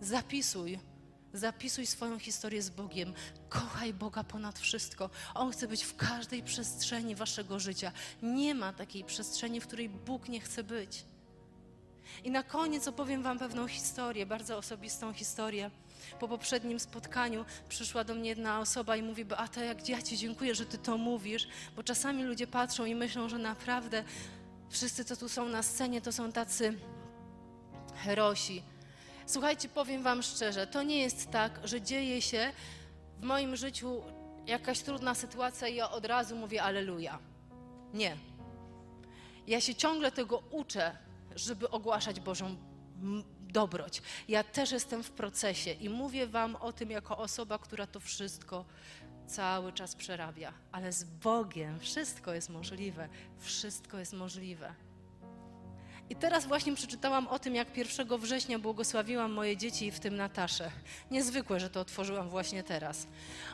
Zapisuj 0.00 0.89
Zapisuj 1.32 1.86
swoją 1.86 2.18
historię 2.18 2.62
z 2.62 2.70
Bogiem. 2.70 3.14
Kochaj 3.48 3.94
Boga 3.94 4.24
ponad 4.24 4.58
wszystko. 4.58 5.10
On 5.34 5.52
chce 5.52 5.68
być 5.68 5.82
w 5.82 5.96
każdej 5.96 6.42
przestrzeni 6.42 7.14
waszego 7.14 7.58
życia. 7.58 7.92
Nie 8.22 8.54
ma 8.54 8.72
takiej 8.72 9.04
przestrzeni, 9.04 9.60
w 9.60 9.66
której 9.66 9.88
Bóg 9.88 10.28
nie 10.28 10.40
chce 10.40 10.64
być. 10.64 11.04
I 12.24 12.30
na 12.30 12.42
koniec 12.42 12.88
opowiem 12.88 13.22
Wam 13.22 13.38
pewną 13.38 13.68
historię, 13.68 14.26
bardzo 14.26 14.56
osobistą 14.56 15.12
historię. 15.12 15.70
Po 16.20 16.28
poprzednim 16.28 16.80
spotkaniu 16.80 17.44
przyszła 17.68 18.04
do 18.04 18.14
mnie 18.14 18.28
jedna 18.28 18.60
osoba 18.60 18.96
i 18.96 19.02
mówi: 19.02 19.24
Beata, 19.24 19.64
jak 19.64 19.88
ja 19.88 20.02
Ci 20.02 20.16
dziękuję, 20.16 20.54
że 20.54 20.66
Ty 20.66 20.78
to 20.78 20.98
mówisz, 20.98 21.48
bo 21.76 21.82
czasami 21.82 22.24
ludzie 22.24 22.46
patrzą 22.46 22.84
i 22.84 22.94
myślą, 22.94 23.28
że 23.28 23.38
naprawdę 23.38 24.04
wszyscy, 24.70 25.04
co 25.04 25.16
tu 25.16 25.28
są 25.28 25.48
na 25.48 25.62
scenie, 25.62 26.00
to 26.00 26.12
są 26.12 26.32
tacy 26.32 26.78
herosi 27.94 28.62
Słuchajcie, 29.30 29.68
powiem 29.68 30.02
Wam 30.02 30.22
szczerze, 30.22 30.66
to 30.66 30.82
nie 30.82 30.98
jest 30.98 31.30
tak, 31.30 31.60
że 31.64 31.82
dzieje 31.82 32.22
się 32.22 32.52
w 33.18 33.22
moim 33.22 33.56
życiu 33.56 34.02
jakaś 34.46 34.80
trudna 34.80 35.14
sytuacja 35.14 35.68
i 35.68 35.74
ja 35.74 35.90
od 35.90 36.04
razu 36.04 36.36
mówię 36.36 36.62
Aleluja. 36.62 37.18
Nie. 37.94 38.16
Ja 39.46 39.60
się 39.60 39.74
ciągle 39.74 40.12
tego 40.12 40.42
uczę, 40.50 40.96
żeby 41.36 41.70
ogłaszać 41.70 42.20
Bożą 42.20 42.56
dobroć. 43.40 44.02
Ja 44.28 44.44
też 44.44 44.72
jestem 44.72 45.02
w 45.02 45.10
procesie 45.10 45.72
i 45.72 45.88
mówię 45.88 46.26
Wam 46.26 46.56
o 46.56 46.72
tym 46.72 46.90
jako 46.90 47.18
osoba, 47.18 47.58
która 47.58 47.86
to 47.86 48.00
wszystko 48.00 48.64
cały 49.26 49.72
czas 49.72 49.94
przerabia. 49.94 50.52
Ale 50.72 50.92
z 50.92 51.04
Bogiem 51.04 51.80
wszystko 51.80 52.34
jest 52.34 52.48
możliwe. 52.48 53.08
Wszystko 53.38 53.98
jest 53.98 54.12
możliwe. 54.12 54.74
I 56.10 56.16
teraz 56.16 56.46
właśnie 56.46 56.74
przeczytałam 56.74 57.28
o 57.28 57.38
tym, 57.38 57.54
jak 57.54 57.76
1 57.76 58.18
września 58.18 58.58
błogosławiłam 58.58 59.32
moje 59.32 59.56
dzieci, 59.56 59.90
w 59.90 60.00
tym 60.00 60.16
Nataszę. 60.16 60.70
Niezwykłe, 61.10 61.60
że 61.60 61.70
to 61.70 61.80
otworzyłam 61.80 62.28
właśnie 62.28 62.62
teraz. 62.62 63.06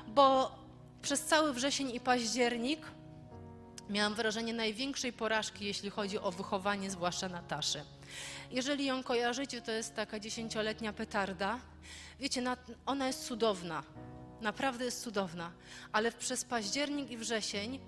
Bo 0.09 0.57
przez 1.03 1.25
cały 1.25 1.53
wrzesień 1.53 1.95
i 1.95 2.01
październik 2.01 2.81
miałam 3.91 4.15
wrażenie 4.15 4.55
największej 4.55 5.13
porażki, 5.13 5.65
jeśli 5.65 5.91
chodzi 5.91 6.19
o 6.19 6.33
wychowanie, 6.33 6.91
zwłaszcza 6.91 7.29
Nataszy. 7.29 7.85
Jeżeli 8.51 8.87
ją 8.87 9.03
kojarzycie, 9.03 9.63
to 9.63 9.73
jest 9.73 9.95
taka 9.95 10.21
dziesięcioletnia 10.21 10.93
petarda. 10.93 11.59
Wiecie, 12.21 12.43
ona 12.87 13.07
jest 13.07 13.27
cudowna, 13.27 13.83
naprawdę 14.41 14.85
jest 14.85 15.03
cudowna, 15.03 15.53
ale 15.93 16.13
przez 16.13 16.45
październik 16.45 17.11
i 17.11 17.17
wrzesień 17.17 17.81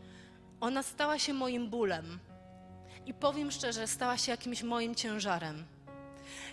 ona 0.60 0.82
stała 0.82 1.18
się 1.18 1.32
moim 1.32 1.70
bólem 1.70 2.18
i 3.08 3.14
powiem 3.14 3.50
szczerze, 3.50 3.86
stała 3.86 4.18
się 4.18 4.30
jakimś 4.30 4.62
moim 4.62 4.94
ciężarem. 4.94 5.64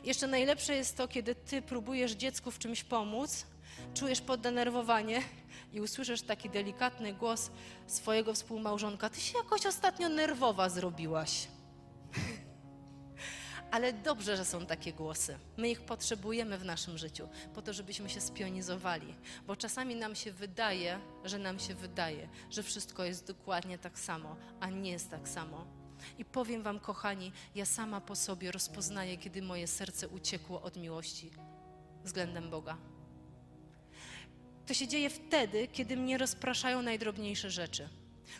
Jeszcze 0.03 0.27
najlepsze 0.27 0.75
jest 0.75 0.97
to, 0.97 1.07
kiedy 1.07 1.35
ty 1.35 1.61
próbujesz 1.61 2.11
dziecku 2.11 2.51
w 2.51 2.59
czymś 2.59 2.83
pomóc, 2.83 3.45
czujesz 3.93 4.21
poddenerwowanie 4.21 5.21
i 5.73 5.81
usłyszysz 5.81 6.21
taki 6.21 6.49
delikatny 6.49 7.13
głos 7.13 7.51
swojego 7.87 8.33
współmałżonka: 8.33 9.09
Ty 9.09 9.21
się 9.21 9.37
jakoś 9.37 9.65
ostatnio 9.65 10.09
nerwowa 10.09 10.69
zrobiłaś. 10.69 11.47
Ale 13.71 13.93
dobrze, 13.93 14.37
że 14.37 14.45
są 14.45 14.65
takie 14.65 14.93
głosy. 14.93 15.37
My 15.57 15.69
ich 15.69 15.81
potrzebujemy 15.81 16.57
w 16.57 16.65
naszym 16.65 16.97
życiu, 16.97 17.29
po 17.53 17.61
to, 17.61 17.73
żebyśmy 17.73 18.09
się 18.09 18.21
spionizowali. 18.21 19.15
Bo 19.47 19.55
czasami 19.55 19.95
nam 19.95 20.15
się 20.15 20.31
wydaje, 20.31 20.99
że 21.23 21.37
nam 21.37 21.59
się 21.59 21.75
wydaje, 21.75 22.29
że 22.49 22.63
wszystko 22.63 23.05
jest 23.05 23.27
dokładnie 23.27 23.77
tak 23.77 23.99
samo, 23.99 24.35
a 24.59 24.69
nie 24.69 24.91
jest 24.91 25.11
tak 25.11 25.29
samo. 25.29 25.84
I 26.17 26.25
powiem 26.25 26.63
Wam, 26.63 26.79
kochani, 26.79 27.31
ja 27.55 27.65
sama 27.65 28.01
po 28.01 28.15
sobie 28.15 28.51
rozpoznaję, 28.51 29.17
kiedy 29.17 29.41
moje 29.41 29.67
serce 29.67 30.07
uciekło 30.07 30.61
od 30.61 30.77
miłości 30.77 31.31
względem 32.03 32.49
Boga. 32.49 32.77
To 34.65 34.73
się 34.73 34.87
dzieje 34.87 35.09
wtedy, 35.09 35.67
kiedy 35.67 35.97
mnie 35.97 36.17
rozpraszają 36.17 36.81
najdrobniejsze 36.81 37.51
rzeczy. 37.51 37.89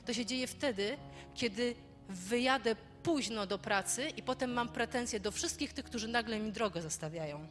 To 0.05 0.13
się 0.13 0.25
dzieje 0.25 0.47
wtedy, 0.47 0.97
kiedy 1.35 1.75
wyjadę 2.09 2.75
późno 3.03 3.47
do 3.47 3.59
pracy 3.59 4.09
i 4.09 4.23
potem 4.23 4.53
mam 4.53 4.69
pretensje 4.69 5.19
do 5.19 5.31
wszystkich 5.31 5.73
tych, 5.73 5.85
którzy 5.85 6.07
nagle 6.07 6.39
mi 6.39 6.51
drogę 6.51 6.81
zostawiają. 6.81 7.47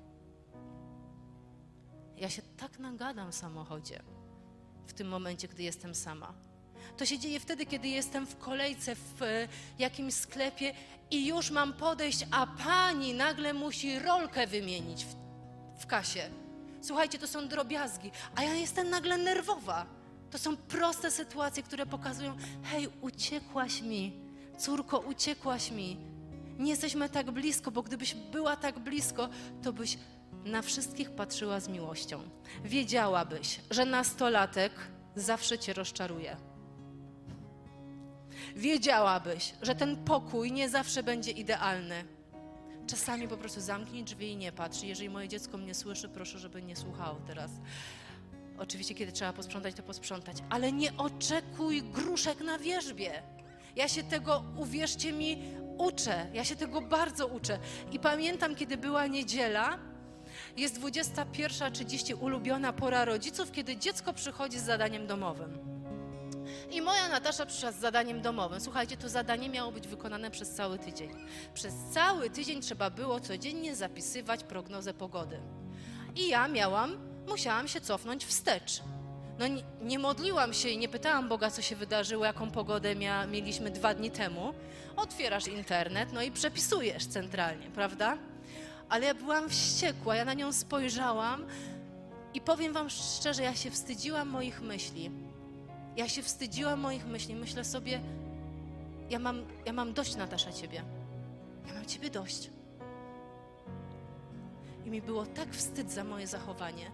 Ja 2.16 2.30
się 2.30 2.42
tak 2.56 2.78
nagadam 2.78 3.32
w 3.32 3.34
samochodzie 3.34 4.02
w 4.86 4.92
tym 4.92 5.08
momencie, 5.08 5.48
gdy 5.48 5.62
jestem 5.62 5.94
sama. 5.94 6.34
To 6.96 7.06
się 7.06 7.18
dzieje 7.18 7.40
wtedy, 7.40 7.66
kiedy 7.66 7.88
jestem 7.88 8.26
w 8.26 8.38
kolejce 8.38 8.94
w 8.94 9.22
e, 9.22 9.48
jakimś 9.78 10.14
sklepie 10.14 10.74
i 11.10 11.26
już 11.26 11.50
mam 11.50 11.72
podejść, 11.72 12.26
a 12.30 12.46
pani 12.46 13.14
nagle 13.14 13.54
musi 13.54 13.98
rolkę 13.98 14.46
wymienić 14.46 15.04
w, 15.04 15.14
w 15.82 15.86
kasie. 15.86 16.30
Słuchajcie, 16.82 17.18
to 17.18 17.26
są 17.26 17.48
drobiazgi, 17.48 18.10
a 18.36 18.42
ja 18.42 18.54
jestem 18.54 18.90
nagle 18.90 19.18
nerwowa. 19.18 19.86
To 20.30 20.38
są 20.38 20.56
proste 20.56 21.10
sytuacje, 21.10 21.62
które 21.62 21.86
pokazują: 21.86 22.36
hej, 22.62 22.88
uciekłaś 23.00 23.82
mi, 23.82 24.20
córko, 24.58 24.98
uciekłaś 24.98 25.70
mi. 25.70 25.96
Nie 26.58 26.70
jesteśmy 26.70 27.08
tak 27.08 27.30
blisko, 27.30 27.70
bo 27.70 27.82
gdybyś 27.82 28.14
była 28.14 28.56
tak 28.56 28.78
blisko, 28.78 29.28
to 29.62 29.72
byś 29.72 29.98
na 30.44 30.62
wszystkich 30.62 31.10
patrzyła 31.10 31.60
z 31.60 31.68
miłością. 31.68 32.20
Wiedziałabyś, 32.64 33.60
że 33.70 33.84
nastolatek 33.84 34.72
zawsze 35.16 35.58
cię 35.58 35.72
rozczaruje 35.72 36.36
wiedziałabyś, 38.56 39.54
że 39.62 39.74
ten 39.74 40.04
pokój 40.04 40.52
nie 40.52 40.68
zawsze 40.68 41.02
będzie 41.02 41.30
idealny. 41.30 42.04
Czasami 42.86 43.28
po 43.28 43.36
prostu 43.36 43.60
zamknij 43.60 44.04
drzwi 44.04 44.32
i 44.32 44.36
nie 44.36 44.52
patrz. 44.52 44.82
Jeżeli 44.82 45.10
moje 45.10 45.28
dziecko 45.28 45.58
mnie 45.58 45.74
słyszy, 45.74 46.08
proszę, 46.08 46.38
żeby 46.38 46.62
nie 46.62 46.76
słuchało 46.76 47.20
teraz. 47.26 47.50
Oczywiście, 48.58 48.94
kiedy 48.94 49.12
trzeba 49.12 49.32
posprzątać, 49.32 49.74
to 49.74 49.82
posprzątać, 49.82 50.36
ale 50.50 50.72
nie 50.72 50.96
oczekuj 50.96 51.82
gruszek 51.82 52.40
na 52.40 52.58
wierzbie. 52.58 53.22
Ja 53.76 53.88
się 53.88 54.02
tego, 54.02 54.44
uwierzcie 54.56 55.12
mi, 55.12 55.42
uczę. 55.78 56.26
Ja 56.32 56.44
się 56.44 56.56
tego 56.56 56.80
bardzo 56.80 57.26
uczę. 57.26 57.58
I 57.92 57.98
pamiętam, 57.98 58.54
kiedy 58.54 58.76
była 58.76 59.06
niedziela, 59.06 59.78
jest 60.56 60.80
21.30, 60.80 62.22
ulubiona 62.22 62.72
pora 62.72 63.04
rodziców, 63.04 63.52
kiedy 63.52 63.76
dziecko 63.76 64.12
przychodzi 64.12 64.58
z 64.58 64.64
zadaniem 64.64 65.06
domowym. 65.06 65.73
I 66.70 66.82
moja 66.82 67.08
Natasza 67.08 67.46
przyszła 67.46 67.72
z 67.72 67.80
zadaniem 67.80 68.22
domowym. 68.22 68.60
Słuchajcie, 68.60 68.96
to 68.96 69.08
zadanie 69.08 69.48
miało 69.48 69.72
być 69.72 69.88
wykonane 69.88 70.30
przez 70.30 70.50
cały 70.50 70.78
tydzień. 70.78 71.10
Przez 71.54 71.74
cały 71.92 72.30
tydzień 72.30 72.60
trzeba 72.60 72.90
było 72.90 73.20
codziennie 73.20 73.76
zapisywać 73.76 74.44
prognozę 74.44 74.94
pogody. 74.94 75.40
I 76.16 76.28
ja 76.28 76.48
miałam, 76.48 76.96
musiałam 77.28 77.68
się 77.68 77.80
cofnąć 77.80 78.24
wstecz. 78.24 78.82
No 79.38 79.46
nie, 79.46 79.62
nie 79.82 79.98
modliłam 79.98 80.54
się 80.54 80.68
i 80.68 80.78
nie 80.78 80.88
pytałam 80.88 81.28
Boga, 81.28 81.50
co 81.50 81.62
się 81.62 81.76
wydarzyło, 81.76 82.24
jaką 82.24 82.50
pogodę 82.50 82.94
mia, 82.96 83.26
mieliśmy 83.26 83.70
dwa 83.70 83.94
dni 83.94 84.10
temu. 84.10 84.54
Otwierasz 84.96 85.46
internet, 85.46 86.12
no 86.12 86.22
i 86.22 86.30
przepisujesz 86.30 87.06
centralnie, 87.06 87.70
prawda? 87.70 88.18
Ale 88.88 89.06
ja 89.06 89.14
byłam 89.14 89.48
wściekła, 89.48 90.16
ja 90.16 90.24
na 90.24 90.34
nią 90.34 90.52
spojrzałam 90.52 91.46
i 92.34 92.40
powiem 92.40 92.72
wam 92.72 92.90
szczerze, 92.90 93.42
ja 93.42 93.54
się 93.54 93.70
wstydziłam 93.70 94.28
moich 94.28 94.60
myśli. 94.60 95.10
Ja 95.96 96.08
się 96.08 96.22
wstydziłam 96.22 96.80
moich 96.80 97.06
myśli. 97.06 97.34
Myślę 97.34 97.64
sobie, 97.64 98.00
ja 99.10 99.18
mam, 99.18 99.42
ja 99.66 99.72
mam 99.72 99.92
dość, 99.92 100.16
Natasza, 100.16 100.52
ciebie. 100.52 100.82
Ja 101.66 101.74
mam 101.74 101.86
ciebie 101.86 102.10
dość. 102.10 102.50
I 104.86 104.90
mi 104.90 105.02
było 105.02 105.26
tak 105.26 105.50
wstyd 105.54 105.90
za 105.92 106.04
moje 106.04 106.26
zachowanie. 106.26 106.90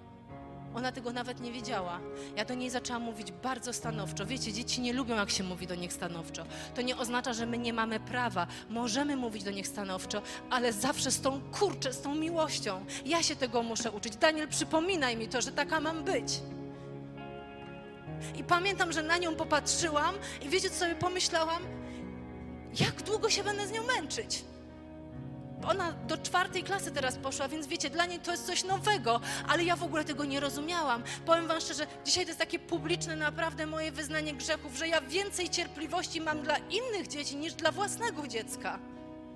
Ona 0.75 0.93
tego 0.93 1.13
nawet 1.13 1.41
nie 1.41 1.53
wiedziała. 1.53 2.01
Ja 2.37 2.45
do 2.45 2.55
niej 2.55 2.71
zaczęłam 2.71 3.03
mówić 3.03 3.33
bardzo 3.33 3.73
stanowczo. 3.73 4.27
Wiecie, 4.27 4.53
dzieci 4.53 4.81
nie 4.81 4.93
lubią, 4.93 5.17
jak 5.17 5.31
się 5.31 5.45
mówi 5.45 5.67
do 5.67 5.75
nich 5.75 5.93
stanowczo. 5.93 6.45
To 6.75 6.83
nie 6.83 6.97
oznacza, 6.97 7.33
że 7.33 7.47
my 7.47 7.59
nie 7.59 7.73
mamy 7.73 8.01
prawa. 8.01 8.47
Możemy 8.69 9.17
mówić 9.17 9.45
do 9.45 9.51
nich 9.51 9.69
stanowczo, 9.69 10.23
ale 10.51 10.73
zawsze 10.73 11.11
z 11.11 11.21
tą 11.21 11.41
kurczę, 11.41 11.93
z 11.93 12.01
tą 12.01 12.15
miłością. 12.15 12.85
Ja 13.07 13.23
się 13.23 13.37
tego 13.37 13.63
muszę 13.63 13.91
uczyć. 13.91 14.17
Daniel, 14.17 14.49
przypominaj 14.49 15.17
mi 15.17 15.29
to, 15.29 15.41
że 15.41 15.53
taka 15.53 15.81
mam 15.81 16.05
być. 16.05 16.41
I 18.37 18.45
pamiętam, 18.45 18.93
że 18.93 19.03
na 19.03 19.19
nią 19.19 19.37
popatrzyłam 19.37 20.15
i 20.43 20.49
wiecie, 20.49 20.71
co 20.71 20.77
sobie 20.77 20.95
pomyślałam? 20.95 21.63
Jak 22.81 23.03
długo 23.03 23.31
się 23.31 23.45
będę 23.45 23.67
z 23.67 23.73
nią 23.73 23.83
męczyć? 23.85 24.45
Ona 25.69 25.93
do 25.93 26.19
czwartej 26.19 26.63
klasy 26.63 26.91
teraz 26.91 27.17
poszła, 27.17 27.49
więc 27.49 27.67
wiecie, 27.67 27.91
dla 27.91 28.07
niej 28.07 28.19
to 28.19 28.31
jest 28.31 28.47
coś 28.47 28.65
nowego, 28.65 29.21
ale 29.49 29.65
ja 29.65 29.77
w 29.77 29.83
ogóle 29.83 30.05
tego 30.05 30.25
nie 30.25 30.41
rozumiałam. 30.41 31.03
Powiem 31.27 31.49
Wam 31.49 31.61
szczerze, 31.61 31.87
dzisiaj 32.05 32.25
to 32.25 32.29
jest 32.31 32.41
takie 32.41 32.59
publiczne 32.59 33.17
naprawdę 33.17 33.67
moje 33.67 33.93
wyznanie 33.93 34.35
grzechów, 34.35 34.77
że 34.77 34.89
ja 34.89 35.01
więcej 35.01 35.51
cierpliwości 35.51 36.21
mam 36.21 36.43
dla 36.43 36.57
innych 36.57 37.09
dzieci 37.09 37.37
niż 37.37 37.55
dla 37.55 37.73
własnego 37.73 38.29
dziecka. 38.29 38.79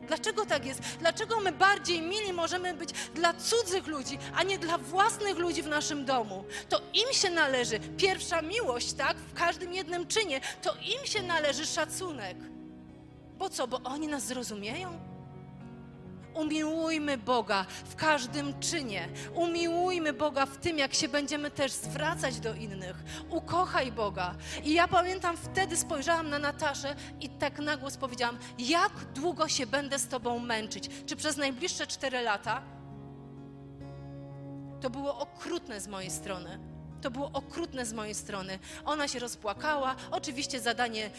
Dlaczego 0.06 0.46
tak 0.46 0.66
jest? 0.66 0.80
Dlaczego 1.00 1.40
my 1.40 1.52
bardziej 1.52 2.02
mili 2.02 2.32
możemy 2.32 2.74
być 2.74 2.90
dla 3.14 3.34
cudzych 3.34 3.86
ludzi, 3.86 4.18
a 4.36 4.42
nie 4.42 4.58
dla 4.58 4.78
własnych 4.78 5.38
ludzi 5.38 5.62
w 5.62 5.66
naszym 5.66 6.04
domu? 6.04 6.44
To 6.68 6.80
im 6.94 7.12
się 7.12 7.30
należy 7.30 7.80
pierwsza 7.80 8.42
miłość, 8.42 8.92
tak? 8.92 9.16
W 9.16 9.34
każdym 9.34 9.72
jednym 9.74 10.06
czynie, 10.06 10.40
to 10.62 10.74
im 10.74 11.06
się 11.06 11.22
należy 11.22 11.66
szacunek. 11.66 12.36
Bo 13.38 13.50
co? 13.50 13.66
Bo 13.68 13.80
oni 13.84 14.08
nas 14.08 14.26
zrozumieją? 14.26 15.13
Umiłujmy 16.34 17.18
Boga 17.18 17.66
w 17.84 17.96
każdym 17.96 18.60
czynie. 18.60 19.08
Umiłujmy 19.34 20.12
Boga 20.12 20.46
w 20.46 20.56
tym, 20.56 20.78
jak 20.78 20.94
się 20.94 21.08
będziemy 21.08 21.50
też 21.50 21.72
zwracać 21.72 22.40
do 22.40 22.54
innych. 22.54 22.96
Ukochaj 23.30 23.92
Boga. 23.92 24.34
I 24.64 24.74
ja 24.74 24.88
pamiętam, 24.88 25.36
wtedy 25.36 25.76
spojrzałam 25.76 26.30
na 26.30 26.38
Nataszę 26.38 26.96
i 27.20 27.28
tak 27.28 27.58
na 27.58 27.76
głos 27.76 27.96
powiedziałam: 27.96 28.38
Jak 28.58 28.92
długo 29.14 29.48
się 29.48 29.66
będę 29.66 29.98
z 29.98 30.08
Tobą 30.08 30.38
męczyć? 30.38 30.90
Czy 31.06 31.16
przez 31.16 31.36
najbliższe 31.36 31.86
cztery 31.86 32.20
lata? 32.20 32.62
To 34.80 34.90
było 34.90 35.18
okrutne 35.18 35.80
z 35.80 35.88
mojej 35.88 36.10
strony. 36.10 36.58
To 37.02 37.10
było 37.10 37.30
okrutne 37.32 37.86
z 37.86 37.92
mojej 37.92 38.14
strony. 38.14 38.58
Ona 38.84 39.08
się 39.08 39.18
rozpłakała. 39.18 39.96
Oczywiście 40.10 40.60
zadanie 40.60 41.10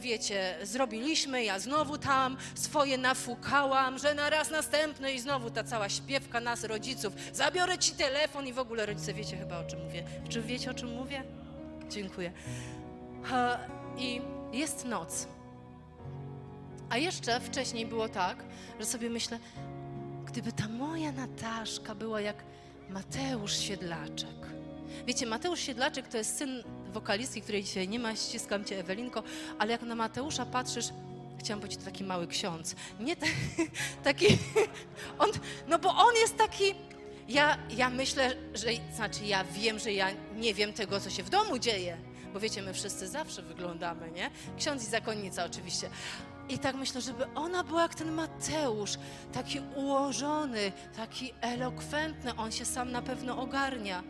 wiecie, 0.00 0.54
zrobiliśmy, 0.62 1.44
ja 1.44 1.58
znowu 1.58 1.98
tam 1.98 2.36
swoje 2.54 2.98
nafukałam, 2.98 3.98
że 3.98 4.14
na 4.14 4.30
raz 4.30 4.50
następny 4.50 5.12
i 5.12 5.20
znowu 5.20 5.50
ta 5.50 5.64
cała 5.64 5.88
śpiewka 5.88 6.40
nas, 6.40 6.64
rodziców, 6.64 7.12
zabiorę 7.32 7.78
ci 7.78 7.92
telefon 7.92 8.46
i 8.46 8.52
w 8.52 8.58
ogóle 8.58 8.86
rodzice 8.86 9.14
wiecie 9.14 9.36
chyba 9.36 9.58
o 9.58 9.64
czym 9.64 9.84
mówię. 9.84 10.04
Czy 10.28 10.42
wiecie 10.42 10.70
o 10.70 10.74
czym 10.74 10.94
mówię? 10.94 11.24
Dziękuję. 11.88 12.32
I 13.98 14.20
jest 14.52 14.84
noc. 14.84 15.28
A 16.90 16.98
jeszcze 16.98 17.40
wcześniej 17.40 17.86
było 17.86 18.08
tak, 18.08 18.44
że 18.80 18.86
sobie 18.86 19.10
myślę, 19.10 19.38
gdyby 20.24 20.52
ta 20.52 20.68
moja 20.68 21.12
Nataszka 21.12 21.94
była 21.94 22.20
jak 22.20 22.36
Mateusz 22.88 23.58
Siedlaczek. 23.58 24.46
Wiecie, 25.06 25.26
Mateusz 25.26 25.60
Siedlaczek 25.60 26.08
to 26.08 26.16
jest 26.16 26.38
syn 26.38 26.64
wokalistki, 26.94 27.42
której 27.42 27.64
dzisiaj 27.64 27.88
nie 27.88 27.98
ma, 27.98 28.16
ściskam 28.16 28.64
cię 28.64 28.78
Ewelinko, 28.78 29.22
ale 29.58 29.72
jak 29.72 29.82
na 29.82 29.94
Mateusza 29.94 30.46
patrzysz, 30.46 30.86
chciałam 31.38 31.60
powiedzieć, 31.60 31.80
to 31.80 31.84
taki 31.84 32.04
mały 32.04 32.26
ksiądz. 32.26 32.74
Nie 33.00 33.16
te, 33.16 33.26
taki, 34.04 34.26
on, 35.18 35.30
no 35.68 35.78
bo 35.78 35.88
on 35.88 36.14
jest 36.14 36.36
taki, 36.36 36.74
ja, 37.28 37.58
ja 37.70 37.90
myślę, 37.90 38.36
że, 38.54 38.68
znaczy 38.94 39.24
ja 39.24 39.44
wiem, 39.44 39.78
że 39.78 39.92
ja 39.92 40.08
nie 40.36 40.54
wiem 40.54 40.72
tego, 40.72 41.00
co 41.00 41.10
się 41.10 41.22
w 41.22 41.30
domu 41.30 41.58
dzieje, 41.58 41.96
bo 42.32 42.40
wiecie, 42.40 42.62
my 42.62 42.74
wszyscy 42.74 43.08
zawsze 43.08 43.42
wyglądamy, 43.42 44.10
nie? 44.10 44.30
Ksiądz 44.58 44.82
i 44.82 44.86
zakonnica 44.86 45.44
oczywiście. 45.44 45.90
I 46.48 46.58
tak 46.58 46.76
myślę, 46.76 47.00
żeby 47.00 47.26
ona 47.34 47.64
była 47.64 47.82
jak 47.82 47.94
ten 47.94 48.12
Mateusz, 48.12 48.98
taki 49.32 49.60
ułożony, 49.74 50.72
taki 50.96 51.32
elokwentny, 51.40 52.36
on 52.36 52.52
się 52.52 52.64
sam 52.64 52.92
na 52.92 53.02
pewno 53.02 53.38
ogarnia. 53.42 54.02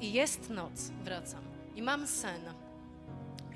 I 0.00 0.12
jest 0.12 0.50
noc, 0.50 0.90
wracam. 1.04 1.44
I 1.74 1.82
mam 1.82 2.06
sen. 2.06 2.40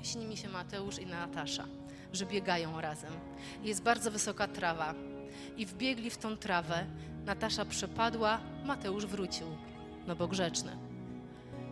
Śni 0.03 0.25
mi 0.25 0.37
się 0.37 0.49
Mateusz 0.49 0.99
i 0.99 1.05
Natasza, 1.05 1.65
że 2.13 2.25
biegają 2.25 2.81
razem. 2.81 3.13
Jest 3.63 3.83
bardzo 3.83 4.11
wysoka 4.11 4.47
trawa. 4.47 4.93
I 5.57 5.65
wbiegli 5.65 6.09
w 6.09 6.17
tą 6.17 6.37
trawę. 6.37 6.85
Natasza 7.25 7.65
przepadła, 7.65 8.39
Mateusz 8.65 9.05
wrócił, 9.05 9.47
no 10.07 10.15
bo 10.15 10.27
grzeczny. 10.27 10.90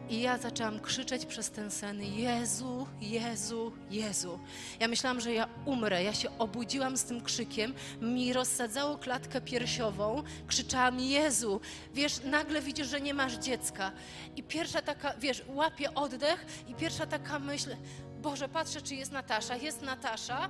I 0.09 0.21
ja 0.21 0.37
zaczęłam 0.37 0.79
krzyczeć 0.79 1.25
przez 1.25 1.51
ten 1.51 1.71
sen: 1.71 2.01
Jezu, 2.01 2.87
Jezu, 3.01 3.71
Jezu. 3.89 4.39
Ja 4.79 4.87
myślałam, 4.87 5.21
że 5.21 5.33
ja 5.33 5.47
umrę. 5.65 6.03
Ja 6.03 6.13
się 6.13 6.37
obudziłam 6.37 6.97
z 6.97 7.03
tym 7.03 7.21
krzykiem, 7.21 7.73
mi 8.01 8.33
rozsadzało 8.33 8.97
klatkę 8.97 9.41
piersiową, 9.41 10.23
krzyczałam: 10.47 10.99
Jezu. 10.99 11.61
Wiesz, 11.93 12.21
nagle 12.23 12.61
widzisz, 12.61 12.87
że 12.87 13.01
nie 13.01 13.13
masz 13.13 13.33
dziecka. 13.33 13.91
I 14.35 14.43
pierwsza 14.43 14.81
taka, 14.81 15.13
wiesz, 15.17 15.43
łapię 15.47 15.93
oddech, 15.93 16.45
i 16.67 16.75
pierwsza 16.75 17.05
taka 17.05 17.39
myśl: 17.39 17.75
Boże, 18.21 18.49
patrzę, 18.49 18.81
czy 18.81 18.95
jest 18.95 19.11
Natasza. 19.11 19.55
Jest 19.55 19.81
Natasza. 19.81 20.49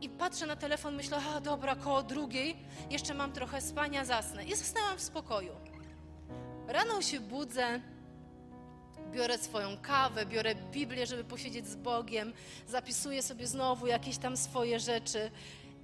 I 0.00 0.08
patrzę 0.08 0.46
na 0.46 0.56
telefon, 0.56 0.94
myślę, 0.94 1.18
a 1.36 1.40
dobra, 1.40 1.76
koło 1.76 2.02
drugiej, 2.02 2.56
jeszcze 2.90 3.14
mam 3.14 3.32
trochę 3.32 3.60
spania, 3.60 4.04
zasnę. 4.04 4.44
I 4.44 4.56
zasnęłam 4.56 4.98
w 4.98 5.02
spokoju. 5.02 5.52
Rano 6.68 7.02
się 7.02 7.20
budzę, 7.20 7.80
biorę 9.12 9.38
swoją 9.38 9.76
kawę, 9.76 10.26
biorę 10.26 10.54
Biblię, 10.54 11.06
żeby 11.06 11.24
posiedzieć 11.24 11.66
z 11.66 11.76
Bogiem, 11.76 12.32
zapisuję 12.68 13.22
sobie 13.22 13.46
znowu 13.46 13.86
jakieś 13.86 14.18
tam 14.18 14.36
swoje 14.36 14.80
rzeczy 14.80 15.30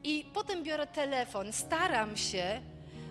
i 0.05 0.25
potem 0.35 0.65
biorę 0.65 0.87
telefon. 0.87 1.53
Staram 1.53 2.17
się, 2.17 2.61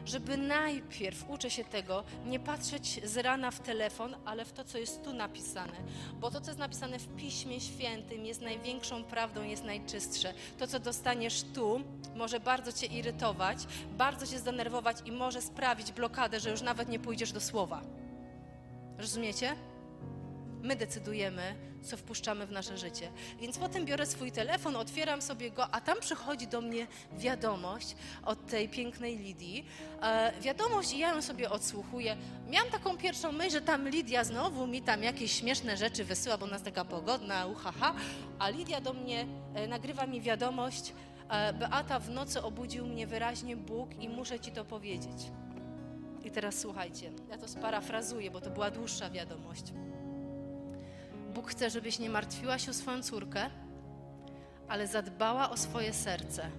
żeby 0.06 0.38
najpierw, 0.38 1.30
uczę 1.30 1.50
się 1.50 1.64
tego, 1.64 2.04
nie 2.26 2.40
patrzeć 2.40 3.00
z 3.04 3.18
rana 3.18 3.52
w 3.52 3.60
telefon, 3.60 4.16
ale 4.26 4.46
w 4.46 4.52
to, 4.52 4.64
co 4.64 4.78
jest 4.78 5.04
tu 5.04 5.14
napisane. 5.14 5.78
Bo 6.20 6.32
to, 6.32 6.42
co 6.42 6.48
jest 6.48 6.60
napisane 6.60 7.00
w 7.00 7.16
Piśmie 7.16 7.62
Świętym, 7.62 8.26
jest 8.26 8.42
największą 8.42 9.04
prawdą, 9.04 9.44
jest 9.44 9.64
najczystsze. 9.64 10.34
To, 10.58 10.68
co 10.68 10.80
dostaniesz 10.80 11.44
tu, 11.54 11.82
może 12.16 12.40
bardzo 12.40 12.74
Cię 12.74 12.86
irytować, 12.86 13.58
bardzo 13.98 14.28
Cię 14.28 14.40
zdenerwować 14.40 14.98
i 15.06 15.12
może 15.12 15.42
sprawić 15.42 15.92
blokadę, 15.92 16.40
że 16.40 16.50
już 16.52 16.62
nawet 16.62 16.90
nie 16.90 17.00
pójdziesz 17.00 17.32
do 17.32 17.42
słowa. 17.42 17.82
Rozumiecie? 18.98 19.56
My 20.64 20.76
decydujemy, 20.76 21.56
co 21.84 21.98
wpuszczamy 21.98 22.48
w 22.48 22.52
nasze 22.52 22.78
życie. 22.78 23.10
Więc 23.40 23.58
potem 23.58 23.86
biorę 23.86 24.06
swój 24.06 24.32
telefon, 24.32 24.76
otwieram 24.76 25.22
sobie 25.22 25.52
go, 25.52 25.68
a 25.72 25.82
tam 25.82 26.00
przychodzi 26.00 26.48
do 26.48 26.62
mnie 26.62 26.88
wiadomość 27.14 27.96
od 28.26 28.46
tej 28.46 28.70
pięknej 28.70 29.18
Lidii. 29.18 29.66
E, 30.02 30.34
wiadomość 30.42 30.94
i 30.94 31.00
ja 31.00 31.10
ją 31.16 31.22
sobie 31.22 31.50
odsłuchuję. 31.50 32.18
Miałam 32.50 32.72
taką 32.72 32.98
pierwszą 32.98 33.32
myśl, 33.32 33.52
że 33.52 33.62
tam 33.62 33.90
Lidia 33.90 34.24
znowu 34.24 34.68
mi 34.68 34.82
tam 34.82 35.04
jakieś 35.04 35.32
śmieszne 35.32 35.78
rzeczy 35.78 36.06
wysyła, 36.06 36.38
bo 36.38 36.48
jest 36.48 36.66
taka 36.66 36.86
pogodna, 36.86 37.46
uhaha. 37.46 37.94
A 38.40 38.50
Lidia 38.50 38.82
do 38.82 38.94
mnie 38.94 39.26
e, 39.54 39.68
nagrywa 39.68 40.08
mi 40.08 40.22
wiadomość. 40.22 40.94
E, 41.30 41.54
Beata, 41.54 42.00
w 42.00 42.10
nocy 42.10 42.42
obudził 42.42 42.88
mnie 42.88 43.08
wyraźnie 43.08 43.58
Bóg 43.58 43.90
i 44.00 44.10
muszę 44.10 44.40
ci 44.40 44.52
to 44.52 44.66
powiedzieć. 44.66 45.32
I 46.24 46.32
teraz 46.32 46.60
słuchajcie, 46.60 47.12
ja 47.30 47.38
to 47.38 47.48
sparafrazuję, 47.48 48.32
bo 48.32 48.42
to 48.42 48.50
była 48.50 48.72
dłuższa 48.72 49.10
wiadomość. 49.10 49.64
Bóg 51.34 51.52
chce, 51.52 51.70
żebyś 51.70 52.00
nie 52.00 52.10
martwiła 52.10 52.60
się 52.60 52.72
o 52.72 52.74
swoją 52.74 53.04
córkę, 53.04 53.50
ale 54.68 54.88
zadbała 54.88 55.50
o 55.50 55.58
swoje 55.58 55.94
serce. 55.94 56.50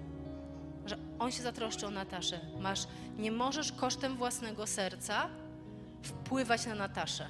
Że 0.87 0.99
On 1.19 1.33
się 1.33 1.43
zatroszczy 1.43 1.87
o 1.87 1.91
Nataszę. 1.91 2.41
Masz, 2.61 2.87
nie 3.19 3.33
możesz 3.33 3.73
kosztem 3.73 4.16
własnego 4.16 4.66
serca 4.66 5.29
wpływać 6.03 6.66
na 6.66 6.75
Nataszę. 6.75 7.27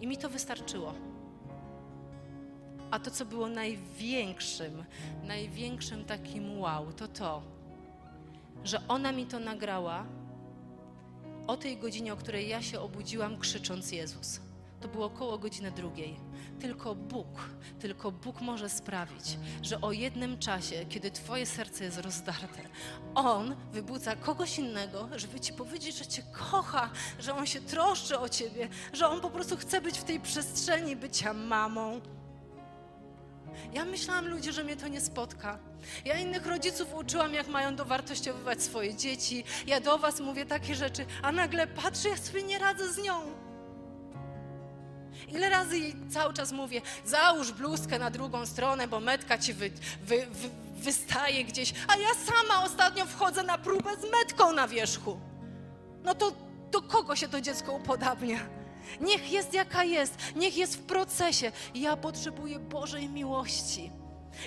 I 0.00 0.06
mi 0.06 0.16
to 0.18 0.28
wystarczyło. 0.28 0.94
A 2.90 2.98
to, 2.98 3.10
co 3.10 3.24
było 3.24 3.48
największym, 3.48 4.84
największym 5.24 6.04
takim 6.04 6.58
wow, 6.60 6.92
to 6.92 7.08
to, 7.08 7.42
że 8.64 8.80
ona 8.88 9.12
mi 9.12 9.26
to 9.26 9.38
nagrała 9.38 10.04
o 11.46 11.56
tej 11.56 11.76
godzinie, 11.76 12.12
o 12.12 12.16
której 12.16 12.48
ja 12.48 12.62
się 12.62 12.80
obudziłam, 12.80 13.38
krzycząc 13.38 13.92
Jezus. 13.92 14.40
To 14.80 14.88
było 14.88 15.06
około 15.06 15.38
godziny 15.38 15.70
drugiej. 15.70 16.16
Tylko 16.60 16.94
Bóg, 16.94 17.50
tylko 17.80 18.12
Bóg 18.12 18.40
może 18.40 18.68
sprawić, 18.68 19.38
że 19.62 19.80
o 19.80 19.92
jednym 19.92 20.38
czasie, 20.38 20.86
kiedy 20.88 21.10
Twoje 21.10 21.46
serce 21.46 21.84
jest 21.84 21.98
rozdarte, 21.98 22.62
On 23.14 23.56
wybudza 23.72 24.16
kogoś 24.16 24.58
innego, 24.58 25.08
żeby 25.16 25.40
Ci 25.40 25.52
powiedzieć, 25.52 25.98
że 25.98 26.06
Cię 26.06 26.22
kocha, 26.32 26.90
że 27.18 27.34
On 27.34 27.46
się 27.46 27.60
troszczy 27.60 28.18
o 28.18 28.28
Ciebie, 28.28 28.68
że 28.92 29.08
On 29.08 29.20
po 29.20 29.30
prostu 29.30 29.56
chce 29.56 29.80
być 29.80 29.98
w 29.98 30.04
tej 30.04 30.20
przestrzeni 30.20 30.96
bycia 30.96 31.34
mamą. 31.34 32.00
Ja 33.72 33.84
myślałam, 33.84 34.28
ludzie, 34.28 34.52
że 34.52 34.64
mnie 34.64 34.76
to 34.76 34.88
nie 34.88 35.00
spotka. 35.00 35.58
Ja 36.04 36.18
innych 36.18 36.46
rodziców 36.46 36.94
uczyłam, 36.94 37.34
jak 37.34 37.48
mają 37.48 37.76
dowartościowywać 37.76 38.62
swoje 38.62 38.94
dzieci. 38.94 39.44
Ja 39.66 39.80
do 39.80 39.98
Was 39.98 40.20
mówię 40.20 40.46
takie 40.46 40.74
rzeczy, 40.74 41.06
a 41.22 41.32
nagle 41.32 41.66
patrzę, 41.66 42.08
ja 42.08 42.16
sobie 42.16 42.42
nie 42.42 42.58
radzę 42.58 42.92
z 42.92 42.98
nią. 42.98 43.39
Ile 45.28 45.48
razy 45.50 45.78
jej 45.78 45.94
cały 46.10 46.34
czas 46.34 46.52
mówię, 46.52 46.80
załóż 47.04 47.52
bluzkę 47.52 47.98
na 47.98 48.10
drugą 48.10 48.46
stronę, 48.46 48.88
bo 48.88 49.00
metka 49.00 49.38
ci 49.38 49.52
wy, 49.52 49.70
wy, 50.02 50.26
wy, 50.26 50.50
wystaje 50.74 51.44
gdzieś, 51.44 51.74
a 51.88 51.96
ja 51.96 52.08
sama 52.26 52.64
ostatnio 52.64 53.06
wchodzę 53.06 53.42
na 53.42 53.58
próbę 53.58 53.90
z 53.96 54.12
metką 54.12 54.52
na 54.52 54.68
wierzchu. 54.68 55.20
No 56.02 56.14
to 56.14 56.32
do 56.70 56.82
kogo 56.82 57.16
się 57.16 57.28
to 57.28 57.40
dziecko 57.40 57.72
upodabnia? 57.72 58.38
Niech 59.00 59.32
jest 59.32 59.54
jaka 59.54 59.84
jest, 59.84 60.14
niech 60.36 60.56
jest 60.56 60.76
w 60.76 60.82
procesie. 60.82 61.52
Ja 61.74 61.96
potrzebuję 61.96 62.58
Bożej 62.58 63.08
miłości. 63.08 63.90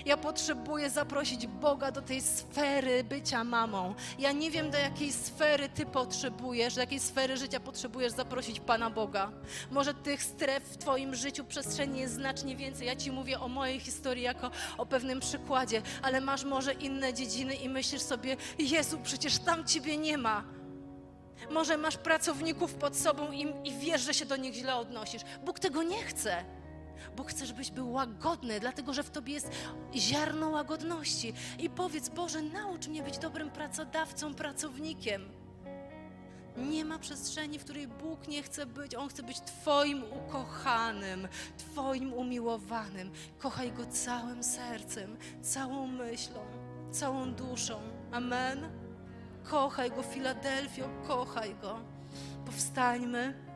Ja 0.06 0.18
potrzebuję 0.18 0.90
zaprosić 0.90 1.48
Boga 1.48 1.92
do 1.92 2.02
tej 2.02 2.22
sfery 2.22 3.04
bycia 3.04 3.44
mamą. 3.44 3.96
Ja 4.20 4.32
nie 4.32 4.52
wiem, 4.52 4.72
do 4.72 4.78
jakiej 4.78 5.14
sfery 5.14 5.70
Ty 5.70 5.86
potrzebujesz, 5.86 6.76
do 6.76 6.82
jakiej 6.82 7.00
sfery 7.00 7.38
życia 7.38 7.60
potrzebujesz 7.60 8.12
zaprosić 8.12 8.60
Pana 8.60 8.90
Boga. 8.90 9.32
Może 9.72 9.94
tych 9.94 10.24
stref 10.24 10.64
w 10.64 10.78
Twoim 10.78 11.16
życiu, 11.16 11.46
przestrzeni 11.46 12.00
jest 12.00 12.14
znacznie 12.14 12.56
więcej. 12.56 12.88
Ja 12.88 12.96
Ci 12.96 13.12
mówię 13.12 13.40
o 13.40 13.48
mojej 13.48 13.80
historii 13.80 14.24
jako 14.24 14.52
o 14.78 14.86
pewnym 14.86 15.20
przykładzie, 15.20 15.82
ale 16.02 16.22
masz 16.22 16.44
może 16.44 16.74
inne 16.74 17.14
dziedziny 17.14 17.56
i 17.56 17.70
myślisz 17.70 18.02
sobie, 18.02 18.38
Jezu, 18.60 19.00
przecież 19.04 19.40
tam 19.40 19.66
Ciebie 19.66 19.98
nie 19.98 20.18
ma. 20.18 20.44
Może 21.52 21.78
masz 21.78 21.98
pracowników 21.98 22.74
pod 22.74 22.98
sobą 22.98 23.32
i, 23.32 23.54
i 23.64 23.74
wiesz, 23.80 24.02
że 24.02 24.14
się 24.14 24.26
do 24.26 24.36
nich 24.36 24.54
źle 24.54 24.76
odnosisz. 24.76 25.22
Bóg 25.46 25.60
tego 25.60 25.84
nie 25.84 26.04
chce. 26.04 26.46
Bóg 27.16 27.30
chce, 27.30 27.46
żebyś 27.46 27.72
był 27.72 27.92
łagodny, 27.92 28.60
dlatego 28.60 28.94
że 28.94 29.04
w 29.04 29.10
tobie 29.10 29.34
jest 29.34 29.52
ziarno 29.96 30.50
łagodności. 30.50 31.34
I 31.60 31.70
powiedz, 31.70 32.10
Boże, 32.10 32.42
naucz 32.42 32.88
mnie 32.88 33.04
być 33.04 33.18
dobrym 33.18 33.52
pracodawcą, 33.52 34.34
pracownikiem. 34.34 35.30
Nie 36.58 36.86
ma 36.86 37.00
przestrzeni, 37.00 37.60
w 37.60 37.64
której 37.64 37.88
Bóg 37.88 38.28
nie 38.28 38.44
chce 38.44 38.66
być. 38.66 38.96
On 38.96 39.10
chce 39.10 39.24
być 39.24 39.42
Twoim 39.42 40.04
ukochanym, 40.04 41.28
Twoim 41.58 42.14
umiłowanym. 42.14 43.12
Kochaj 43.40 43.72
Go 43.72 43.86
całym 43.86 44.44
sercem, 44.44 45.18
całą 45.42 45.88
myślą, 45.88 46.40
całą 46.92 47.34
duszą. 47.34 47.80
Amen. 48.12 48.70
Kochaj 49.44 49.92
Go, 49.92 50.04
Filadelfio, 50.04 50.90
kochaj 51.08 51.56
Go. 51.62 51.80
Powstańmy. 52.46 53.53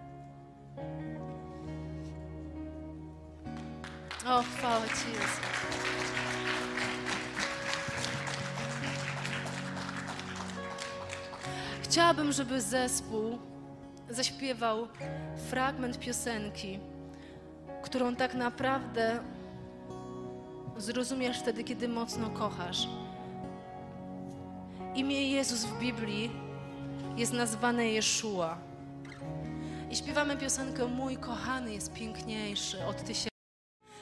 O, 4.30 4.44
chwała 4.44 4.86
Ci 4.88 5.10
Jezu. 5.14 5.42
Chciałabym, 11.84 12.32
żeby 12.32 12.62
zespół 12.62 13.38
zaśpiewał 14.10 14.88
fragment 15.50 16.00
piosenki, 16.00 16.80
którą 17.84 18.16
tak 18.16 18.34
naprawdę 18.34 19.20
zrozumiesz 20.78 21.40
wtedy, 21.40 21.64
kiedy 21.64 21.88
mocno 21.88 22.30
kochasz. 22.30 22.88
Imię 24.96 25.32
Jezus 25.32 25.66
w 25.66 25.80
Biblii 25.80 26.32
jest 27.18 27.34
nazwane 27.34 27.90
Jeszua. 27.90 28.58
I 29.92 29.96
śpiewamy 29.96 30.38
piosenkę 30.38 30.86
Mój 30.86 31.18
kochany 31.18 31.74
jest 31.74 31.94
piękniejszy 31.94 32.86
od 32.86 33.04
tysięcy. 33.04 33.37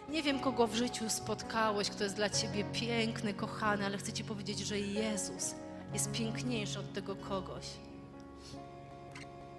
Nie 0.10 0.24
wiem, 0.24 0.40
kogo 0.40 0.68
w 0.68 0.76
życiu 0.76 1.10
spotkałeś, 1.10 1.90
kto 1.90 2.04
jest 2.04 2.16
dla 2.16 2.30
ciebie 2.30 2.64
piękny, 2.64 3.34
kochany, 3.34 3.86
ale 3.86 3.98
chcę 3.98 4.14
ci 4.14 4.24
powiedzieć, 4.24 4.60
że 4.60 4.80
Jezus 4.80 5.56
jest 5.94 6.12
piękniejszy 6.12 6.80
od 6.80 6.94
tego 6.94 7.16
kogoś. 7.16 7.66